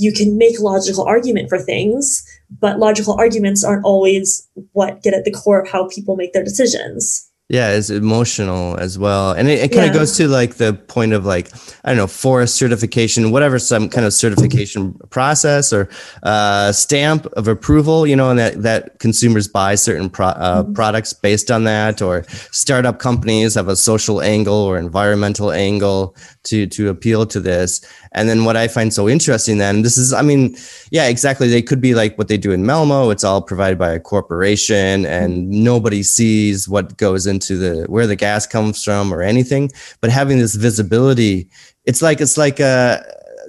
you 0.00 0.12
can 0.12 0.38
make 0.38 0.60
logical 0.60 1.02
argument 1.02 1.48
for 1.48 1.58
things, 1.58 2.24
but 2.60 2.78
logical 2.78 3.14
arguments 3.14 3.64
aren't 3.64 3.84
always 3.84 4.48
what 4.70 5.02
get 5.02 5.12
at 5.12 5.24
the 5.24 5.32
core 5.32 5.60
of 5.60 5.68
how 5.68 5.88
people 5.88 6.14
make 6.14 6.32
their 6.32 6.44
decisions 6.44 7.27
yeah 7.48 7.70
it's 7.70 7.88
emotional 7.88 8.76
as 8.78 8.98
well 8.98 9.32
and 9.32 9.48
it, 9.48 9.58
it 9.58 9.68
kind 9.68 9.88
of 9.88 9.94
yeah. 9.94 10.00
goes 10.00 10.16
to 10.16 10.28
like 10.28 10.56
the 10.56 10.74
point 10.74 11.14
of 11.14 11.24
like 11.24 11.50
i 11.84 11.88
don't 11.88 11.96
know 11.96 12.06
forest 12.06 12.56
certification 12.56 13.30
whatever 13.30 13.58
some 13.58 13.88
kind 13.88 14.06
of 14.06 14.12
certification 14.12 14.92
process 15.10 15.72
or 15.72 15.88
uh, 16.24 16.70
stamp 16.72 17.24
of 17.38 17.48
approval 17.48 18.06
you 18.06 18.14
know 18.14 18.28
and 18.30 18.38
that 18.38 18.62
that 18.62 18.98
consumers 18.98 19.48
buy 19.48 19.74
certain 19.74 20.10
pro- 20.10 20.26
uh, 20.26 20.62
mm-hmm. 20.62 20.72
products 20.74 21.14
based 21.14 21.50
on 21.50 21.64
that 21.64 22.02
or 22.02 22.22
startup 22.50 22.98
companies 22.98 23.54
have 23.54 23.68
a 23.68 23.76
social 23.76 24.20
angle 24.20 24.54
or 24.54 24.76
environmental 24.76 25.50
angle 25.50 26.14
to 26.42 26.66
to 26.66 26.90
appeal 26.90 27.24
to 27.24 27.40
this 27.40 27.80
and 28.12 28.28
then 28.28 28.44
what 28.44 28.56
I 28.56 28.68
find 28.68 28.92
so 28.92 29.08
interesting 29.08 29.58
then, 29.58 29.82
this 29.82 29.96
is, 29.96 30.12
I 30.12 30.22
mean, 30.22 30.56
yeah, 30.90 31.08
exactly. 31.08 31.48
They 31.48 31.62
could 31.62 31.80
be 31.80 31.94
like 31.94 32.16
what 32.16 32.28
they 32.28 32.36
do 32.36 32.52
in 32.52 32.64
Malmo. 32.64 33.10
It's 33.10 33.24
all 33.24 33.42
provided 33.42 33.78
by 33.78 33.90
a 33.90 34.00
corporation 34.00 35.04
and 35.06 35.48
nobody 35.48 36.02
sees 36.02 36.68
what 36.68 36.96
goes 36.96 37.26
into 37.26 37.37
the, 37.46 37.84
where 37.88 38.06
the 38.06 38.16
gas 38.16 38.46
comes 38.46 38.82
from 38.82 39.12
or 39.12 39.22
anything. 39.22 39.70
But 40.00 40.10
having 40.10 40.38
this 40.38 40.54
visibility, 40.54 41.48
it's 41.84 42.02
like, 42.02 42.20
it's 42.20 42.36
like, 42.36 42.60
uh, 42.60 42.98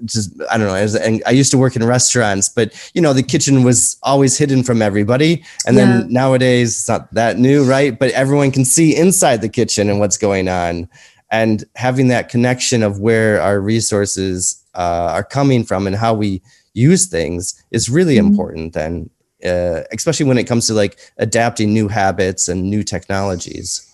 just 0.06 0.32
I 0.50 0.58
don't 0.58 0.68
know. 0.68 0.74
I, 0.74 0.84
was, 0.84 0.96
I 0.96 1.32
used 1.32 1.52
to 1.52 1.58
work 1.58 1.76
in 1.76 1.84
restaurants, 1.84 2.48
but 2.48 2.92
you 2.94 3.02
know 3.02 3.12
the 3.12 3.22
kitchen 3.22 3.64
was 3.64 3.98
always 4.02 4.38
hidden 4.38 4.64
from 4.64 4.82
everybody. 4.82 5.44
And 5.68 5.76
yeah. 5.76 5.86
then 5.86 6.14
nowadays 6.14 6.70
it's 6.70 6.88
not 6.88 7.14
that 7.14 7.38
new, 7.38 7.66
right? 7.66 8.00
But 8.00 8.12
everyone 8.12 8.52
can 8.52 8.64
see 8.64 8.96
inside 8.96 9.42
the 9.42 9.50
kitchen 9.50 9.90
and 9.90 10.00
what's 10.00 10.18
going 10.18 10.48
on 10.48 10.88
and 11.32 11.64
having 11.76 12.08
that 12.10 12.30
connection 12.30 12.84
of 12.84 13.00
where 13.00 13.42
our 13.42 13.60
resources 13.60 14.64
uh, 14.76 15.12
are 15.12 15.24
coming 15.24 15.64
from 15.64 15.88
and 15.88 15.96
how 15.96 16.14
we 16.14 16.42
use 16.74 17.08
things 17.08 17.62
is 17.72 17.90
really 17.90 18.16
mm-hmm. 18.16 18.28
important 18.28 18.74
then 18.74 19.10
uh, 19.46 19.82
especially 19.92 20.26
when 20.26 20.38
it 20.38 20.46
comes 20.46 20.68
to 20.68 20.74
like 20.74 21.00
adapting 21.18 21.74
new 21.74 21.88
habits 21.88 22.48
and 22.48 22.70
new 22.70 22.84
technologies 22.84 23.86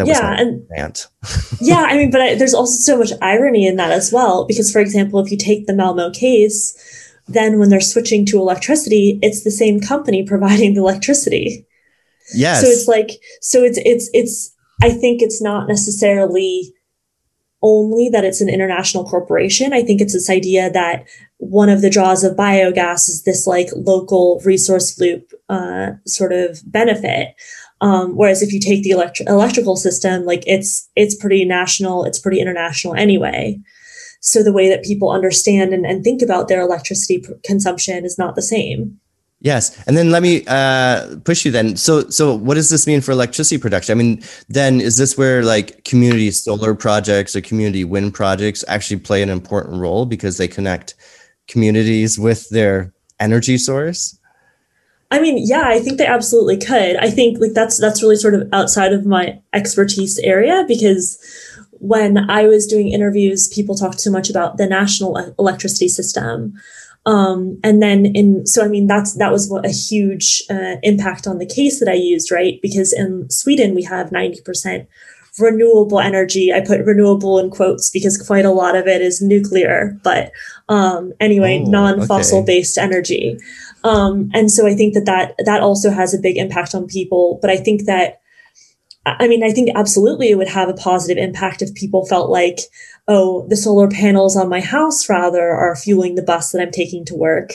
that 0.00 0.06
yeah, 0.06 0.40
and 0.40 1.06
yeah, 1.60 1.86
I 1.88 1.96
mean, 1.96 2.10
but 2.10 2.20
I, 2.20 2.34
there's 2.34 2.54
also 2.54 2.78
so 2.78 2.98
much 2.98 3.12
irony 3.20 3.66
in 3.66 3.76
that 3.76 3.90
as 3.90 4.12
well. 4.12 4.44
Because, 4.46 4.72
for 4.72 4.80
example, 4.80 5.20
if 5.20 5.30
you 5.30 5.36
take 5.36 5.66
the 5.66 5.74
Malmo 5.74 6.10
case, 6.10 7.12
then 7.28 7.58
when 7.58 7.68
they're 7.68 7.80
switching 7.80 8.24
to 8.26 8.38
electricity, 8.38 9.18
it's 9.22 9.44
the 9.44 9.50
same 9.50 9.80
company 9.80 10.22
providing 10.26 10.74
the 10.74 10.80
electricity. 10.80 11.66
Yes. 12.34 12.62
So 12.62 12.68
it's 12.68 12.88
like, 12.88 13.20
so 13.40 13.62
it's 13.62 13.78
it's 13.84 14.10
it's 14.12 14.54
I 14.82 14.90
think 14.90 15.22
it's 15.22 15.42
not 15.42 15.68
necessarily 15.68 16.72
only 17.62 18.08
that 18.08 18.24
it's 18.24 18.40
an 18.40 18.48
international 18.48 19.04
corporation. 19.04 19.72
I 19.72 19.82
think 19.82 20.00
it's 20.00 20.14
this 20.14 20.30
idea 20.30 20.70
that 20.70 21.04
one 21.40 21.70
of 21.70 21.80
the 21.80 21.90
draws 21.90 22.22
of 22.22 22.36
biogas 22.36 23.08
is 23.08 23.24
this 23.24 23.46
like 23.46 23.68
local 23.74 24.40
resource 24.44 24.98
loop 25.00 25.32
uh, 25.48 25.92
sort 26.06 26.32
of 26.32 26.60
benefit. 26.66 27.34
Um, 27.80 28.14
whereas 28.14 28.42
if 28.42 28.52
you 28.52 28.60
take 28.60 28.82
the 28.82 28.90
elect- 28.90 29.22
electrical 29.26 29.74
system, 29.74 30.26
like 30.26 30.44
it's 30.46 30.88
it's 30.96 31.14
pretty 31.14 31.46
national, 31.46 32.04
it's 32.04 32.18
pretty 32.18 32.40
international 32.40 32.94
anyway. 32.94 33.58
So 34.20 34.42
the 34.42 34.52
way 34.52 34.68
that 34.68 34.84
people 34.84 35.10
understand 35.10 35.72
and, 35.72 35.86
and 35.86 36.04
think 36.04 36.20
about 36.20 36.48
their 36.48 36.60
electricity 36.60 37.24
consumption 37.42 38.04
is 38.04 38.18
not 38.18 38.34
the 38.34 38.42
same. 38.42 39.00
Yes, 39.42 39.82
and 39.86 39.96
then 39.96 40.10
let 40.10 40.22
me 40.22 40.44
uh, 40.46 41.16
push 41.24 41.46
you. 41.46 41.50
Then, 41.50 41.74
so 41.74 42.06
so 42.10 42.34
what 42.34 42.56
does 42.56 42.68
this 42.68 42.86
mean 42.86 43.00
for 43.00 43.12
electricity 43.12 43.56
production? 43.56 43.98
I 43.98 44.02
mean, 44.02 44.22
then 44.50 44.82
is 44.82 44.98
this 44.98 45.16
where 45.16 45.42
like 45.42 45.82
community 45.84 46.30
solar 46.32 46.74
projects 46.74 47.34
or 47.34 47.40
community 47.40 47.82
wind 47.82 48.12
projects 48.12 48.62
actually 48.68 49.00
play 49.00 49.22
an 49.22 49.30
important 49.30 49.80
role 49.80 50.04
because 50.04 50.36
they 50.36 50.46
connect 50.46 50.94
communities 51.50 52.18
with 52.18 52.48
their 52.50 52.92
energy 53.18 53.58
source? 53.58 54.18
I 55.10 55.20
mean, 55.20 55.42
yeah, 55.44 55.64
I 55.66 55.80
think 55.80 55.98
they 55.98 56.06
absolutely 56.06 56.56
could. 56.56 56.96
I 56.96 57.10
think 57.10 57.38
like 57.40 57.52
that's 57.52 57.80
that's 57.80 58.02
really 58.02 58.16
sort 58.16 58.34
of 58.34 58.48
outside 58.52 58.92
of 58.92 59.04
my 59.04 59.40
expertise 59.52 60.18
area 60.20 60.64
because 60.68 61.18
when 61.80 62.30
I 62.30 62.44
was 62.46 62.66
doing 62.66 62.88
interviews, 62.88 63.48
people 63.48 63.74
talked 63.74 64.00
so 64.00 64.10
much 64.10 64.30
about 64.30 64.58
the 64.58 64.66
national 64.66 65.16
electricity 65.38 65.88
system. 65.88 66.54
Um, 67.06 67.58
and 67.64 67.82
then 67.82 68.06
in, 68.06 68.46
so 68.46 68.62
I 68.62 68.68
mean, 68.68 68.86
that's, 68.86 69.14
that 69.14 69.32
was 69.32 69.50
a 69.50 69.70
huge 69.70 70.42
uh, 70.50 70.76
impact 70.82 71.26
on 71.26 71.38
the 71.38 71.46
case 71.46 71.80
that 71.80 71.88
I 71.88 71.94
used, 71.94 72.30
right? 72.30 72.60
Because 72.60 72.92
in 72.92 73.28
Sweden, 73.30 73.74
we 73.74 73.82
have 73.84 74.10
90% 74.10 74.86
renewable 75.38 76.00
energy. 76.00 76.52
I 76.52 76.60
put 76.60 76.84
renewable 76.84 77.38
in 77.38 77.50
quotes 77.50 77.90
because 77.90 78.20
quite 78.26 78.44
a 78.44 78.50
lot 78.50 78.76
of 78.76 78.86
it 78.86 79.00
is 79.00 79.22
nuclear, 79.22 79.98
but 80.02 80.32
um, 80.68 81.12
anyway, 81.20 81.62
oh, 81.64 81.70
non-fossil 81.70 82.40
okay. 82.40 82.46
based 82.46 82.78
energy. 82.78 83.38
Um, 83.84 84.30
and 84.34 84.50
so 84.50 84.66
I 84.66 84.74
think 84.74 84.94
that, 84.94 85.06
that 85.06 85.34
that 85.44 85.62
also 85.62 85.90
has 85.90 86.12
a 86.12 86.20
big 86.20 86.36
impact 86.36 86.74
on 86.74 86.86
people. 86.86 87.38
But 87.40 87.50
I 87.50 87.56
think 87.56 87.86
that, 87.86 88.20
I 89.06 89.26
mean, 89.26 89.42
I 89.42 89.50
think 89.50 89.70
absolutely 89.74 90.30
it 90.30 90.36
would 90.36 90.48
have 90.48 90.68
a 90.68 90.74
positive 90.74 91.16
impact 91.16 91.62
if 91.62 91.74
people 91.74 92.04
felt 92.06 92.30
like, 92.30 92.60
oh, 93.08 93.46
the 93.48 93.56
solar 93.56 93.88
panels 93.88 94.36
on 94.36 94.48
my 94.48 94.60
house 94.60 95.08
rather 95.08 95.50
are 95.50 95.74
fueling 95.74 96.14
the 96.14 96.22
bus 96.22 96.50
that 96.50 96.60
I'm 96.60 96.70
taking 96.70 97.04
to 97.06 97.14
work. 97.14 97.54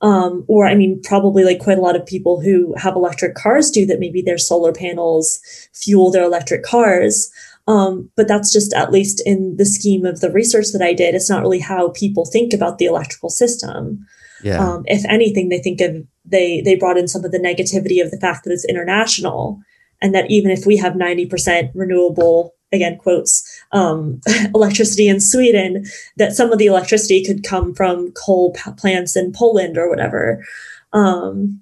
Um, 0.00 0.44
or 0.46 0.66
I 0.66 0.74
mean, 0.74 1.00
probably 1.02 1.44
like 1.44 1.58
quite 1.58 1.78
a 1.78 1.82
lot 1.82 1.96
of 1.96 2.06
people 2.06 2.40
who 2.40 2.74
have 2.76 2.94
electric 2.94 3.34
cars 3.34 3.70
do 3.70 3.84
that. 3.86 3.98
Maybe 3.98 4.22
their 4.22 4.38
solar 4.38 4.72
panels 4.72 5.40
fuel 5.74 6.10
their 6.10 6.24
electric 6.24 6.62
cars. 6.62 7.30
Um, 7.66 8.10
but 8.16 8.28
that's 8.28 8.52
just 8.52 8.72
at 8.72 8.92
least 8.92 9.20
in 9.26 9.56
the 9.56 9.66
scheme 9.66 10.06
of 10.06 10.20
the 10.20 10.30
research 10.30 10.68
that 10.72 10.82
I 10.82 10.94
did. 10.94 11.14
It's 11.14 11.28
not 11.28 11.42
really 11.42 11.58
how 11.58 11.90
people 11.90 12.24
think 12.24 12.54
about 12.54 12.78
the 12.78 12.86
electrical 12.86 13.28
system. 13.28 14.06
Yeah. 14.42 14.64
Um, 14.64 14.84
if 14.86 15.04
anything, 15.06 15.48
they 15.48 15.58
think 15.58 15.80
of 15.80 16.06
they 16.24 16.62
they 16.62 16.76
brought 16.76 16.96
in 16.96 17.08
some 17.08 17.24
of 17.24 17.32
the 17.32 17.38
negativity 17.38 18.02
of 18.02 18.10
the 18.10 18.20
fact 18.20 18.44
that 18.44 18.52
it's 18.52 18.64
international, 18.64 19.60
and 20.00 20.14
that 20.14 20.30
even 20.30 20.50
if 20.50 20.64
we 20.64 20.76
have 20.76 20.96
ninety 20.96 21.26
percent 21.26 21.70
renewable 21.74 22.54
again 22.72 22.98
quotes 22.98 23.57
um, 23.72 24.20
electricity 24.54 25.08
in 25.08 25.20
Sweden 25.20 25.84
that 26.16 26.32
some 26.32 26.52
of 26.52 26.58
the 26.58 26.66
electricity 26.66 27.24
could 27.24 27.44
come 27.44 27.74
from 27.74 28.12
coal 28.12 28.52
p- 28.52 28.70
plants 28.76 29.16
in 29.16 29.32
Poland 29.32 29.76
or 29.76 29.88
whatever. 29.88 30.44
Um, 30.92 31.60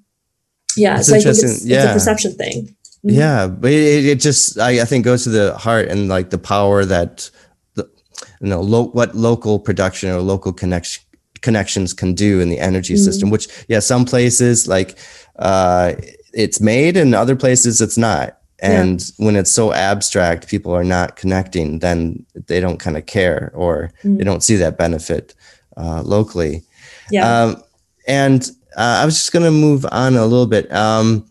yeah, 0.76 0.96
That's 0.96 1.08
so 1.08 1.16
I 1.16 1.20
think 1.20 1.30
it's, 1.30 1.64
yeah. 1.64 1.78
it's, 1.78 1.90
a 1.90 1.92
perception 1.94 2.32
thing. 2.34 2.76
Mm-hmm. 3.04 3.10
Yeah, 3.10 3.46
but 3.48 3.70
it, 3.70 4.04
it 4.04 4.20
just 4.20 4.58
I, 4.58 4.82
I, 4.82 4.84
think 4.84 5.04
goes 5.04 5.24
to 5.24 5.30
the 5.30 5.56
heart 5.56 5.88
and 5.88 6.08
like 6.08 6.30
the 6.30 6.38
power 6.38 6.84
that 6.84 7.30
the 7.74 7.88
you 8.40 8.48
know 8.48 8.60
lo- 8.60 8.88
what 8.88 9.14
local 9.14 9.58
production 9.58 10.10
or 10.10 10.20
local 10.20 10.52
connection 10.52 11.02
connections 11.40 11.92
can 11.92 12.14
do 12.14 12.40
in 12.40 12.48
the 12.48 12.58
energy 12.58 12.94
mm-hmm. 12.94 13.04
system. 13.04 13.30
Which 13.30 13.48
yeah, 13.68 13.80
some 13.80 14.04
places 14.04 14.68
like 14.68 14.98
uh, 15.38 15.94
it's 16.32 16.60
made 16.60 16.96
and 16.96 17.14
other 17.14 17.36
places 17.36 17.80
it's 17.80 17.98
not 17.98 18.35
and 18.60 19.00
yeah. 19.00 19.26
when 19.26 19.36
it's 19.36 19.52
so 19.52 19.72
abstract 19.72 20.48
people 20.48 20.72
are 20.72 20.84
not 20.84 21.16
connecting 21.16 21.78
then 21.80 22.24
they 22.46 22.60
don't 22.60 22.78
kind 22.78 22.96
of 22.96 23.06
care 23.06 23.52
or 23.54 23.92
mm. 24.02 24.16
they 24.18 24.24
don't 24.24 24.42
see 24.42 24.56
that 24.56 24.78
benefit 24.78 25.34
uh, 25.76 26.02
locally 26.02 26.62
yeah 27.10 27.42
um, 27.42 27.62
and 28.06 28.50
uh, 28.76 29.00
i 29.02 29.04
was 29.04 29.14
just 29.14 29.32
going 29.32 29.44
to 29.44 29.50
move 29.50 29.84
on 29.92 30.16
a 30.16 30.24
little 30.24 30.46
bit 30.46 30.72
um, 30.72 31.26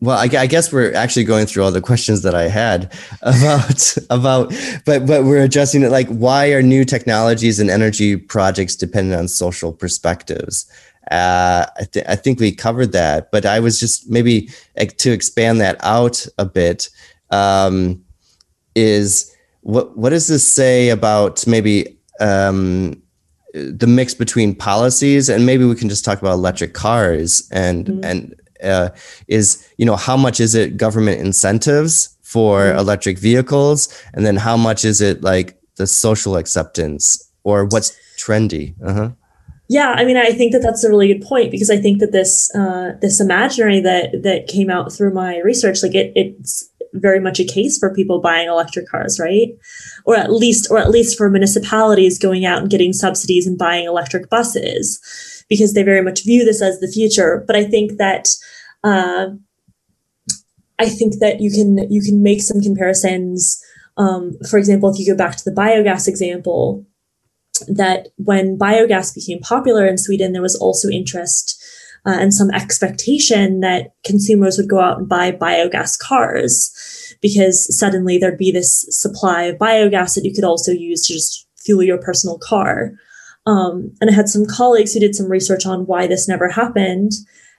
well 0.00 0.18
I, 0.18 0.24
I, 0.24 0.46
guess 0.46 0.70
we're 0.70 0.94
actually 0.94 1.24
going 1.24 1.46
through 1.46 1.64
all 1.64 1.72
the 1.72 1.80
questions 1.80 2.22
that 2.22 2.34
i 2.34 2.48
had 2.48 2.92
about 3.22 3.96
about 4.10 4.52
but 4.84 5.06
but 5.06 5.24
we're 5.24 5.42
addressing 5.42 5.82
it 5.82 5.90
like 5.90 6.08
why 6.08 6.52
are 6.52 6.62
new 6.62 6.84
technologies 6.84 7.58
and 7.58 7.70
energy 7.70 8.16
projects 8.16 8.76
dependent 8.76 9.18
on 9.18 9.28
social 9.28 9.72
perspectives 9.72 10.70
uh, 11.10 11.66
I, 11.78 11.84
th- 11.84 12.06
I, 12.08 12.16
think 12.16 12.40
we 12.40 12.52
covered 12.52 12.92
that, 12.92 13.30
but 13.30 13.44
I 13.44 13.60
was 13.60 13.78
just 13.78 14.08
maybe 14.08 14.48
to 14.76 15.12
expand 15.12 15.60
that 15.60 15.76
out 15.80 16.26
a 16.38 16.46
bit. 16.46 16.88
Um, 17.30 18.02
is 18.74 19.34
what 19.60 19.96
what 19.96 20.10
does 20.10 20.28
this 20.28 20.46
say 20.46 20.90
about 20.90 21.46
maybe 21.46 21.96
um, 22.20 23.00
the 23.54 23.86
mix 23.86 24.14
between 24.14 24.54
policies 24.54 25.28
and 25.28 25.46
maybe 25.46 25.64
we 25.64 25.74
can 25.74 25.88
just 25.88 26.04
talk 26.04 26.20
about 26.20 26.32
electric 26.32 26.74
cars 26.74 27.48
and 27.52 27.86
mm-hmm. 27.86 28.04
and 28.04 28.34
uh, 28.62 28.90
is 29.28 29.66
you 29.78 29.86
know 29.86 29.96
how 29.96 30.16
much 30.16 30.40
is 30.40 30.54
it 30.54 30.76
government 30.76 31.20
incentives 31.20 32.16
for 32.22 32.60
mm-hmm. 32.60 32.78
electric 32.78 33.18
vehicles 33.18 34.02
and 34.12 34.26
then 34.26 34.36
how 34.36 34.56
much 34.56 34.84
is 34.84 35.00
it 35.00 35.22
like 35.22 35.58
the 35.76 35.86
social 35.86 36.36
acceptance 36.36 37.30
or 37.42 37.64
what's 37.66 37.96
trendy 38.16 38.74
uh-huh 38.84 39.10
yeah, 39.68 39.94
I 39.96 40.04
mean, 40.04 40.16
I 40.16 40.32
think 40.32 40.52
that 40.52 40.60
that's 40.62 40.84
a 40.84 40.90
really 40.90 41.12
good 41.12 41.26
point 41.26 41.50
because 41.50 41.70
I 41.70 41.78
think 41.78 41.98
that 42.00 42.12
this 42.12 42.54
uh, 42.54 42.92
this 43.00 43.20
imaginary 43.20 43.80
that 43.80 44.22
that 44.22 44.46
came 44.46 44.68
out 44.68 44.92
through 44.92 45.14
my 45.14 45.38
research, 45.38 45.82
like 45.82 45.94
it, 45.94 46.12
it's 46.14 46.68
very 46.94 47.18
much 47.18 47.40
a 47.40 47.44
case 47.44 47.78
for 47.78 47.94
people 47.94 48.20
buying 48.20 48.48
electric 48.48 48.88
cars, 48.88 49.18
right? 49.18 49.48
Or 50.04 50.16
at 50.16 50.32
least, 50.32 50.70
or 50.70 50.78
at 50.78 50.90
least 50.90 51.16
for 51.16 51.28
municipalities 51.30 52.18
going 52.18 52.44
out 52.44 52.60
and 52.60 52.70
getting 52.70 52.92
subsidies 52.92 53.46
and 53.46 53.58
buying 53.58 53.86
electric 53.86 54.30
buses, 54.30 55.44
because 55.48 55.72
they 55.72 55.82
very 55.82 56.02
much 56.02 56.24
view 56.24 56.44
this 56.44 56.62
as 56.62 56.80
the 56.80 56.88
future. 56.88 57.42
But 57.46 57.56
I 57.56 57.64
think 57.64 57.98
that, 57.98 58.28
uh, 58.84 59.28
I 60.78 60.88
think 60.88 61.14
that 61.20 61.40
you 61.40 61.50
can 61.50 61.90
you 61.90 62.02
can 62.02 62.22
make 62.22 62.42
some 62.42 62.60
comparisons. 62.60 63.60
Um, 63.96 64.32
for 64.50 64.58
example, 64.58 64.90
if 64.90 64.98
you 64.98 65.06
go 65.06 65.16
back 65.16 65.36
to 65.36 65.44
the 65.44 65.56
biogas 65.56 66.08
example, 66.08 66.84
that 67.66 68.08
when 68.16 68.58
biogas 68.58 69.14
became 69.14 69.40
popular 69.40 69.86
in 69.86 69.98
Sweden, 69.98 70.32
there 70.32 70.42
was 70.42 70.56
also 70.56 70.88
interest 70.88 71.60
uh, 72.06 72.16
and 72.20 72.34
some 72.34 72.50
expectation 72.50 73.60
that 73.60 73.94
consumers 74.04 74.58
would 74.58 74.68
go 74.68 74.80
out 74.80 74.98
and 74.98 75.08
buy 75.08 75.32
biogas 75.32 75.98
cars 75.98 77.16
because 77.22 77.66
suddenly 77.76 78.18
there'd 78.18 78.38
be 78.38 78.52
this 78.52 78.86
supply 78.90 79.44
of 79.44 79.56
biogas 79.56 80.14
that 80.14 80.24
you 80.24 80.34
could 80.34 80.44
also 80.44 80.70
use 80.70 81.06
to 81.06 81.14
just 81.14 81.46
fuel 81.56 81.82
your 81.82 81.98
personal 81.98 82.38
car. 82.38 82.92
Um, 83.46 83.94
and 84.00 84.10
I 84.10 84.12
had 84.12 84.28
some 84.28 84.46
colleagues 84.46 84.92
who 84.92 85.00
did 85.00 85.14
some 85.14 85.30
research 85.30 85.64
on 85.64 85.86
why 85.86 86.06
this 86.06 86.28
never 86.28 86.48
happened. 86.48 87.12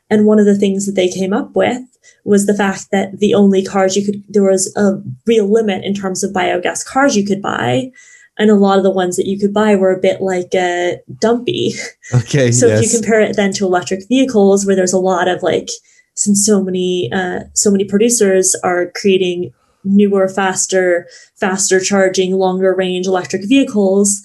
And 0.09 0.25
one 0.25 0.39
of 0.39 0.45
the 0.45 0.57
things 0.57 0.85
that 0.85 0.93
they 0.93 1.09
came 1.09 1.33
up 1.33 1.55
with 1.55 1.81
was 2.23 2.45
the 2.45 2.55
fact 2.55 2.91
that 2.91 3.19
the 3.19 3.33
only 3.33 3.63
cars 3.63 3.95
you 3.95 4.05
could, 4.05 4.23
there 4.29 4.43
was 4.43 4.71
a 4.75 5.01
real 5.25 5.51
limit 5.51 5.83
in 5.83 5.95
terms 5.95 6.23
of 6.23 6.33
biogas 6.33 6.85
cars 6.85 7.15
you 7.15 7.25
could 7.25 7.41
buy 7.41 7.91
and 8.37 8.49
a 8.49 8.55
lot 8.55 8.77
of 8.77 8.83
the 8.83 8.91
ones 8.91 9.15
that 9.15 9.27
you 9.27 9.39
could 9.39 9.53
buy 9.53 9.75
were 9.75 9.93
a 9.93 9.99
bit 9.99 10.21
like 10.21 10.53
uh, 10.55 10.97
dumpy. 11.19 11.73
Okay. 12.13 12.51
so 12.51 12.67
yes. 12.67 12.79
if 12.79 12.85
you 12.85 12.99
compare 12.99 13.19
it 13.19 13.35
then 13.35 13.51
to 13.53 13.65
electric 13.65 14.07
vehicles, 14.07 14.63
where 14.63 14.75
there's 14.75 14.93
a 14.93 14.99
lot 14.99 15.27
of 15.27 15.41
like, 15.41 15.69
since 16.13 16.45
so 16.45 16.63
many 16.63 17.09
uh, 17.11 17.39
so 17.53 17.71
many 17.71 17.83
producers 17.83 18.55
are 18.63 18.91
creating 18.95 19.51
newer, 19.83 20.27
faster, 20.27 21.07
faster 21.35 21.79
charging, 21.79 22.33
longer 22.33 22.75
range 22.75 23.07
electric 23.07 23.47
vehicles, 23.47 24.21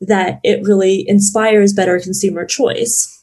that 0.00 0.38
it 0.44 0.62
really 0.64 1.04
inspires 1.08 1.72
better 1.72 1.98
consumer 1.98 2.44
choice. 2.44 3.13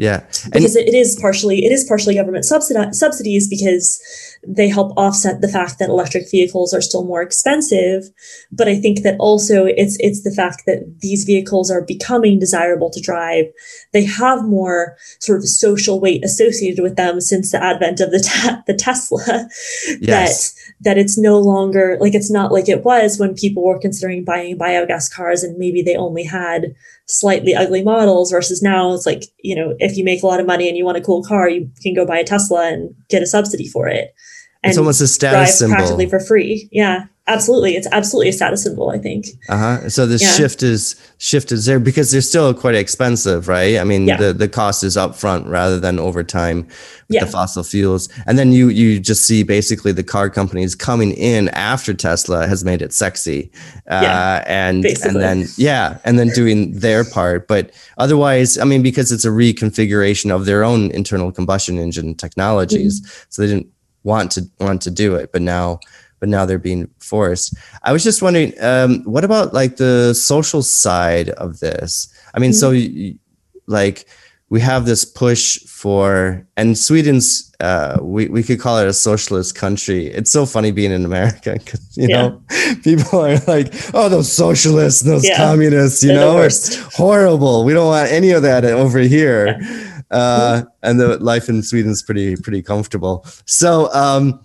Yeah, 0.00 0.20
and 0.44 0.52
because 0.54 0.76
it 0.76 0.94
is 0.94 1.18
partially 1.20 1.66
it 1.66 1.72
is 1.72 1.84
partially 1.84 2.14
government 2.14 2.46
subsidi- 2.46 2.94
subsidies 2.94 3.46
because 3.50 4.00
they 4.46 4.66
help 4.66 4.94
offset 4.96 5.42
the 5.42 5.48
fact 5.48 5.78
that 5.78 5.90
electric 5.90 6.30
vehicles 6.30 6.72
are 6.72 6.80
still 6.80 7.04
more 7.04 7.20
expensive. 7.20 8.04
But 8.50 8.66
I 8.66 8.80
think 8.80 9.02
that 9.02 9.16
also 9.20 9.66
it's 9.66 9.98
it's 10.00 10.22
the 10.22 10.30
fact 10.30 10.62
that 10.64 11.00
these 11.00 11.24
vehicles 11.24 11.70
are 11.70 11.82
becoming 11.82 12.38
desirable 12.38 12.88
to 12.88 13.00
drive. 13.00 13.44
They 13.92 14.06
have 14.06 14.42
more 14.44 14.96
sort 15.18 15.40
of 15.40 15.48
social 15.48 16.00
weight 16.00 16.24
associated 16.24 16.82
with 16.82 16.96
them 16.96 17.20
since 17.20 17.52
the 17.52 17.62
advent 17.62 18.00
of 18.00 18.10
the 18.10 18.20
te- 18.20 18.62
the 18.66 18.78
Tesla. 18.78 19.48
Yes. 20.00 20.54
That 20.54 20.60
that 20.80 20.98
it's 20.98 21.18
no 21.18 21.38
longer 21.38 21.98
like 22.00 22.14
it's 22.14 22.30
not 22.30 22.52
like 22.52 22.68
it 22.68 22.84
was 22.84 23.18
when 23.18 23.34
people 23.34 23.64
were 23.64 23.78
considering 23.78 24.24
buying 24.24 24.56
biogas 24.56 25.12
cars 25.12 25.42
and 25.42 25.58
maybe 25.58 25.82
they 25.82 25.94
only 25.94 26.24
had 26.24 26.74
slightly 27.10 27.54
ugly 27.54 27.82
models 27.82 28.30
versus 28.30 28.62
now 28.62 28.92
it's 28.94 29.06
like 29.06 29.24
you 29.42 29.54
know 29.54 29.74
if 29.78 29.96
you 29.96 30.04
make 30.04 30.22
a 30.22 30.26
lot 30.26 30.40
of 30.40 30.46
money 30.46 30.68
and 30.68 30.76
you 30.76 30.84
want 30.84 30.96
a 30.96 31.00
cool 31.00 31.22
car 31.24 31.48
you 31.48 31.70
can 31.82 31.94
go 31.94 32.06
buy 32.06 32.18
a 32.18 32.24
tesla 32.24 32.68
and 32.72 32.94
get 33.08 33.22
a 33.22 33.26
subsidy 33.26 33.68
for 33.68 33.88
it. 33.88 34.14
And 34.62 34.70
it's 34.70 34.78
almost 34.78 35.00
a 35.00 35.06
status 35.06 35.58
symbol. 35.58 35.76
practically 35.76 36.08
for 36.08 36.20
free. 36.20 36.68
Yeah 36.70 37.06
absolutely 37.30 37.76
it's 37.76 37.86
absolutely 37.92 38.28
a 38.28 38.32
status 38.32 38.64
symbol 38.64 38.90
i 38.90 38.98
think 38.98 39.26
uh-huh 39.48 39.88
so 39.88 40.04
the 40.04 40.16
yeah. 40.16 40.32
shift 40.32 40.62
is 40.62 41.00
shift 41.18 41.52
is 41.52 41.64
there 41.64 41.78
because 41.78 42.10
they're 42.10 42.20
still 42.20 42.52
quite 42.52 42.74
expensive 42.74 43.46
right 43.46 43.78
i 43.78 43.84
mean 43.84 44.06
yeah. 44.06 44.16
the 44.16 44.32
the 44.32 44.48
cost 44.48 44.82
is 44.82 44.96
upfront 44.96 45.48
rather 45.48 45.78
than 45.78 45.98
over 45.98 46.24
time 46.24 46.62
with 46.62 47.16
yeah. 47.16 47.24
the 47.24 47.30
fossil 47.30 47.62
fuels 47.62 48.08
and 48.26 48.36
then 48.38 48.52
you 48.52 48.68
you 48.68 48.98
just 48.98 49.24
see 49.24 49.42
basically 49.44 49.92
the 49.92 50.02
car 50.02 50.28
companies 50.28 50.74
coming 50.74 51.12
in 51.12 51.48
after 51.50 51.94
tesla 51.94 52.46
has 52.48 52.64
made 52.64 52.82
it 52.82 52.92
sexy 52.92 53.50
uh, 53.88 54.42
and 54.46 54.82
basically. 54.82 55.10
and 55.10 55.20
then 55.20 55.48
yeah 55.56 55.98
and 56.04 56.18
then 56.18 56.28
doing 56.28 56.72
their 56.72 57.04
part 57.04 57.46
but 57.46 57.70
otherwise 57.98 58.58
i 58.58 58.64
mean 58.64 58.82
because 58.82 59.12
it's 59.12 59.24
a 59.24 59.30
reconfiguration 59.30 60.34
of 60.34 60.46
their 60.46 60.64
own 60.64 60.90
internal 60.90 61.30
combustion 61.30 61.78
engine 61.78 62.14
technologies 62.14 63.00
mm-hmm. 63.00 63.24
so 63.28 63.42
they 63.42 63.48
didn't 63.48 63.68
want 64.02 64.32
to 64.32 64.42
want 64.58 64.80
to 64.82 64.90
do 64.90 65.14
it 65.14 65.30
but 65.32 65.42
now 65.42 65.78
but 66.20 66.28
now 66.28 66.44
they're 66.44 66.58
being 66.58 66.88
forced. 66.98 67.54
I 67.82 67.92
was 67.92 68.04
just 68.04 68.22
wondering, 68.22 68.52
um, 68.60 69.02
what 69.04 69.24
about 69.24 69.52
like 69.52 69.76
the 69.76 70.14
social 70.14 70.62
side 70.62 71.30
of 71.30 71.58
this? 71.60 72.12
I 72.34 72.38
mean, 72.38 72.52
mm-hmm. 72.52 73.16
so 73.16 73.18
like 73.66 74.06
we 74.50 74.60
have 74.60 74.84
this 74.84 75.04
push 75.04 75.58
for, 75.60 76.46
and 76.56 76.76
Sweden's, 76.76 77.52
uh, 77.60 77.98
we, 78.02 78.26
we 78.28 78.42
could 78.42 78.58
call 78.58 78.78
it 78.78 78.88
a 78.88 78.92
socialist 78.92 79.54
country. 79.54 80.06
It's 80.08 80.30
so 80.30 80.44
funny 80.44 80.72
being 80.72 80.90
in 80.90 81.04
America 81.04 81.54
because, 81.56 81.96
you 81.96 82.08
yeah. 82.08 82.22
know, 82.22 82.42
people 82.82 83.20
are 83.20 83.38
like, 83.46 83.72
oh, 83.94 84.08
those 84.08 84.30
socialists, 84.30 85.02
those 85.02 85.26
yeah. 85.26 85.36
communists, 85.36 86.02
you 86.02 86.08
They're 86.08 86.18
know, 86.18 86.42
it's 86.42 86.76
horrible. 86.96 87.64
We 87.64 87.72
don't 87.72 87.86
want 87.86 88.10
any 88.10 88.32
of 88.32 88.42
that 88.42 88.64
over 88.64 88.98
here. 88.98 89.56
Yeah. 89.60 89.86
Uh, 90.10 90.62
and 90.82 90.98
the 90.98 91.18
life 91.18 91.48
in 91.48 91.62
Sweden 91.62 91.92
is 91.92 92.02
pretty, 92.02 92.34
pretty 92.34 92.62
comfortable. 92.62 93.24
So, 93.46 93.88
um, 93.94 94.40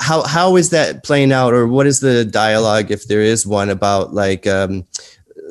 how 0.00 0.22
how 0.22 0.56
is 0.56 0.70
that 0.70 1.02
playing 1.02 1.32
out 1.32 1.52
or 1.52 1.66
what 1.66 1.86
is 1.86 2.00
the 2.00 2.24
dialogue 2.24 2.90
if 2.90 3.08
there 3.08 3.20
is 3.20 3.46
one 3.46 3.68
about 3.68 4.14
like 4.14 4.46
um, 4.46 4.86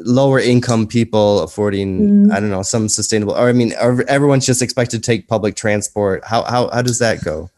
lower 0.06 0.40
income 0.40 0.88
people 0.88 1.42
affording 1.42 2.28
mm. 2.28 2.32
i 2.32 2.40
don't 2.40 2.50
know 2.50 2.62
some 2.62 2.88
sustainable 2.88 3.34
or 3.34 3.50
i 3.50 3.54
mean 3.54 3.74
everyone's 4.08 4.46
just 4.46 4.62
expected 4.62 5.04
to 5.04 5.06
take 5.06 5.28
public 5.28 5.56
transport? 5.56 6.24
How 6.26 6.44
how, 6.44 6.70
how 6.70 6.82
does 6.82 7.00
that 7.00 7.24
go? 7.24 7.50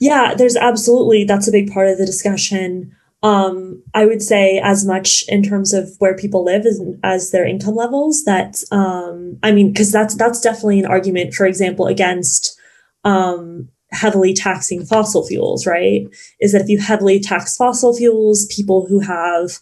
Yeah 0.00 0.34
there's 0.34 0.56
absolutely 0.56 1.24
that's 1.24 1.48
a 1.48 1.52
big 1.52 1.72
part 1.72 1.88
of 1.88 1.98
the 1.98 2.06
discussion. 2.06 2.94
Um, 3.22 3.82
I 3.92 4.06
would 4.06 4.22
say 4.22 4.60
as 4.64 4.86
much 4.86 5.24
in 5.28 5.42
terms 5.42 5.74
of 5.74 5.90
where 5.98 6.16
people 6.16 6.42
live 6.42 6.64
as, 6.64 6.80
as 7.02 7.30
their 7.32 7.46
income 7.46 7.74
levels 7.74 8.24
that, 8.24 8.62
um, 8.72 9.38
I 9.42 9.52
mean, 9.52 9.74
cause 9.74 9.92
that's, 9.92 10.14
that's 10.14 10.40
definitely 10.40 10.80
an 10.80 10.86
argument, 10.86 11.34
for 11.34 11.44
example, 11.44 11.86
against, 11.86 12.58
um, 13.04 13.68
heavily 13.92 14.34
taxing 14.34 14.84
fossil 14.84 15.26
fuels, 15.26 15.66
right? 15.66 16.06
Is 16.40 16.52
that 16.52 16.62
if 16.62 16.68
you 16.68 16.78
heavily 16.78 17.20
tax 17.20 17.56
fossil 17.56 17.96
fuels, 17.96 18.46
people 18.54 18.86
who 18.86 19.00
have 19.00 19.58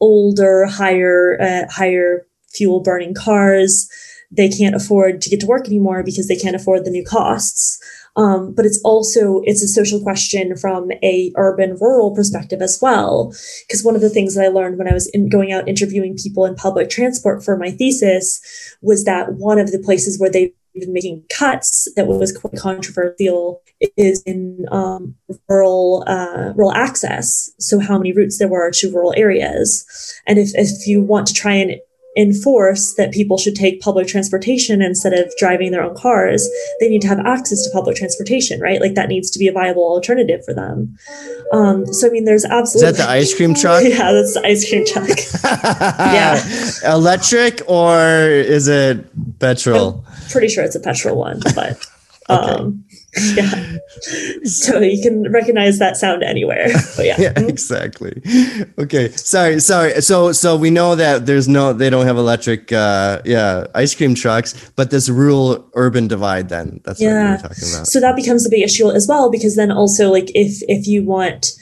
older, 0.00 0.66
higher, 0.66 1.40
uh, 1.40 1.70
higher 1.70 2.26
fuel 2.48 2.80
burning 2.80 3.14
cars, 3.14 3.88
they 4.30 4.48
can't 4.48 4.74
afford 4.74 5.20
to 5.20 5.30
get 5.30 5.40
to 5.40 5.46
work 5.46 5.66
anymore 5.66 6.02
because 6.02 6.28
they 6.28 6.36
can't 6.36 6.56
afford 6.56 6.84
the 6.84 6.90
new 6.90 7.04
costs. 7.04 7.78
Um, 8.14 8.54
but 8.54 8.66
it's 8.66 8.80
also 8.84 9.40
it's 9.44 9.62
a 9.62 9.68
social 9.68 10.00
question 10.02 10.54
from 10.56 10.90
a 11.02 11.32
urban 11.36 11.76
rural 11.80 12.14
perspective 12.14 12.60
as 12.60 12.78
well 12.82 13.32
because 13.66 13.82
one 13.82 13.94
of 13.94 14.02
the 14.02 14.10
things 14.10 14.34
that 14.34 14.44
i 14.44 14.48
learned 14.48 14.76
when 14.76 14.86
i 14.86 14.92
was 14.92 15.08
in, 15.14 15.30
going 15.30 15.50
out 15.50 15.66
interviewing 15.66 16.14
people 16.14 16.44
in 16.44 16.54
public 16.54 16.90
transport 16.90 17.42
for 17.42 17.56
my 17.56 17.70
thesis 17.70 18.76
was 18.82 19.04
that 19.04 19.32
one 19.32 19.58
of 19.58 19.72
the 19.72 19.78
places 19.78 20.20
where 20.20 20.30
they 20.30 20.52
been 20.74 20.92
making 20.92 21.24
cuts 21.28 21.88
that 21.96 22.06
was 22.06 22.36
quite 22.36 22.56
controversial 22.56 23.62
is 23.96 24.22
in 24.22 24.66
um, 24.70 25.14
rural 25.48 26.04
uh, 26.06 26.52
rural 26.54 26.72
access. 26.72 27.50
So 27.58 27.78
how 27.78 27.98
many 27.98 28.12
routes 28.12 28.38
there 28.38 28.48
were 28.48 28.70
to 28.70 28.92
rural 28.92 29.14
areas, 29.16 29.84
and 30.26 30.38
if 30.38 30.50
if 30.54 30.86
you 30.86 31.02
want 31.02 31.26
to 31.28 31.34
try 31.34 31.52
and 31.54 31.76
enforce 32.16 32.94
that 32.96 33.10
people 33.10 33.38
should 33.38 33.54
take 33.54 33.80
public 33.80 34.06
transportation 34.06 34.82
instead 34.82 35.14
of 35.14 35.32
driving 35.38 35.70
their 35.70 35.82
own 35.82 35.96
cars, 35.96 36.46
they 36.78 36.88
need 36.88 37.00
to 37.00 37.08
have 37.08 37.18
access 37.20 37.64
to 37.64 37.70
public 37.72 37.96
transportation, 37.96 38.60
right? 38.60 38.80
Like 38.80 38.94
that 38.94 39.08
needs 39.08 39.30
to 39.30 39.38
be 39.38 39.48
a 39.48 39.52
viable 39.52 39.84
alternative 39.84 40.44
for 40.44 40.52
them. 40.52 40.96
Um, 41.52 41.86
so 41.92 42.06
I 42.06 42.10
mean, 42.10 42.24
there's 42.24 42.44
absolutely 42.44 42.90
is 42.90 42.96
that 42.98 43.06
the 43.06 43.10
ice 43.10 43.34
cream 43.34 43.54
truck? 43.54 43.82
yeah, 43.86 44.12
that's 44.12 44.34
the 44.34 44.46
ice 44.46 44.68
cream 44.68 44.84
truck. 44.84 45.08
yeah, 45.98 46.42
electric 46.84 47.62
or 47.66 47.98
is 48.28 48.68
it 48.68 49.38
petrol? 49.38 50.04
Pretty 50.32 50.48
sure 50.48 50.64
it's 50.64 50.76
a 50.76 50.80
petrol 50.80 51.16
one, 51.16 51.40
but. 51.54 51.86
okay. 52.30 52.50
Um, 52.50 52.84
yeah. 53.34 53.76
So 54.44 54.80
you 54.80 55.02
can 55.02 55.30
recognize 55.30 55.78
that 55.78 55.96
sound 55.96 56.22
anywhere. 56.22 56.68
But 56.96 57.04
yeah. 57.04 57.16
yeah, 57.18 57.32
exactly. 57.36 58.22
Okay. 58.78 59.10
Sorry, 59.10 59.60
sorry. 59.60 60.00
So 60.00 60.32
so 60.32 60.56
we 60.56 60.70
know 60.70 60.94
that 60.94 61.26
there's 61.26 61.46
no 61.46 61.72
they 61.74 61.90
don't 61.90 62.06
have 62.06 62.16
electric 62.16 62.72
uh 62.72 63.20
yeah, 63.24 63.66
ice 63.74 63.94
cream 63.94 64.14
trucks, 64.14 64.54
but 64.76 64.90
this 64.90 65.10
rural 65.10 65.68
urban 65.74 66.08
divide 66.08 66.48
then. 66.48 66.80
That's 66.84 67.00
yeah. 67.00 67.32
what 67.32 67.42
we're 67.42 67.48
talking 67.48 67.68
about. 67.74 67.86
So 67.86 68.00
that 68.00 68.16
becomes 68.16 68.46
a 68.46 68.50
big 68.50 68.62
issue 68.62 68.90
as 68.90 69.06
well 69.06 69.30
because 69.30 69.56
then 69.56 69.70
also 69.70 70.10
like 70.10 70.30
if 70.34 70.62
if 70.68 70.86
you 70.86 71.04
want 71.04 71.52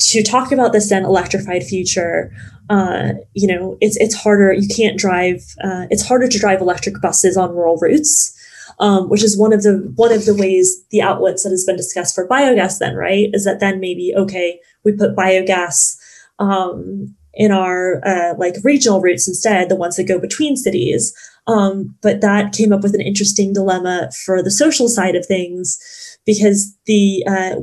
to 0.00 0.22
talk 0.22 0.52
about 0.52 0.72
this 0.72 0.88
then 0.88 1.04
electrified 1.04 1.62
future, 1.62 2.32
uh, 2.68 3.12
you 3.34 3.46
know, 3.46 3.76
it's 3.80 3.96
it's 3.98 4.14
harder. 4.14 4.52
You 4.52 4.68
can't 4.68 4.98
drive. 4.98 5.42
Uh, 5.62 5.86
it's 5.90 6.06
harder 6.06 6.28
to 6.28 6.38
drive 6.38 6.60
electric 6.60 7.00
buses 7.00 7.36
on 7.36 7.50
rural 7.50 7.76
routes 7.76 8.36
um, 8.80 9.08
which 9.10 9.22
is 9.22 9.38
one 9.38 9.52
of 9.52 9.62
the 9.62 9.92
one 9.96 10.10
of 10.12 10.24
the 10.24 10.34
ways 10.34 10.82
the 10.90 11.02
outlets 11.02 11.42
that 11.42 11.50
has 11.50 11.64
been 11.64 11.76
discussed 11.76 12.14
for 12.14 12.26
biogas. 12.26 12.78
Then 12.78 12.96
right 12.96 13.28
is 13.32 13.44
that 13.44 13.60
then 13.60 13.78
maybe 13.78 14.12
okay 14.16 14.58
we 14.84 14.92
put 14.92 15.14
biogas 15.14 15.96
um, 16.38 17.14
in 17.34 17.52
our 17.52 18.00
uh, 18.06 18.34
like 18.38 18.56
regional 18.64 19.00
routes 19.00 19.28
instead, 19.28 19.68
the 19.68 19.76
ones 19.76 19.96
that 19.96 20.08
go 20.08 20.18
between 20.18 20.56
cities. 20.56 21.14
Um, 21.46 21.94
but 22.02 22.22
that 22.22 22.52
came 22.52 22.72
up 22.72 22.82
with 22.82 22.94
an 22.94 23.00
interesting 23.00 23.52
dilemma 23.52 24.10
for 24.24 24.42
the 24.42 24.50
social 24.50 24.88
side 24.88 25.14
of 25.14 25.26
things 25.26 25.78
because 26.24 26.74
the 26.86 27.24
uh, 27.28 27.56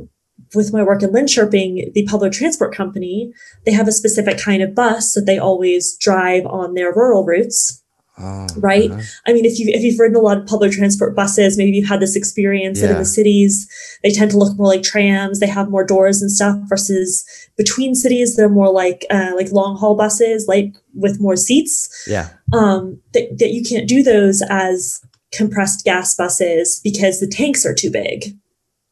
with 0.54 0.72
my 0.72 0.82
work 0.82 1.02
in 1.02 1.10
Linköping, 1.10 1.92
the 1.92 2.06
public 2.06 2.32
transport 2.32 2.74
company, 2.74 3.32
they 3.64 3.72
have 3.72 3.88
a 3.88 3.92
specific 3.92 4.38
kind 4.38 4.62
of 4.62 4.74
bus 4.74 5.14
that 5.14 5.26
they 5.26 5.38
always 5.38 5.96
drive 5.98 6.46
on 6.46 6.74
their 6.74 6.92
rural 6.92 7.24
routes. 7.24 7.82
Oh, 8.20 8.48
right. 8.56 8.90
Uh-huh. 8.90 9.02
I 9.26 9.32
mean, 9.32 9.44
if 9.44 9.60
you 9.60 9.66
if 9.68 9.82
you've 9.82 9.98
ridden 9.98 10.16
a 10.16 10.20
lot 10.20 10.38
of 10.38 10.46
public 10.46 10.72
transport 10.72 11.14
buses, 11.14 11.56
maybe 11.56 11.70
you've 11.76 11.88
had 11.88 12.00
this 12.00 12.16
experience 12.16 12.80
yeah. 12.80 12.88
that 12.88 12.92
in 12.94 12.98
the 12.98 13.04
cities 13.04 13.68
they 14.02 14.10
tend 14.10 14.32
to 14.32 14.38
look 14.38 14.56
more 14.56 14.66
like 14.66 14.82
trams. 14.82 15.38
They 15.38 15.46
have 15.46 15.70
more 15.70 15.84
doors 15.84 16.20
and 16.20 16.30
stuff. 16.30 16.56
Versus 16.68 17.24
between 17.56 17.94
cities, 17.94 18.34
they're 18.34 18.48
more 18.48 18.72
like 18.72 19.06
uh, 19.10 19.32
like 19.36 19.52
long 19.52 19.76
haul 19.76 19.94
buses, 19.94 20.48
like 20.48 20.74
with 20.94 21.20
more 21.20 21.36
seats. 21.36 22.06
Yeah. 22.08 22.30
Um, 22.52 23.00
that 23.12 23.38
that 23.38 23.52
you 23.52 23.62
can't 23.62 23.88
do 23.88 24.02
those 24.02 24.42
as 24.50 25.00
compressed 25.32 25.84
gas 25.84 26.16
buses 26.16 26.80
because 26.82 27.20
the 27.20 27.28
tanks 27.28 27.64
are 27.64 27.74
too 27.74 27.90
big. 27.90 28.36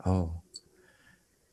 Oh. 0.04 0.35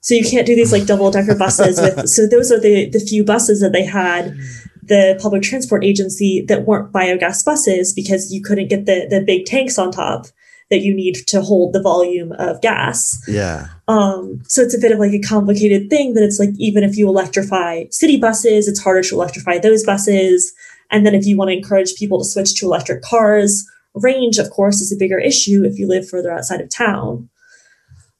So 0.03 0.13
you 0.13 0.23
can't 0.23 0.45
do 0.45 0.55
these 0.55 0.71
like 0.71 0.85
double 0.85 1.09
decker 1.11 1.35
buses 1.35 1.79
with. 1.79 2.07
So 2.13 2.27
those 2.27 2.51
are 2.51 2.59
the 2.59 2.89
the 2.89 2.99
few 2.99 3.23
buses 3.23 3.61
that 3.61 3.71
they 3.71 3.83
had 3.83 4.37
the 4.83 5.17
public 5.21 5.41
transport 5.41 5.83
agency 5.83 6.43
that 6.49 6.65
weren't 6.65 6.91
biogas 6.91 7.43
buses 7.43 7.93
because 7.93 8.31
you 8.31 8.41
couldn't 8.41 8.67
get 8.67 8.85
the 8.85 9.07
the 9.09 9.23
big 9.25 9.45
tanks 9.45 9.79
on 9.79 9.91
top 9.91 10.27
that 10.69 10.81
you 10.81 10.93
need 10.93 11.15
to 11.27 11.41
hold 11.41 11.71
the 11.71 11.81
volume 11.81 12.31
of 12.33 12.61
gas. 12.61 13.21
Yeah. 13.27 13.67
Um, 13.87 14.41
so 14.47 14.61
it's 14.61 14.75
a 14.75 14.79
bit 14.79 14.91
of 14.91 14.99
like 14.99 15.13
a 15.13 15.19
complicated 15.19 15.89
thing 15.89 16.13
that 16.15 16.23
it's 16.23 16.39
like 16.39 16.49
even 16.57 16.83
if 16.83 16.97
you 16.97 17.07
electrify 17.07 17.85
city 17.91 18.17
buses, 18.17 18.67
it's 18.67 18.81
harder 18.81 19.03
to 19.03 19.15
electrify 19.15 19.59
those 19.59 19.83
buses. 19.83 20.53
And 20.91 21.05
then 21.05 21.15
if 21.15 21.25
you 21.25 21.37
want 21.37 21.49
to 21.49 21.57
encourage 21.57 21.95
people 21.95 22.19
to 22.19 22.25
switch 22.25 22.55
to 22.55 22.65
electric 22.65 23.03
cars, 23.03 23.65
range, 23.95 24.37
of 24.37 24.49
course, 24.49 24.81
is 24.81 24.91
a 24.91 24.97
bigger 24.97 25.19
issue 25.19 25.63
if 25.63 25.77
you 25.77 25.87
live 25.87 26.09
further 26.09 26.31
outside 26.31 26.61
of 26.61 26.69
town. 26.69 27.29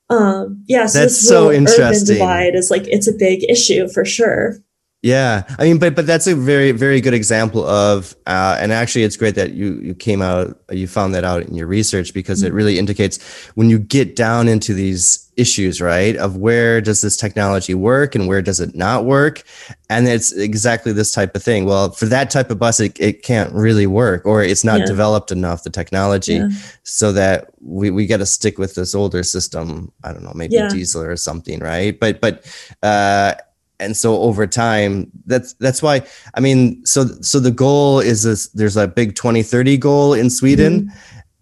Um, 0.10 0.64
yeah, 0.68 0.86
so 0.86 1.00
That's 1.00 1.16
this 1.16 1.28
so 1.28 1.52
interesting. 1.52 1.84
urban 1.84 2.06
divide 2.06 2.56
is 2.56 2.70
like 2.70 2.88
it's 2.88 3.08
a 3.08 3.14
big 3.14 3.44
issue 3.50 3.88
for 3.88 4.06
sure. 4.06 4.58
Yeah, 5.04 5.44
I 5.60 5.66
mean, 5.66 5.80
but 5.80 5.96
but 5.96 6.08
that's 6.08 6.28
a 6.28 6.36
very 6.36 6.72
very 6.72 7.02
good 7.02 7.14
example 7.14 7.66
of, 7.68 8.16
uh, 8.26 8.56
and 8.62 8.72
actually, 8.72 9.04
it's 9.04 9.18
great 9.18 9.36
that 9.36 9.52
you 9.52 9.74
you 9.82 9.94
came 9.94 10.22
out 10.22 10.58
you 10.72 10.88
found 10.88 11.14
that 11.14 11.26
out 11.26 11.44
in 11.44 11.56
your 11.56 11.68
research 11.68 12.14
because 12.14 12.40
mm-hmm. 12.40 12.48
it 12.48 12.54
really 12.54 12.80
indicates 12.80 13.22
when 13.56 13.70
you 13.70 13.80
get 13.80 14.16
down 14.16 14.48
into 14.48 14.74
these 14.74 15.30
issues, 15.36 15.82
right, 15.82 16.16
of 16.16 16.38
where 16.38 16.80
does 16.80 17.02
this 17.02 17.18
technology 17.18 17.74
work 17.74 18.16
and 18.16 18.30
where 18.30 18.42
does 18.42 18.62
it 18.62 18.76
not 18.76 19.04
work, 19.04 19.44
and 19.90 20.08
it's 20.08 20.32
exactly 20.32 20.94
this 20.94 21.12
type 21.12 21.36
of 21.36 21.44
thing. 21.44 21.66
Well, 21.66 21.92
for 21.92 22.06
that 22.06 22.30
type 22.30 22.50
of 22.50 22.58
bus, 22.58 22.80
it, 22.80 22.98
it 22.98 23.24
can't 23.24 23.52
really 23.54 23.88
work, 23.88 24.26
or 24.26 24.42
it's 24.42 24.64
not 24.64 24.80
yeah. 24.80 24.86
developed 24.86 25.34
enough 25.34 25.64
the 25.64 25.70
technology, 25.70 26.36
yeah. 26.36 26.48
so 26.84 27.12
that 27.12 27.52
we 27.60 27.92
we 27.92 28.08
got 28.08 28.18
to 28.20 28.26
stick 28.26 28.58
with 28.58 28.76
this 28.76 28.96
older 28.96 29.24
system. 29.24 29.92
I 30.06 30.14
don't 30.14 30.24
know, 30.24 30.32
maybe 30.34 30.56
yeah. 30.56 30.70
diesel 30.70 31.02
or 31.02 31.18
something, 31.18 31.60
right? 31.60 32.00
But 32.00 32.22
but. 32.22 32.46
uh 32.82 33.34
and 33.80 33.98
so 33.98 34.22
over 34.22 34.46
time 34.48 35.12
that's 35.26 35.54
that's 35.54 35.82
why 35.82 36.02
i 36.36 36.40
mean 36.40 36.86
so 36.86 37.06
so 37.22 37.40
the 37.40 37.52
goal 37.52 38.00
is 38.00 38.24
this 38.24 38.48
there's 38.50 38.78
a 38.78 38.88
big 38.88 39.16
2030 39.16 39.78
goal 39.78 40.14
in 40.14 40.30
sweden. 40.30 40.84
Mm-hmm. 40.84 40.98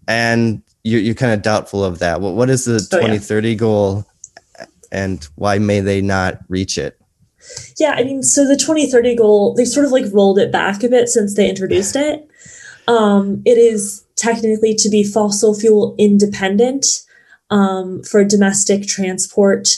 and 0.08 0.62
you're, 0.84 1.00
you're 1.00 1.14
kind 1.14 1.32
of 1.32 1.42
doubtful 1.42 1.84
of 1.84 1.98
that. 2.00 2.20
What, 2.20 2.34
what 2.34 2.50
is 2.50 2.64
the 2.64 2.74
oh, 2.74 2.98
2030 2.98 3.48
yeah. 3.48 3.54
goal? 3.54 4.04
And 4.90 5.26
why 5.36 5.58
may 5.58 5.80
they 5.80 6.00
not 6.00 6.38
reach 6.48 6.76
it? 6.76 6.98
Yeah 7.76 7.92
i 7.96 8.04
mean 8.04 8.22
so 8.22 8.46
the 8.46 8.56
2030 8.56 9.16
goal 9.16 9.54
they 9.54 9.64
sort 9.64 9.84
of 9.84 9.90
like 9.90 10.04
rolled 10.12 10.38
it 10.38 10.52
back 10.52 10.84
a 10.84 10.88
bit 10.88 11.08
since 11.08 11.34
they 11.34 11.48
introduced 11.48 11.96
it. 11.96 12.28
Um, 12.88 13.42
it 13.44 13.58
is 13.58 14.04
technically 14.16 14.74
to 14.74 14.88
be 14.88 15.02
fossil 15.02 15.54
fuel 15.54 15.94
independent 15.98 17.02
um, 17.50 18.02
for 18.02 18.24
domestic 18.24 18.86
transport 18.86 19.68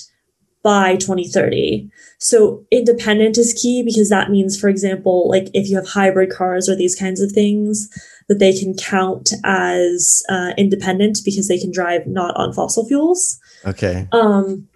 by 0.65 0.97
2030 0.97 1.89
so 2.25 2.65
independent 2.71 3.37
is 3.37 3.53
key 3.53 3.83
because 3.83 4.09
that 4.09 4.31
means, 4.31 4.59
for 4.59 4.71
example, 4.71 5.29
like 5.29 5.49
if 5.53 5.69
you 5.69 5.77
have 5.77 5.87
hybrid 5.87 6.31
cars 6.31 6.71
or 6.71 6.75
these 6.75 6.97
kinds 6.97 7.21
of 7.21 7.31
things, 7.31 7.87
that 8.29 8.39
they 8.39 8.59
can 8.59 8.75
count 8.75 9.35
as 9.45 10.23
uh, 10.31 10.53
independent 10.57 11.19
because 11.23 11.49
they 11.49 11.59
can 11.59 11.71
drive 11.71 12.07
not 12.07 12.35
on 12.37 12.55
fossil 12.55 12.87
fuels. 12.87 13.39
Okay. 13.67 14.09
Um, 14.13 14.67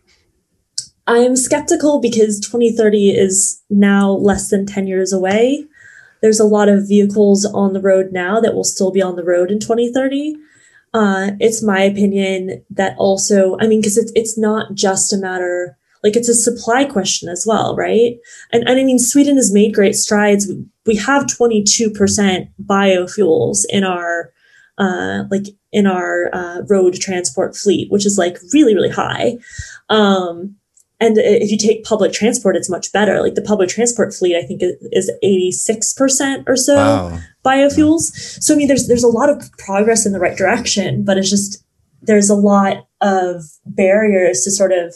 I 1.07 1.19
am 1.21 1.37
skeptical 1.37 2.03
because 2.03 2.39
2030 2.41 3.13
is 3.13 3.63
now 3.71 4.11
less 4.11 4.51
than 4.51 4.67
10 4.67 4.87
years 4.87 5.15
away. 5.15 5.65
There's 6.21 6.41
a 6.41 6.45
lot 6.45 6.69
of 6.69 6.87
vehicles 6.87 7.47
on 7.47 7.73
the 7.73 7.81
road 7.81 8.13
now 8.13 8.41
that 8.41 8.55
will 8.55 8.65
still 8.65 8.91
be 8.91 9.01
on 9.01 9.17
the 9.17 9.25
road 9.25 9.51
in 9.51 9.59
2030. 9.59 10.37
Uh, 10.95 11.33
it's 11.41 11.63
my 11.63 11.81
opinion 11.81 12.65
that 12.71 12.97
also, 12.99 13.57
I 13.61 13.67
mean, 13.67 13.81
because 13.81 13.99
it's, 13.99 14.13
it's 14.15 14.39
not 14.39 14.75
just 14.75 15.13
a 15.13 15.19
matter 15.19 15.79
like 16.05 16.17
it's 16.17 16.29
a 16.29 16.35
supply 16.35 16.85
question 16.85 17.29
as 17.29 17.45
well, 17.47 17.75
right? 17.75 18.19
And, 18.53 18.69
and 18.69 18.79
I 18.79 18.85
mean, 18.85 18.99
Sweden 18.99 19.37
has 19.37 19.53
made 19.53 19.75
great 19.75 19.97
strides. 19.97 20.51
We 20.87 20.97
have 20.97 21.25
22% 21.27 22.49
biofuels 22.65 23.59
in 23.69 23.85
our, 23.85 24.33
uh, 24.79 25.25
like 25.31 25.47
in 25.73 25.87
our 25.87 26.31
uh, 26.33 26.63
road 26.69 26.95
transport 26.95 27.57
fleet, 27.57 27.91
which 27.91 28.07
is 28.07 28.17
like 28.17 28.39
really, 28.53 28.75
really 28.75 28.91
high. 28.91 29.39
Um, 29.89 30.55
and 31.01 31.17
if 31.19 31.51
you 31.51 31.57
take 31.57 31.85
public 31.85 32.13
transport, 32.13 32.57
it's 32.57 32.71
much 32.71 32.93
better. 32.93 33.23
Like 33.23 33.35
the 33.35 33.43
public 33.43 33.69
transport 33.69 34.13
fleet, 34.13 34.37
I 34.37 34.43
think 34.43 34.63
is 34.63 35.11
86% 35.23 36.45
or 36.49 36.57
so 36.57 36.77
wow. 36.77 37.19
Biofuels. 37.49 38.13
So, 38.43 38.55
I 38.55 38.57
mean, 38.57 38.69
there's, 38.69 38.87
there's 38.89 39.05
a 39.05 39.09
lot 39.21 39.31
of 39.31 39.51
progress 39.59 40.07
in 40.07 40.13
the 40.13 40.21
right 40.21 40.37
direction, 40.37 41.05
but 41.05 41.17
it's 41.19 41.31
just, 41.31 41.65
there's 42.03 42.31
a 42.31 42.35
lot 42.35 42.87
of 43.01 43.45
barriers 43.67 44.43
to 44.43 44.51
sort 44.51 44.73
of 44.73 44.95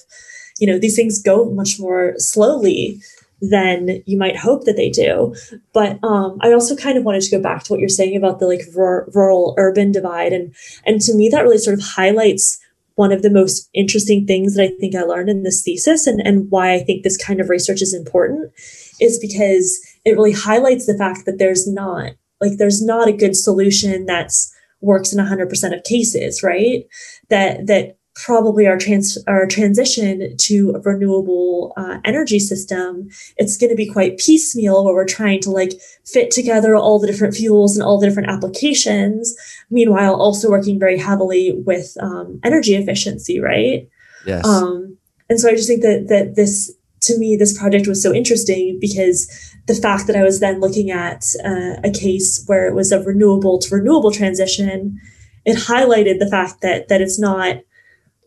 you 0.58 0.66
know 0.66 0.78
these 0.78 0.96
things 0.96 1.22
go 1.22 1.50
much 1.50 1.78
more 1.78 2.14
slowly 2.18 3.00
than 3.40 4.02
you 4.06 4.16
might 4.16 4.36
hope 4.36 4.64
that 4.64 4.76
they 4.76 4.90
do 4.90 5.34
but 5.72 5.98
um, 6.04 6.38
i 6.42 6.52
also 6.52 6.76
kind 6.76 6.96
of 6.96 7.04
wanted 7.04 7.22
to 7.22 7.30
go 7.30 7.42
back 7.42 7.62
to 7.62 7.72
what 7.72 7.80
you're 7.80 7.88
saying 7.88 8.16
about 8.16 8.38
the 8.38 8.46
like 8.46 8.62
rural, 8.74 9.10
rural 9.12 9.54
urban 9.58 9.90
divide 9.92 10.32
and 10.32 10.54
and 10.86 11.00
to 11.00 11.14
me 11.14 11.28
that 11.28 11.42
really 11.42 11.58
sort 11.58 11.78
of 11.78 11.84
highlights 11.84 12.58
one 12.94 13.10
of 13.10 13.22
the 13.22 13.30
most 13.30 13.68
interesting 13.74 14.26
things 14.26 14.54
that 14.54 14.64
i 14.64 14.68
think 14.78 14.94
i 14.94 15.02
learned 15.02 15.28
in 15.28 15.42
this 15.42 15.62
thesis 15.62 16.06
and 16.06 16.20
and 16.24 16.50
why 16.50 16.72
i 16.72 16.78
think 16.78 17.02
this 17.02 17.16
kind 17.16 17.40
of 17.40 17.48
research 17.48 17.82
is 17.82 17.94
important 17.94 18.52
is 19.00 19.18
because 19.18 19.80
it 20.04 20.12
really 20.12 20.32
highlights 20.32 20.86
the 20.86 20.96
fact 20.96 21.24
that 21.26 21.38
there's 21.38 21.66
not 21.66 22.12
like 22.42 22.58
there's 22.58 22.82
not 22.82 23.08
a 23.08 23.12
good 23.12 23.34
solution 23.34 24.04
that's 24.04 24.52
works 24.82 25.12
in 25.12 25.24
100% 25.24 25.76
of 25.76 25.84
cases 25.84 26.42
right? 26.42 26.84
That 27.30 27.66
that 27.68 27.96
probably 28.14 28.66
our 28.66 28.76
trans 28.76 29.16
our 29.26 29.46
transition 29.46 30.36
to 30.36 30.74
a 30.76 30.80
renewable 30.80 31.72
uh, 31.78 31.98
energy 32.04 32.38
system 32.38 33.08
it's 33.38 33.56
going 33.56 33.70
to 33.70 33.76
be 33.76 33.90
quite 33.90 34.18
piecemeal 34.18 34.84
where 34.84 34.92
we're 34.92 35.06
trying 35.06 35.40
to 35.40 35.50
like 35.50 35.72
fit 36.04 36.30
together 36.30 36.76
all 36.76 36.98
the 36.98 37.06
different 37.06 37.34
fuels 37.34 37.74
and 37.74 37.82
all 37.82 37.98
the 37.98 38.06
different 38.06 38.28
applications 38.28 39.34
meanwhile 39.70 40.14
also 40.14 40.50
working 40.50 40.78
very 40.78 40.98
heavily 40.98 41.52
with 41.64 41.96
um, 42.02 42.38
energy 42.44 42.74
efficiency 42.74 43.40
right? 43.40 43.88
Yes. 44.26 44.46
Um, 44.46 44.98
and 45.30 45.40
so 45.40 45.48
i 45.48 45.52
just 45.52 45.68
think 45.68 45.80
that 45.80 46.08
that 46.08 46.36
this 46.36 46.70
to 47.00 47.18
me 47.18 47.34
this 47.34 47.56
project 47.58 47.88
was 47.88 48.02
so 48.02 48.12
interesting 48.12 48.78
because 48.78 49.26
the 49.66 49.74
fact 49.74 50.06
that 50.06 50.16
i 50.16 50.22
was 50.22 50.40
then 50.40 50.60
looking 50.60 50.90
at 50.90 51.24
uh, 51.44 51.76
a 51.84 51.90
case 51.90 52.44
where 52.46 52.66
it 52.66 52.74
was 52.74 52.92
a 52.92 53.02
renewable 53.02 53.58
to 53.58 53.74
renewable 53.74 54.10
transition 54.10 55.00
it 55.44 55.56
highlighted 55.56 56.18
the 56.18 56.28
fact 56.28 56.60
that 56.62 56.88
that 56.88 57.00
it's 57.00 57.18
not 57.18 57.56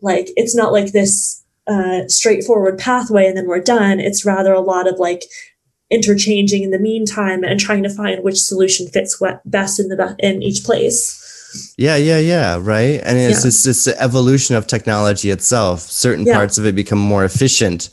like 0.02 0.28
it's 0.36 0.54
not 0.54 0.72
like 0.72 0.92
this 0.92 1.44
uh, 1.66 2.06
straightforward 2.08 2.78
pathway 2.78 3.26
and 3.26 3.36
then 3.36 3.46
we're 3.46 3.60
done. 3.60 3.98
It's 4.00 4.24
rather 4.24 4.52
a 4.52 4.60
lot 4.60 4.86
of 4.86 4.98
like 4.98 5.24
interchanging 5.90 6.62
in 6.62 6.70
the 6.70 6.78
meantime 6.78 7.44
and 7.44 7.58
trying 7.58 7.82
to 7.82 7.90
find 7.90 8.22
which 8.22 8.40
solution 8.40 8.88
fits 8.88 9.20
what 9.20 9.40
best 9.44 9.80
in 9.80 9.88
the 9.88 9.96
be- 9.96 10.26
in 10.26 10.42
each 10.42 10.64
place. 10.64 11.22
Yeah, 11.78 11.96
yeah, 11.96 12.18
yeah, 12.18 12.58
right. 12.60 13.00
And 13.02 13.18
it's 13.18 13.38
yeah. 13.38 13.48
just 13.48 13.66
it's 13.66 13.84
the 13.84 14.00
evolution 14.00 14.56
of 14.56 14.66
technology 14.66 15.30
itself. 15.30 15.80
Certain 15.80 16.26
yeah. 16.26 16.34
parts 16.34 16.58
of 16.58 16.66
it 16.66 16.74
become 16.74 16.98
more 16.98 17.24
efficient, 17.24 17.88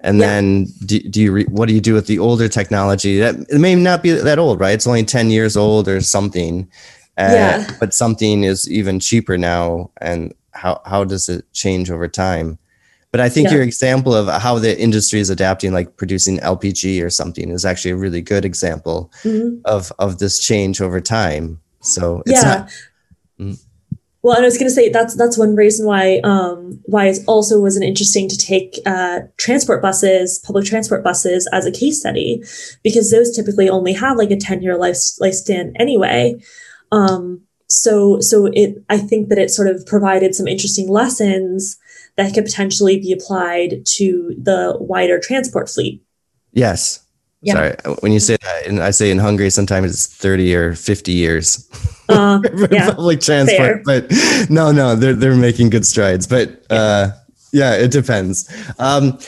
and 0.00 0.18
yeah. 0.18 0.26
then 0.26 0.66
do, 0.86 1.00
do 1.00 1.20
you 1.20 1.32
re, 1.32 1.44
what 1.44 1.68
do 1.68 1.74
you 1.74 1.80
do 1.80 1.94
with 1.94 2.06
the 2.06 2.18
older 2.18 2.48
technology? 2.48 3.18
That 3.18 3.34
it 3.48 3.58
may 3.58 3.74
not 3.74 4.02
be 4.02 4.12
that 4.12 4.38
old, 4.38 4.60
right? 4.60 4.74
It's 4.74 4.86
only 4.86 5.04
ten 5.04 5.30
years 5.30 5.56
old 5.56 5.88
or 5.88 6.00
something. 6.00 6.70
Uh, 7.16 7.30
yeah. 7.32 7.70
But 7.80 7.94
something 7.94 8.44
is 8.44 8.70
even 8.70 9.00
cheaper 9.00 9.36
now, 9.36 9.90
and 10.00 10.32
how 10.52 10.80
how 10.84 11.04
does 11.04 11.28
it 11.28 11.44
change 11.52 11.90
over 11.90 12.08
time? 12.08 12.58
But 13.10 13.20
I 13.20 13.28
think 13.28 13.48
yeah. 13.48 13.54
your 13.54 13.62
example 13.62 14.14
of 14.14 14.28
how 14.42 14.58
the 14.58 14.78
industry 14.78 15.18
is 15.18 15.30
adapting, 15.30 15.72
like 15.72 15.96
producing 15.96 16.38
LPG 16.38 17.02
or 17.02 17.10
something, 17.10 17.50
is 17.50 17.64
actually 17.64 17.92
a 17.92 17.96
really 17.96 18.20
good 18.20 18.44
example 18.44 19.10
mm-hmm. 19.22 19.60
of 19.64 19.92
of 19.98 20.18
this 20.18 20.38
change 20.38 20.80
over 20.80 21.00
time. 21.00 21.60
So 21.80 22.22
yeah. 22.26 22.42
Not, 22.42 22.70
mm. 23.40 23.64
Well, 24.22 24.34
and 24.34 24.44
I 24.44 24.48
was 24.48 24.58
going 24.58 24.68
to 24.68 24.74
say 24.74 24.88
that's 24.88 25.14
that's 25.14 25.38
one 25.38 25.54
reason 25.54 25.86
why 25.86 26.18
um, 26.24 26.80
why 26.84 27.06
it 27.06 27.18
also 27.28 27.60
wasn't 27.60 27.84
interesting 27.84 28.28
to 28.28 28.36
take 28.36 28.78
uh, 28.84 29.20
transport 29.36 29.80
buses, 29.80 30.40
public 30.40 30.64
transport 30.64 31.04
buses, 31.04 31.48
as 31.52 31.66
a 31.66 31.70
case 31.70 32.00
study, 32.00 32.42
because 32.82 33.10
those 33.10 33.34
typically 33.34 33.68
only 33.68 33.92
have 33.92 34.16
like 34.16 34.32
a 34.32 34.36
ten 34.36 34.60
year 34.60 34.76
life 34.76 34.96
lifespan 35.20 35.72
anyway. 35.76 36.34
Um, 36.90 37.42
so 37.68 38.18
so 38.20 38.46
it 38.52 38.82
I 38.88 38.98
think 38.98 39.28
that 39.28 39.38
it 39.38 39.50
sort 39.50 39.68
of 39.68 39.86
provided 39.86 40.34
some 40.34 40.48
interesting 40.48 40.88
lessons 40.88 41.78
that 42.16 42.34
could 42.34 42.44
potentially 42.44 42.98
be 42.98 43.12
applied 43.12 43.86
to 43.86 44.34
the 44.36 44.76
wider 44.80 45.20
transport 45.20 45.70
fleet. 45.70 46.02
Yes. 46.52 47.04
Yeah. 47.40 47.54
Sorry, 47.54 47.96
when 48.00 48.12
you 48.12 48.18
say 48.18 48.36
that, 48.42 48.66
and 48.66 48.80
I 48.82 48.90
say 48.90 49.10
in 49.10 49.18
Hungary, 49.18 49.50
sometimes 49.50 49.92
it's 49.92 50.06
thirty 50.06 50.54
or 50.54 50.74
fifty 50.74 51.12
years. 51.12 51.68
Uh, 52.08 52.40
yeah, 52.70 52.90
public 52.90 53.20
transport, 53.20 53.58
fair. 53.58 53.82
but 53.84 54.12
no, 54.50 54.72
no, 54.72 54.96
they're 54.96 55.14
they're 55.14 55.36
making 55.36 55.70
good 55.70 55.86
strides. 55.86 56.26
But 56.26 56.64
uh, 56.68 57.10
yeah, 57.52 57.74
it 57.74 57.90
depends. 57.90 58.48
Um, 58.78 59.18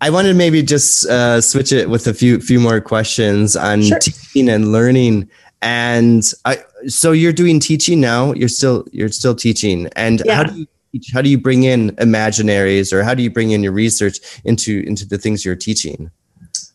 I 0.00 0.10
wanted 0.10 0.28
to 0.28 0.34
maybe 0.34 0.62
just 0.62 1.06
uh, 1.06 1.40
switch 1.40 1.72
it 1.72 1.90
with 1.90 2.06
a 2.06 2.14
few 2.14 2.40
few 2.40 2.60
more 2.60 2.80
questions 2.80 3.56
on 3.56 3.82
sure. 3.82 3.98
teaching 3.98 4.48
and 4.48 4.72
learning. 4.72 5.28
And 5.60 6.22
I, 6.44 6.58
so 6.86 7.12
you're 7.12 7.32
doing 7.32 7.60
teaching 7.60 8.00
now. 8.00 8.32
You're 8.32 8.48
still 8.48 8.86
you're 8.92 9.08
still 9.08 9.34
teaching. 9.34 9.88
And 9.96 10.22
yeah. 10.24 10.36
how 10.36 10.44
do 10.44 10.60
you 10.60 10.66
teach? 10.92 11.10
How 11.12 11.20
do 11.20 11.28
you 11.28 11.38
bring 11.38 11.64
in 11.64 11.90
imaginaries, 11.96 12.92
or 12.92 13.02
how 13.02 13.14
do 13.14 13.22
you 13.22 13.30
bring 13.30 13.50
in 13.50 13.62
your 13.62 13.72
research 13.72 14.18
into 14.44 14.84
into 14.86 15.06
the 15.06 15.18
things 15.18 15.44
you're 15.44 15.56
teaching? 15.56 16.10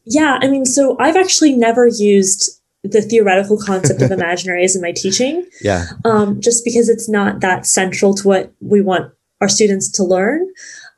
Yeah, 0.05 0.39
I 0.41 0.47
mean, 0.47 0.65
so 0.65 0.97
I've 0.99 1.15
actually 1.15 1.53
never 1.55 1.87
used 1.87 2.61
the 2.83 3.01
theoretical 3.01 3.57
concept 3.57 4.01
of 4.01 4.09
imaginaries 4.17 4.75
in 4.75 4.81
my 4.81 4.91
teaching. 4.91 5.45
Yeah. 5.61 5.85
Um, 6.03 6.41
just 6.41 6.65
because 6.65 6.89
it's 6.89 7.07
not 7.07 7.39
that 7.39 7.65
central 7.65 8.13
to 8.15 8.27
what 8.27 8.53
we 8.59 8.81
want 8.81 9.13
our 9.41 9.49
students 9.49 9.91
to 9.91 10.03
learn. 10.03 10.47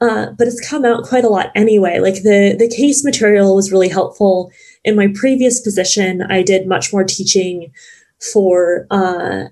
Uh, 0.01 0.27
but 0.37 0.47
it's 0.47 0.67
come 0.67 0.85
out 0.85 1.03
quite 1.03 1.23
a 1.23 1.29
lot 1.29 1.51
anyway. 1.55 1.99
Like 1.99 2.15
the 2.23 2.55
the 2.57 2.69
case 2.69 3.03
material 3.03 3.55
was 3.55 3.71
really 3.71 3.89
helpful. 3.89 4.51
In 4.83 4.95
my 4.95 5.07
previous 5.13 5.61
position, 5.61 6.21
I 6.21 6.43
did 6.43 6.67
much 6.67 6.91
more 6.91 7.03
teaching 7.03 7.71
for 8.33 8.87
uh, 8.91 9.45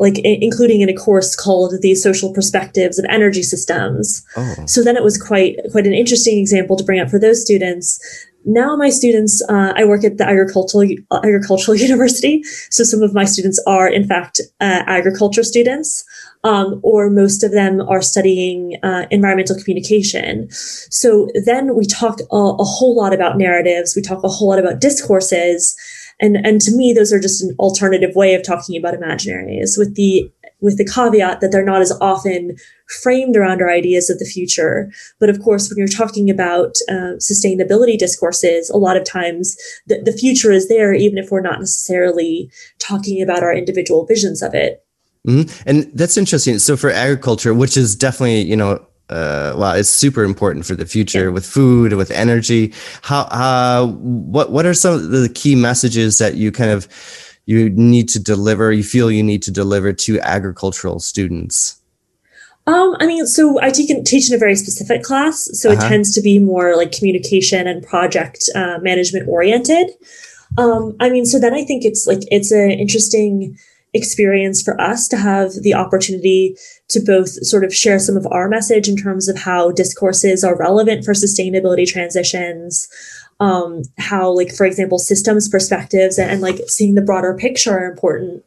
like 0.00 0.18
I- 0.24 0.38
including 0.40 0.80
in 0.80 0.88
a 0.88 0.94
course 0.94 1.36
called 1.36 1.74
the 1.80 1.94
social 1.94 2.32
perspectives 2.32 2.98
of 2.98 3.04
energy 3.08 3.42
systems. 3.42 4.24
Oh. 4.36 4.54
So 4.66 4.82
then 4.82 4.96
it 4.96 5.04
was 5.04 5.16
quite 5.16 5.58
quite 5.70 5.86
an 5.86 5.94
interesting 5.94 6.38
example 6.38 6.76
to 6.76 6.84
bring 6.84 7.00
up 7.00 7.10
for 7.10 7.20
those 7.20 7.40
students. 7.42 8.00
Now 8.46 8.74
my 8.74 8.88
students, 8.88 9.42
uh, 9.50 9.74
I 9.76 9.84
work 9.84 10.02
at 10.02 10.16
the 10.16 10.26
agricultural 10.26 10.88
agricultural 11.12 11.76
university, 11.88 12.42
so 12.70 12.82
some 12.82 13.02
of 13.02 13.14
my 13.14 13.24
students 13.24 13.62
are 13.66 13.88
in 13.88 14.06
fact 14.08 14.40
uh, 14.60 14.82
agriculture 14.86 15.44
students 15.44 16.04
um, 16.44 16.80
or 16.82 17.10
most 17.10 17.42
of 17.42 17.52
them 17.52 17.80
are 17.82 18.00
studying 18.00 18.78
uh, 18.82 19.06
environmental 19.10 19.56
communication. 19.56 20.48
So 20.50 21.28
then 21.44 21.74
we 21.74 21.84
talk 21.84 22.20
a, 22.20 22.36
a, 22.36 22.64
whole 22.64 22.96
lot 22.96 23.12
about 23.12 23.36
narratives. 23.36 23.94
We 23.94 24.02
talk 24.02 24.24
a 24.24 24.28
whole 24.28 24.48
lot 24.48 24.58
about 24.58 24.80
discourses. 24.80 25.76
And, 26.20 26.36
and 26.36 26.60
to 26.60 26.72
me, 26.72 26.92
those 26.92 27.12
are 27.12 27.20
just 27.20 27.42
an 27.42 27.54
alternative 27.58 28.14
way 28.14 28.34
of 28.34 28.44
talking 28.44 28.76
about 28.76 28.94
imaginaries 28.94 29.78
with 29.78 29.94
the 29.94 30.30
with 30.60 30.76
the 30.76 30.84
caveat 30.84 31.40
that 31.40 31.50
they're 31.50 31.64
not 31.64 31.80
as 31.80 31.92
often 32.00 32.54
framed 33.02 33.36
around 33.36 33.62
our 33.62 33.70
ideas 33.70 34.10
of 34.10 34.18
the 34.18 34.24
future. 34.24 34.90
But 35.18 35.30
of 35.30 35.40
course, 35.40 35.70
when 35.70 35.78
you're 35.78 35.88
talking 35.88 36.28
about 36.28 36.76
uh, 36.88 37.16
sustainability 37.16 37.98
discourses, 37.98 38.68
a 38.68 38.76
lot 38.76 38.98
of 38.98 39.04
times 39.04 39.56
the, 39.86 40.02
the 40.02 40.12
future 40.12 40.52
is 40.52 40.68
there, 40.68 40.92
even 40.92 41.18
if 41.18 41.30
we're 41.30 41.40
not 41.40 41.60
necessarily 41.60 42.50
talking 42.78 43.22
about 43.22 43.42
our 43.42 43.54
individual 43.54 44.04
visions 44.04 44.42
of 44.42 44.54
it. 44.54 44.84
Mm-hmm. 45.26 45.62
And 45.68 45.90
that's 45.94 46.16
interesting. 46.16 46.58
So 46.58 46.76
for 46.76 46.90
agriculture, 46.90 47.54
which 47.54 47.76
is 47.76 47.94
definitely, 47.94 48.42
you 48.42 48.56
know, 48.56 48.84
uh, 49.10 49.54
well, 49.56 49.72
it's 49.72 49.88
super 49.88 50.24
important 50.24 50.64
for 50.64 50.74
the 50.74 50.86
future 50.86 51.24
yeah. 51.24 51.30
with 51.30 51.44
food, 51.44 51.92
with 51.94 52.10
energy. 52.12 52.72
How, 53.02 53.22
uh, 53.22 53.86
what, 53.86 54.52
what 54.52 54.64
are 54.66 54.74
some 54.74 54.94
of 54.94 55.10
the 55.10 55.28
key 55.28 55.54
messages 55.54 56.18
that 56.18 56.34
you 56.34 56.52
kind 56.52 56.70
of, 56.70 56.88
you 57.46 57.70
need 57.70 58.08
to 58.10 58.20
deliver, 58.20 58.72
you 58.72 58.84
feel 58.84 59.10
you 59.10 59.22
need 59.22 59.42
to 59.42 59.50
deliver 59.50 59.92
to 59.92 60.20
agricultural 60.20 61.00
students? 61.00 61.76
Um, 62.66 62.96
I 63.00 63.06
mean, 63.06 63.26
so 63.26 63.60
I 63.60 63.70
teach, 63.70 63.90
teach 64.04 64.30
in 64.30 64.36
a 64.36 64.38
very 64.38 64.54
specific 64.54 65.02
class, 65.02 65.48
so 65.54 65.72
uh-huh. 65.72 65.84
it 65.84 65.88
tends 65.88 66.14
to 66.14 66.20
be 66.20 66.38
more 66.38 66.76
like 66.76 66.92
communication 66.92 67.66
and 67.66 67.82
project 67.82 68.48
uh, 68.54 68.78
management 68.80 69.28
oriented. 69.28 69.90
Um, 70.56 70.94
I 71.00 71.10
mean, 71.10 71.26
so 71.26 71.40
then 71.40 71.54
I 71.54 71.64
think 71.64 71.84
it's 71.84 72.06
like 72.06 72.20
it's 72.30 72.52
an 72.52 72.70
interesting 72.70 73.58
experience 73.92 74.62
for 74.62 74.80
us 74.80 75.08
to 75.08 75.16
have 75.16 75.52
the 75.62 75.74
opportunity 75.74 76.56
to 76.90 77.00
both 77.00 77.28
sort 77.46 77.64
of 77.64 77.74
share 77.74 77.98
some 77.98 78.16
of 78.16 78.26
our 78.30 78.48
message 78.48 78.88
in 78.88 78.96
terms 78.96 79.28
of 79.28 79.38
how 79.38 79.70
discourses 79.70 80.44
are 80.44 80.56
relevant 80.56 81.04
for 81.04 81.12
sustainability 81.12 81.86
transitions 81.86 82.88
um, 83.40 83.82
how 83.98 84.30
like 84.30 84.54
for 84.54 84.66
example 84.66 84.98
systems 84.98 85.48
perspectives 85.48 86.18
and, 86.18 86.30
and, 86.30 86.40
like 86.42 86.60
seeing 86.68 86.94
the 86.94 87.02
broader 87.02 87.34
picture 87.34 87.72
are 87.72 87.90
important. 87.90 88.44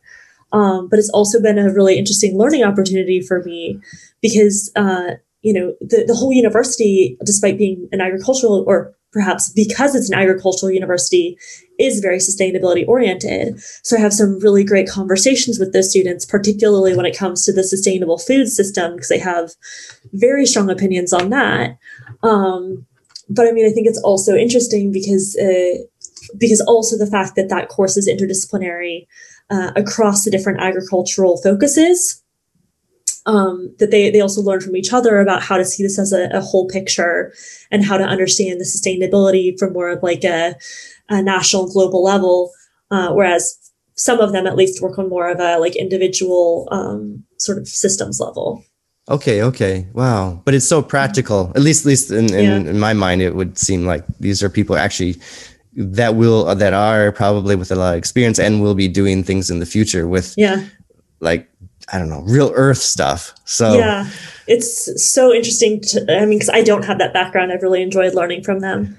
Um, 0.52 0.88
but 0.88 1.00
it's 1.00 1.10
also 1.10 1.42
been 1.42 1.58
a 1.58 1.74
really 1.74 1.98
interesting 1.98 2.38
learning 2.38 2.64
opportunity 2.64 3.20
for 3.20 3.42
me 3.44 3.80
because 4.22 4.72
uh, 4.76 5.16
you 5.42 5.52
know 5.52 5.76
the, 5.82 6.06
the 6.08 6.14
whole 6.14 6.32
university 6.32 7.18
despite 7.26 7.58
being 7.58 7.90
an 7.92 8.02
agricultural 8.02 8.64
or 8.68 8.94
perhaps 9.14 9.50
because 9.50 9.96
it's 9.96 10.10
an 10.10 10.20
agricultural 10.20 10.72
university, 10.72 11.38
is 11.80 12.00
very 12.00 12.18
sustainability 12.18 12.88
oriented. 12.88 13.60
So 13.84 13.96
I 13.96 14.00
have 14.00 14.14
some 14.14 14.40
really 14.40 14.64
great 14.64 14.90
conversations 14.90 15.60
with 15.60 15.74
those 15.74 15.90
students, 15.90 16.26
particularly 16.26 16.96
when 16.96 17.06
it 17.06 17.18
comes 17.18 17.44
to 17.46 17.54
the 17.54 17.64
sustainable 17.64 18.18
food 18.18 18.48
system, 18.48 18.96
because 18.96 19.10
they 19.10 19.20
have 19.20 19.52
very 20.14 20.46
strong 20.46 20.70
opinions 20.70 21.14
on 21.14 21.30
that. 21.30 21.78
Um, 22.22 22.86
but 23.30 23.48
I 23.48 23.52
mean, 23.52 23.66
I 23.66 23.72
think 23.72 23.88
it's 23.88 24.02
also 24.02 24.36
interesting 24.36 24.92
because 24.92 25.38
uh, 25.38 25.84
because 26.38 26.62
also 26.62 26.98
the 26.98 27.10
fact 27.10 27.36
that 27.36 27.50
that 27.50 27.70
course 27.70 27.98
is 27.98 28.10
interdisciplinary 28.10 29.08
uh, 29.50 29.72
across 29.76 30.24
the 30.24 30.32
different 30.32 30.60
agricultural 30.60 31.38
focuses 31.42 32.23
um, 33.26 33.74
that 33.80 33.92
they, 33.92 34.10
they 34.10 34.22
also 34.22 34.42
learn 34.42 34.62
from 34.62 34.76
each 34.76 34.92
other 34.92 35.20
about 35.20 35.42
how 35.42 35.58
to 35.58 35.66
see 35.66 35.84
this 35.84 35.98
as 35.98 36.12
a, 36.12 36.30
a 36.30 36.42
whole 36.42 36.68
picture 36.68 37.34
and 37.72 37.86
how 37.86 37.98
to 37.98 38.04
understand 38.04 38.60
the 38.60 38.66
sustainability 38.66 39.58
from 39.58 39.74
more 39.74 39.90
of 39.90 40.04
like 40.04 40.24
a, 40.24 40.56
a 41.10 41.22
national 41.22 41.72
global 41.72 42.04
level. 42.04 42.52
Uh, 42.92 43.12
whereas 43.14 43.58
some 43.96 44.20
of 44.20 44.32
them 44.32 44.46
at 44.48 44.56
least 44.56 44.82
work 44.82 45.00
on 45.00 45.10
more 45.10 45.30
of 45.30 45.40
a 45.40 45.58
like 45.58 45.76
individual 45.76 46.68
um, 46.72 47.24
sort 47.38 47.58
of 47.58 47.68
systems 47.68 48.20
level. 48.20 48.64
Okay, 49.10 49.42
okay. 49.44 49.88
Wow. 49.94 50.42
But 50.46 50.54
it's 50.54 50.68
so 50.68 50.82
practical. 50.82 51.52
At 51.56 51.62
least 51.62 51.86
at 51.86 51.90
least 51.90 52.12
in, 52.12 52.34
in, 52.34 52.66
yeah. 52.66 52.72
in 52.72 52.80
my 52.80 52.94
mind 52.94 53.22
it 53.22 53.36
would 53.36 53.58
seem 53.58 53.86
like 53.86 54.06
these 54.20 54.42
are 54.42 54.50
people 54.50 54.78
actually 54.78 55.16
that 55.76 56.16
will 56.16 56.54
that 56.56 56.74
are 56.74 57.12
probably 57.12 57.56
with 57.56 57.72
a 57.72 57.76
lot 57.76 57.94
of 57.94 57.98
experience 57.98 58.40
and 58.40 58.62
will 58.62 58.76
be 58.76 58.88
doing 58.88 59.24
things 59.24 59.50
in 59.50 59.60
the 59.60 59.66
future 59.66 60.08
with 60.08 60.34
yeah 60.38 60.64
like 61.20 61.50
I 61.92 62.00
don't 62.00 62.10
know, 62.10 62.22
real 62.22 62.52
earth 62.56 62.78
stuff. 62.78 63.34
So 63.46 63.78
yeah, 63.78 64.10
it's 64.48 65.04
so 65.04 65.34
interesting. 65.34 65.82
To, 65.82 66.06
I 66.18 66.26
mean, 66.26 66.40
because 66.40 66.50
I 66.50 66.64
don't 66.64 66.86
have 66.86 67.00
that 67.00 67.14
background, 67.14 67.52
I've 67.52 67.62
really 67.62 67.82
enjoyed 67.82 68.14
learning 68.14 68.44
from 68.44 68.60
them. 68.60 68.98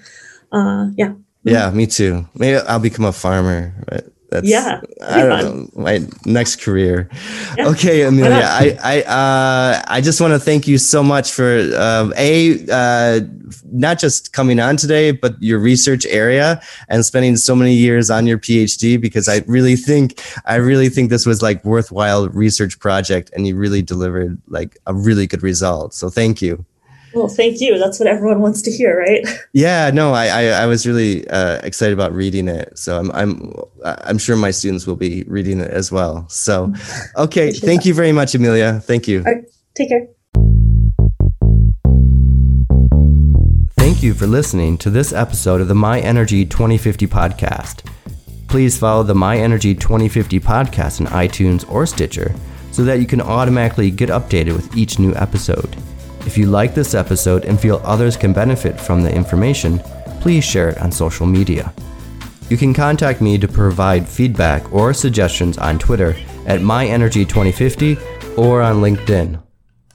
Uh, 0.53 0.89
yeah. 0.97 1.15
Yeah, 1.43 1.71
me 1.71 1.87
too. 1.87 2.27
Maybe 2.35 2.59
I'll 2.59 2.79
become 2.79 3.05
a 3.05 3.13
farmer. 3.13 3.75
But 3.87 4.14
that's 4.35 4.49
yeah, 4.49 4.81
I 5.01 5.23
don't 5.23 5.73
know, 5.75 5.81
my 5.81 6.05
next 6.27 6.61
career. 6.61 7.09
Yeah. 7.57 7.69
Okay, 7.69 8.03
Amelia, 8.03 8.49
I 8.51 8.77
I 8.83 9.03
uh, 9.03 9.83
I 9.87 10.01
just 10.01 10.21
want 10.21 10.33
to 10.33 10.41
thank 10.41 10.67
you 10.67 10.77
so 10.77 11.05
much 11.05 11.31
for 11.31 11.71
um, 11.79 12.13
a 12.17 12.67
uh, 12.69 13.21
not 13.71 14.01
just 14.01 14.33
coming 14.33 14.59
on 14.59 14.77
today, 14.77 15.13
but 15.13 15.41
your 15.41 15.61
research 15.61 16.05
area 16.07 16.61
and 16.89 17.07
spending 17.07 17.37
so 17.37 17.55
many 17.55 17.75
years 17.75 18.11
on 18.11 18.27
your 18.27 18.39
PhD 18.39 19.01
because 19.01 19.29
I 19.29 19.43
really 19.47 19.77
think 19.77 20.21
I 20.47 20.57
really 20.57 20.89
think 20.89 21.11
this 21.11 21.27
was 21.27 21.41
like 21.41 21.65
worthwhile 21.65 22.29
research 22.29 22.81
project 22.81 23.31
and 23.37 23.47
you 23.47 23.55
really 23.55 23.83
delivered 23.83 24.43
like 24.49 24.77
a 24.87 24.95
really 24.95 25.29
good 25.29 25.45
result. 25.45 25.95
So 25.95 26.11
thank 26.11 26.43
you. 26.43 26.67
Well, 27.15 27.29
thank 27.29 27.61
you. 27.61 27.79
That's 27.79 28.01
what 28.01 28.09
everyone 28.09 28.41
wants 28.41 28.61
to 28.63 28.71
hear, 28.71 28.99
right? 28.99 29.27
Yeah, 29.53 29.91
no, 29.95 30.13
I 30.13 30.27
I, 30.27 30.43
I 30.63 30.67
was 30.67 30.85
really 30.87 31.27
uh, 31.29 31.61
excited 31.63 31.93
about 31.93 32.13
reading 32.13 32.49
it, 32.49 32.77
so 32.77 32.99
I'm 32.99 33.11
I'm 33.13 33.53
I'm 33.85 34.19
sure 34.19 34.37
my 34.37 34.51
students 34.51 34.87
will 34.87 34.97
be 34.97 35.23
reading 35.29 35.61
it 35.61 35.71
as 35.71 35.93
well. 35.93 36.29
So, 36.29 36.75
okay, 37.17 37.53
thank 37.53 37.83
that. 37.83 37.89
you 37.89 37.95
very 37.95 38.11
much, 38.11 38.35
Amelia. 38.35 38.81
Thank 38.81 39.07
you. 39.07 39.23
take 39.75 39.91
care. 39.91 40.09
Thank 43.79 44.03
you 44.03 44.15
for 44.15 44.27
listening 44.27 44.77
to 44.79 44.91
this 44.91 45.13
episode 45.13 45.61
of 45.61 45.69
the 45.69 45.75
My 45.75 46.01
Energy 46.01 46.45
2050 46.45 47.07
podcast. 47.07 47.89
Please 48.49 48.77
follow 48.77 49.05
the 49.05 49.15
My 49.15 49.37
Energy 49.39 49.75
2050 49.75 50.41
podcast 50.41 51.01
in 51.01 51.07
iTunes 51.07 51.65
or 51.71 51.87
Stitcher 51.87 52.35
so 52.73 52.83
that 52.85 52.99
you 52.99 53.07
can 53.07 53.21
automatically 53.21 53.91
get 53.91 54.09
updated 54.09 54.55
with 54.57 54.77
each 54.77 54.99
new 54.99 55.15
episode. 55.15 55.77
If 56.27 56.39
you 56.39 56.47
like 56.47 56.75
this 56.75 56.95
episode 56.95 57.45
and 57.45 57.61
feel 57.61 57.81
others 57.85 58.17
can 58.17 58.33
benefit 58.33 58.81
from 58.81 59.03
the 59.03 59.15
information, 59.15 59.79
please 60.21 60.45
share 60.45 60.71
it 60.71 60.79
on 60.79 60.91
social 60.91 61.27
media. 61.27 61.73
You 62.49 62.57
can 62.57 62.73
contact 62.73 63.21
me 63.21 63.39
to 63.39 63.47
provide 63.47 64.09
feedback 64.09 64.73
or 64.73 64.95
suggestions 64.95 65.59
on 65.59 65.79
Twitter 65.79 66.17
at 66.47 66.61
MyEnergy2050 66.61 68.39
or 68.39 68.63
on 68.63 68.77
LinkedIn. 68.77 69.44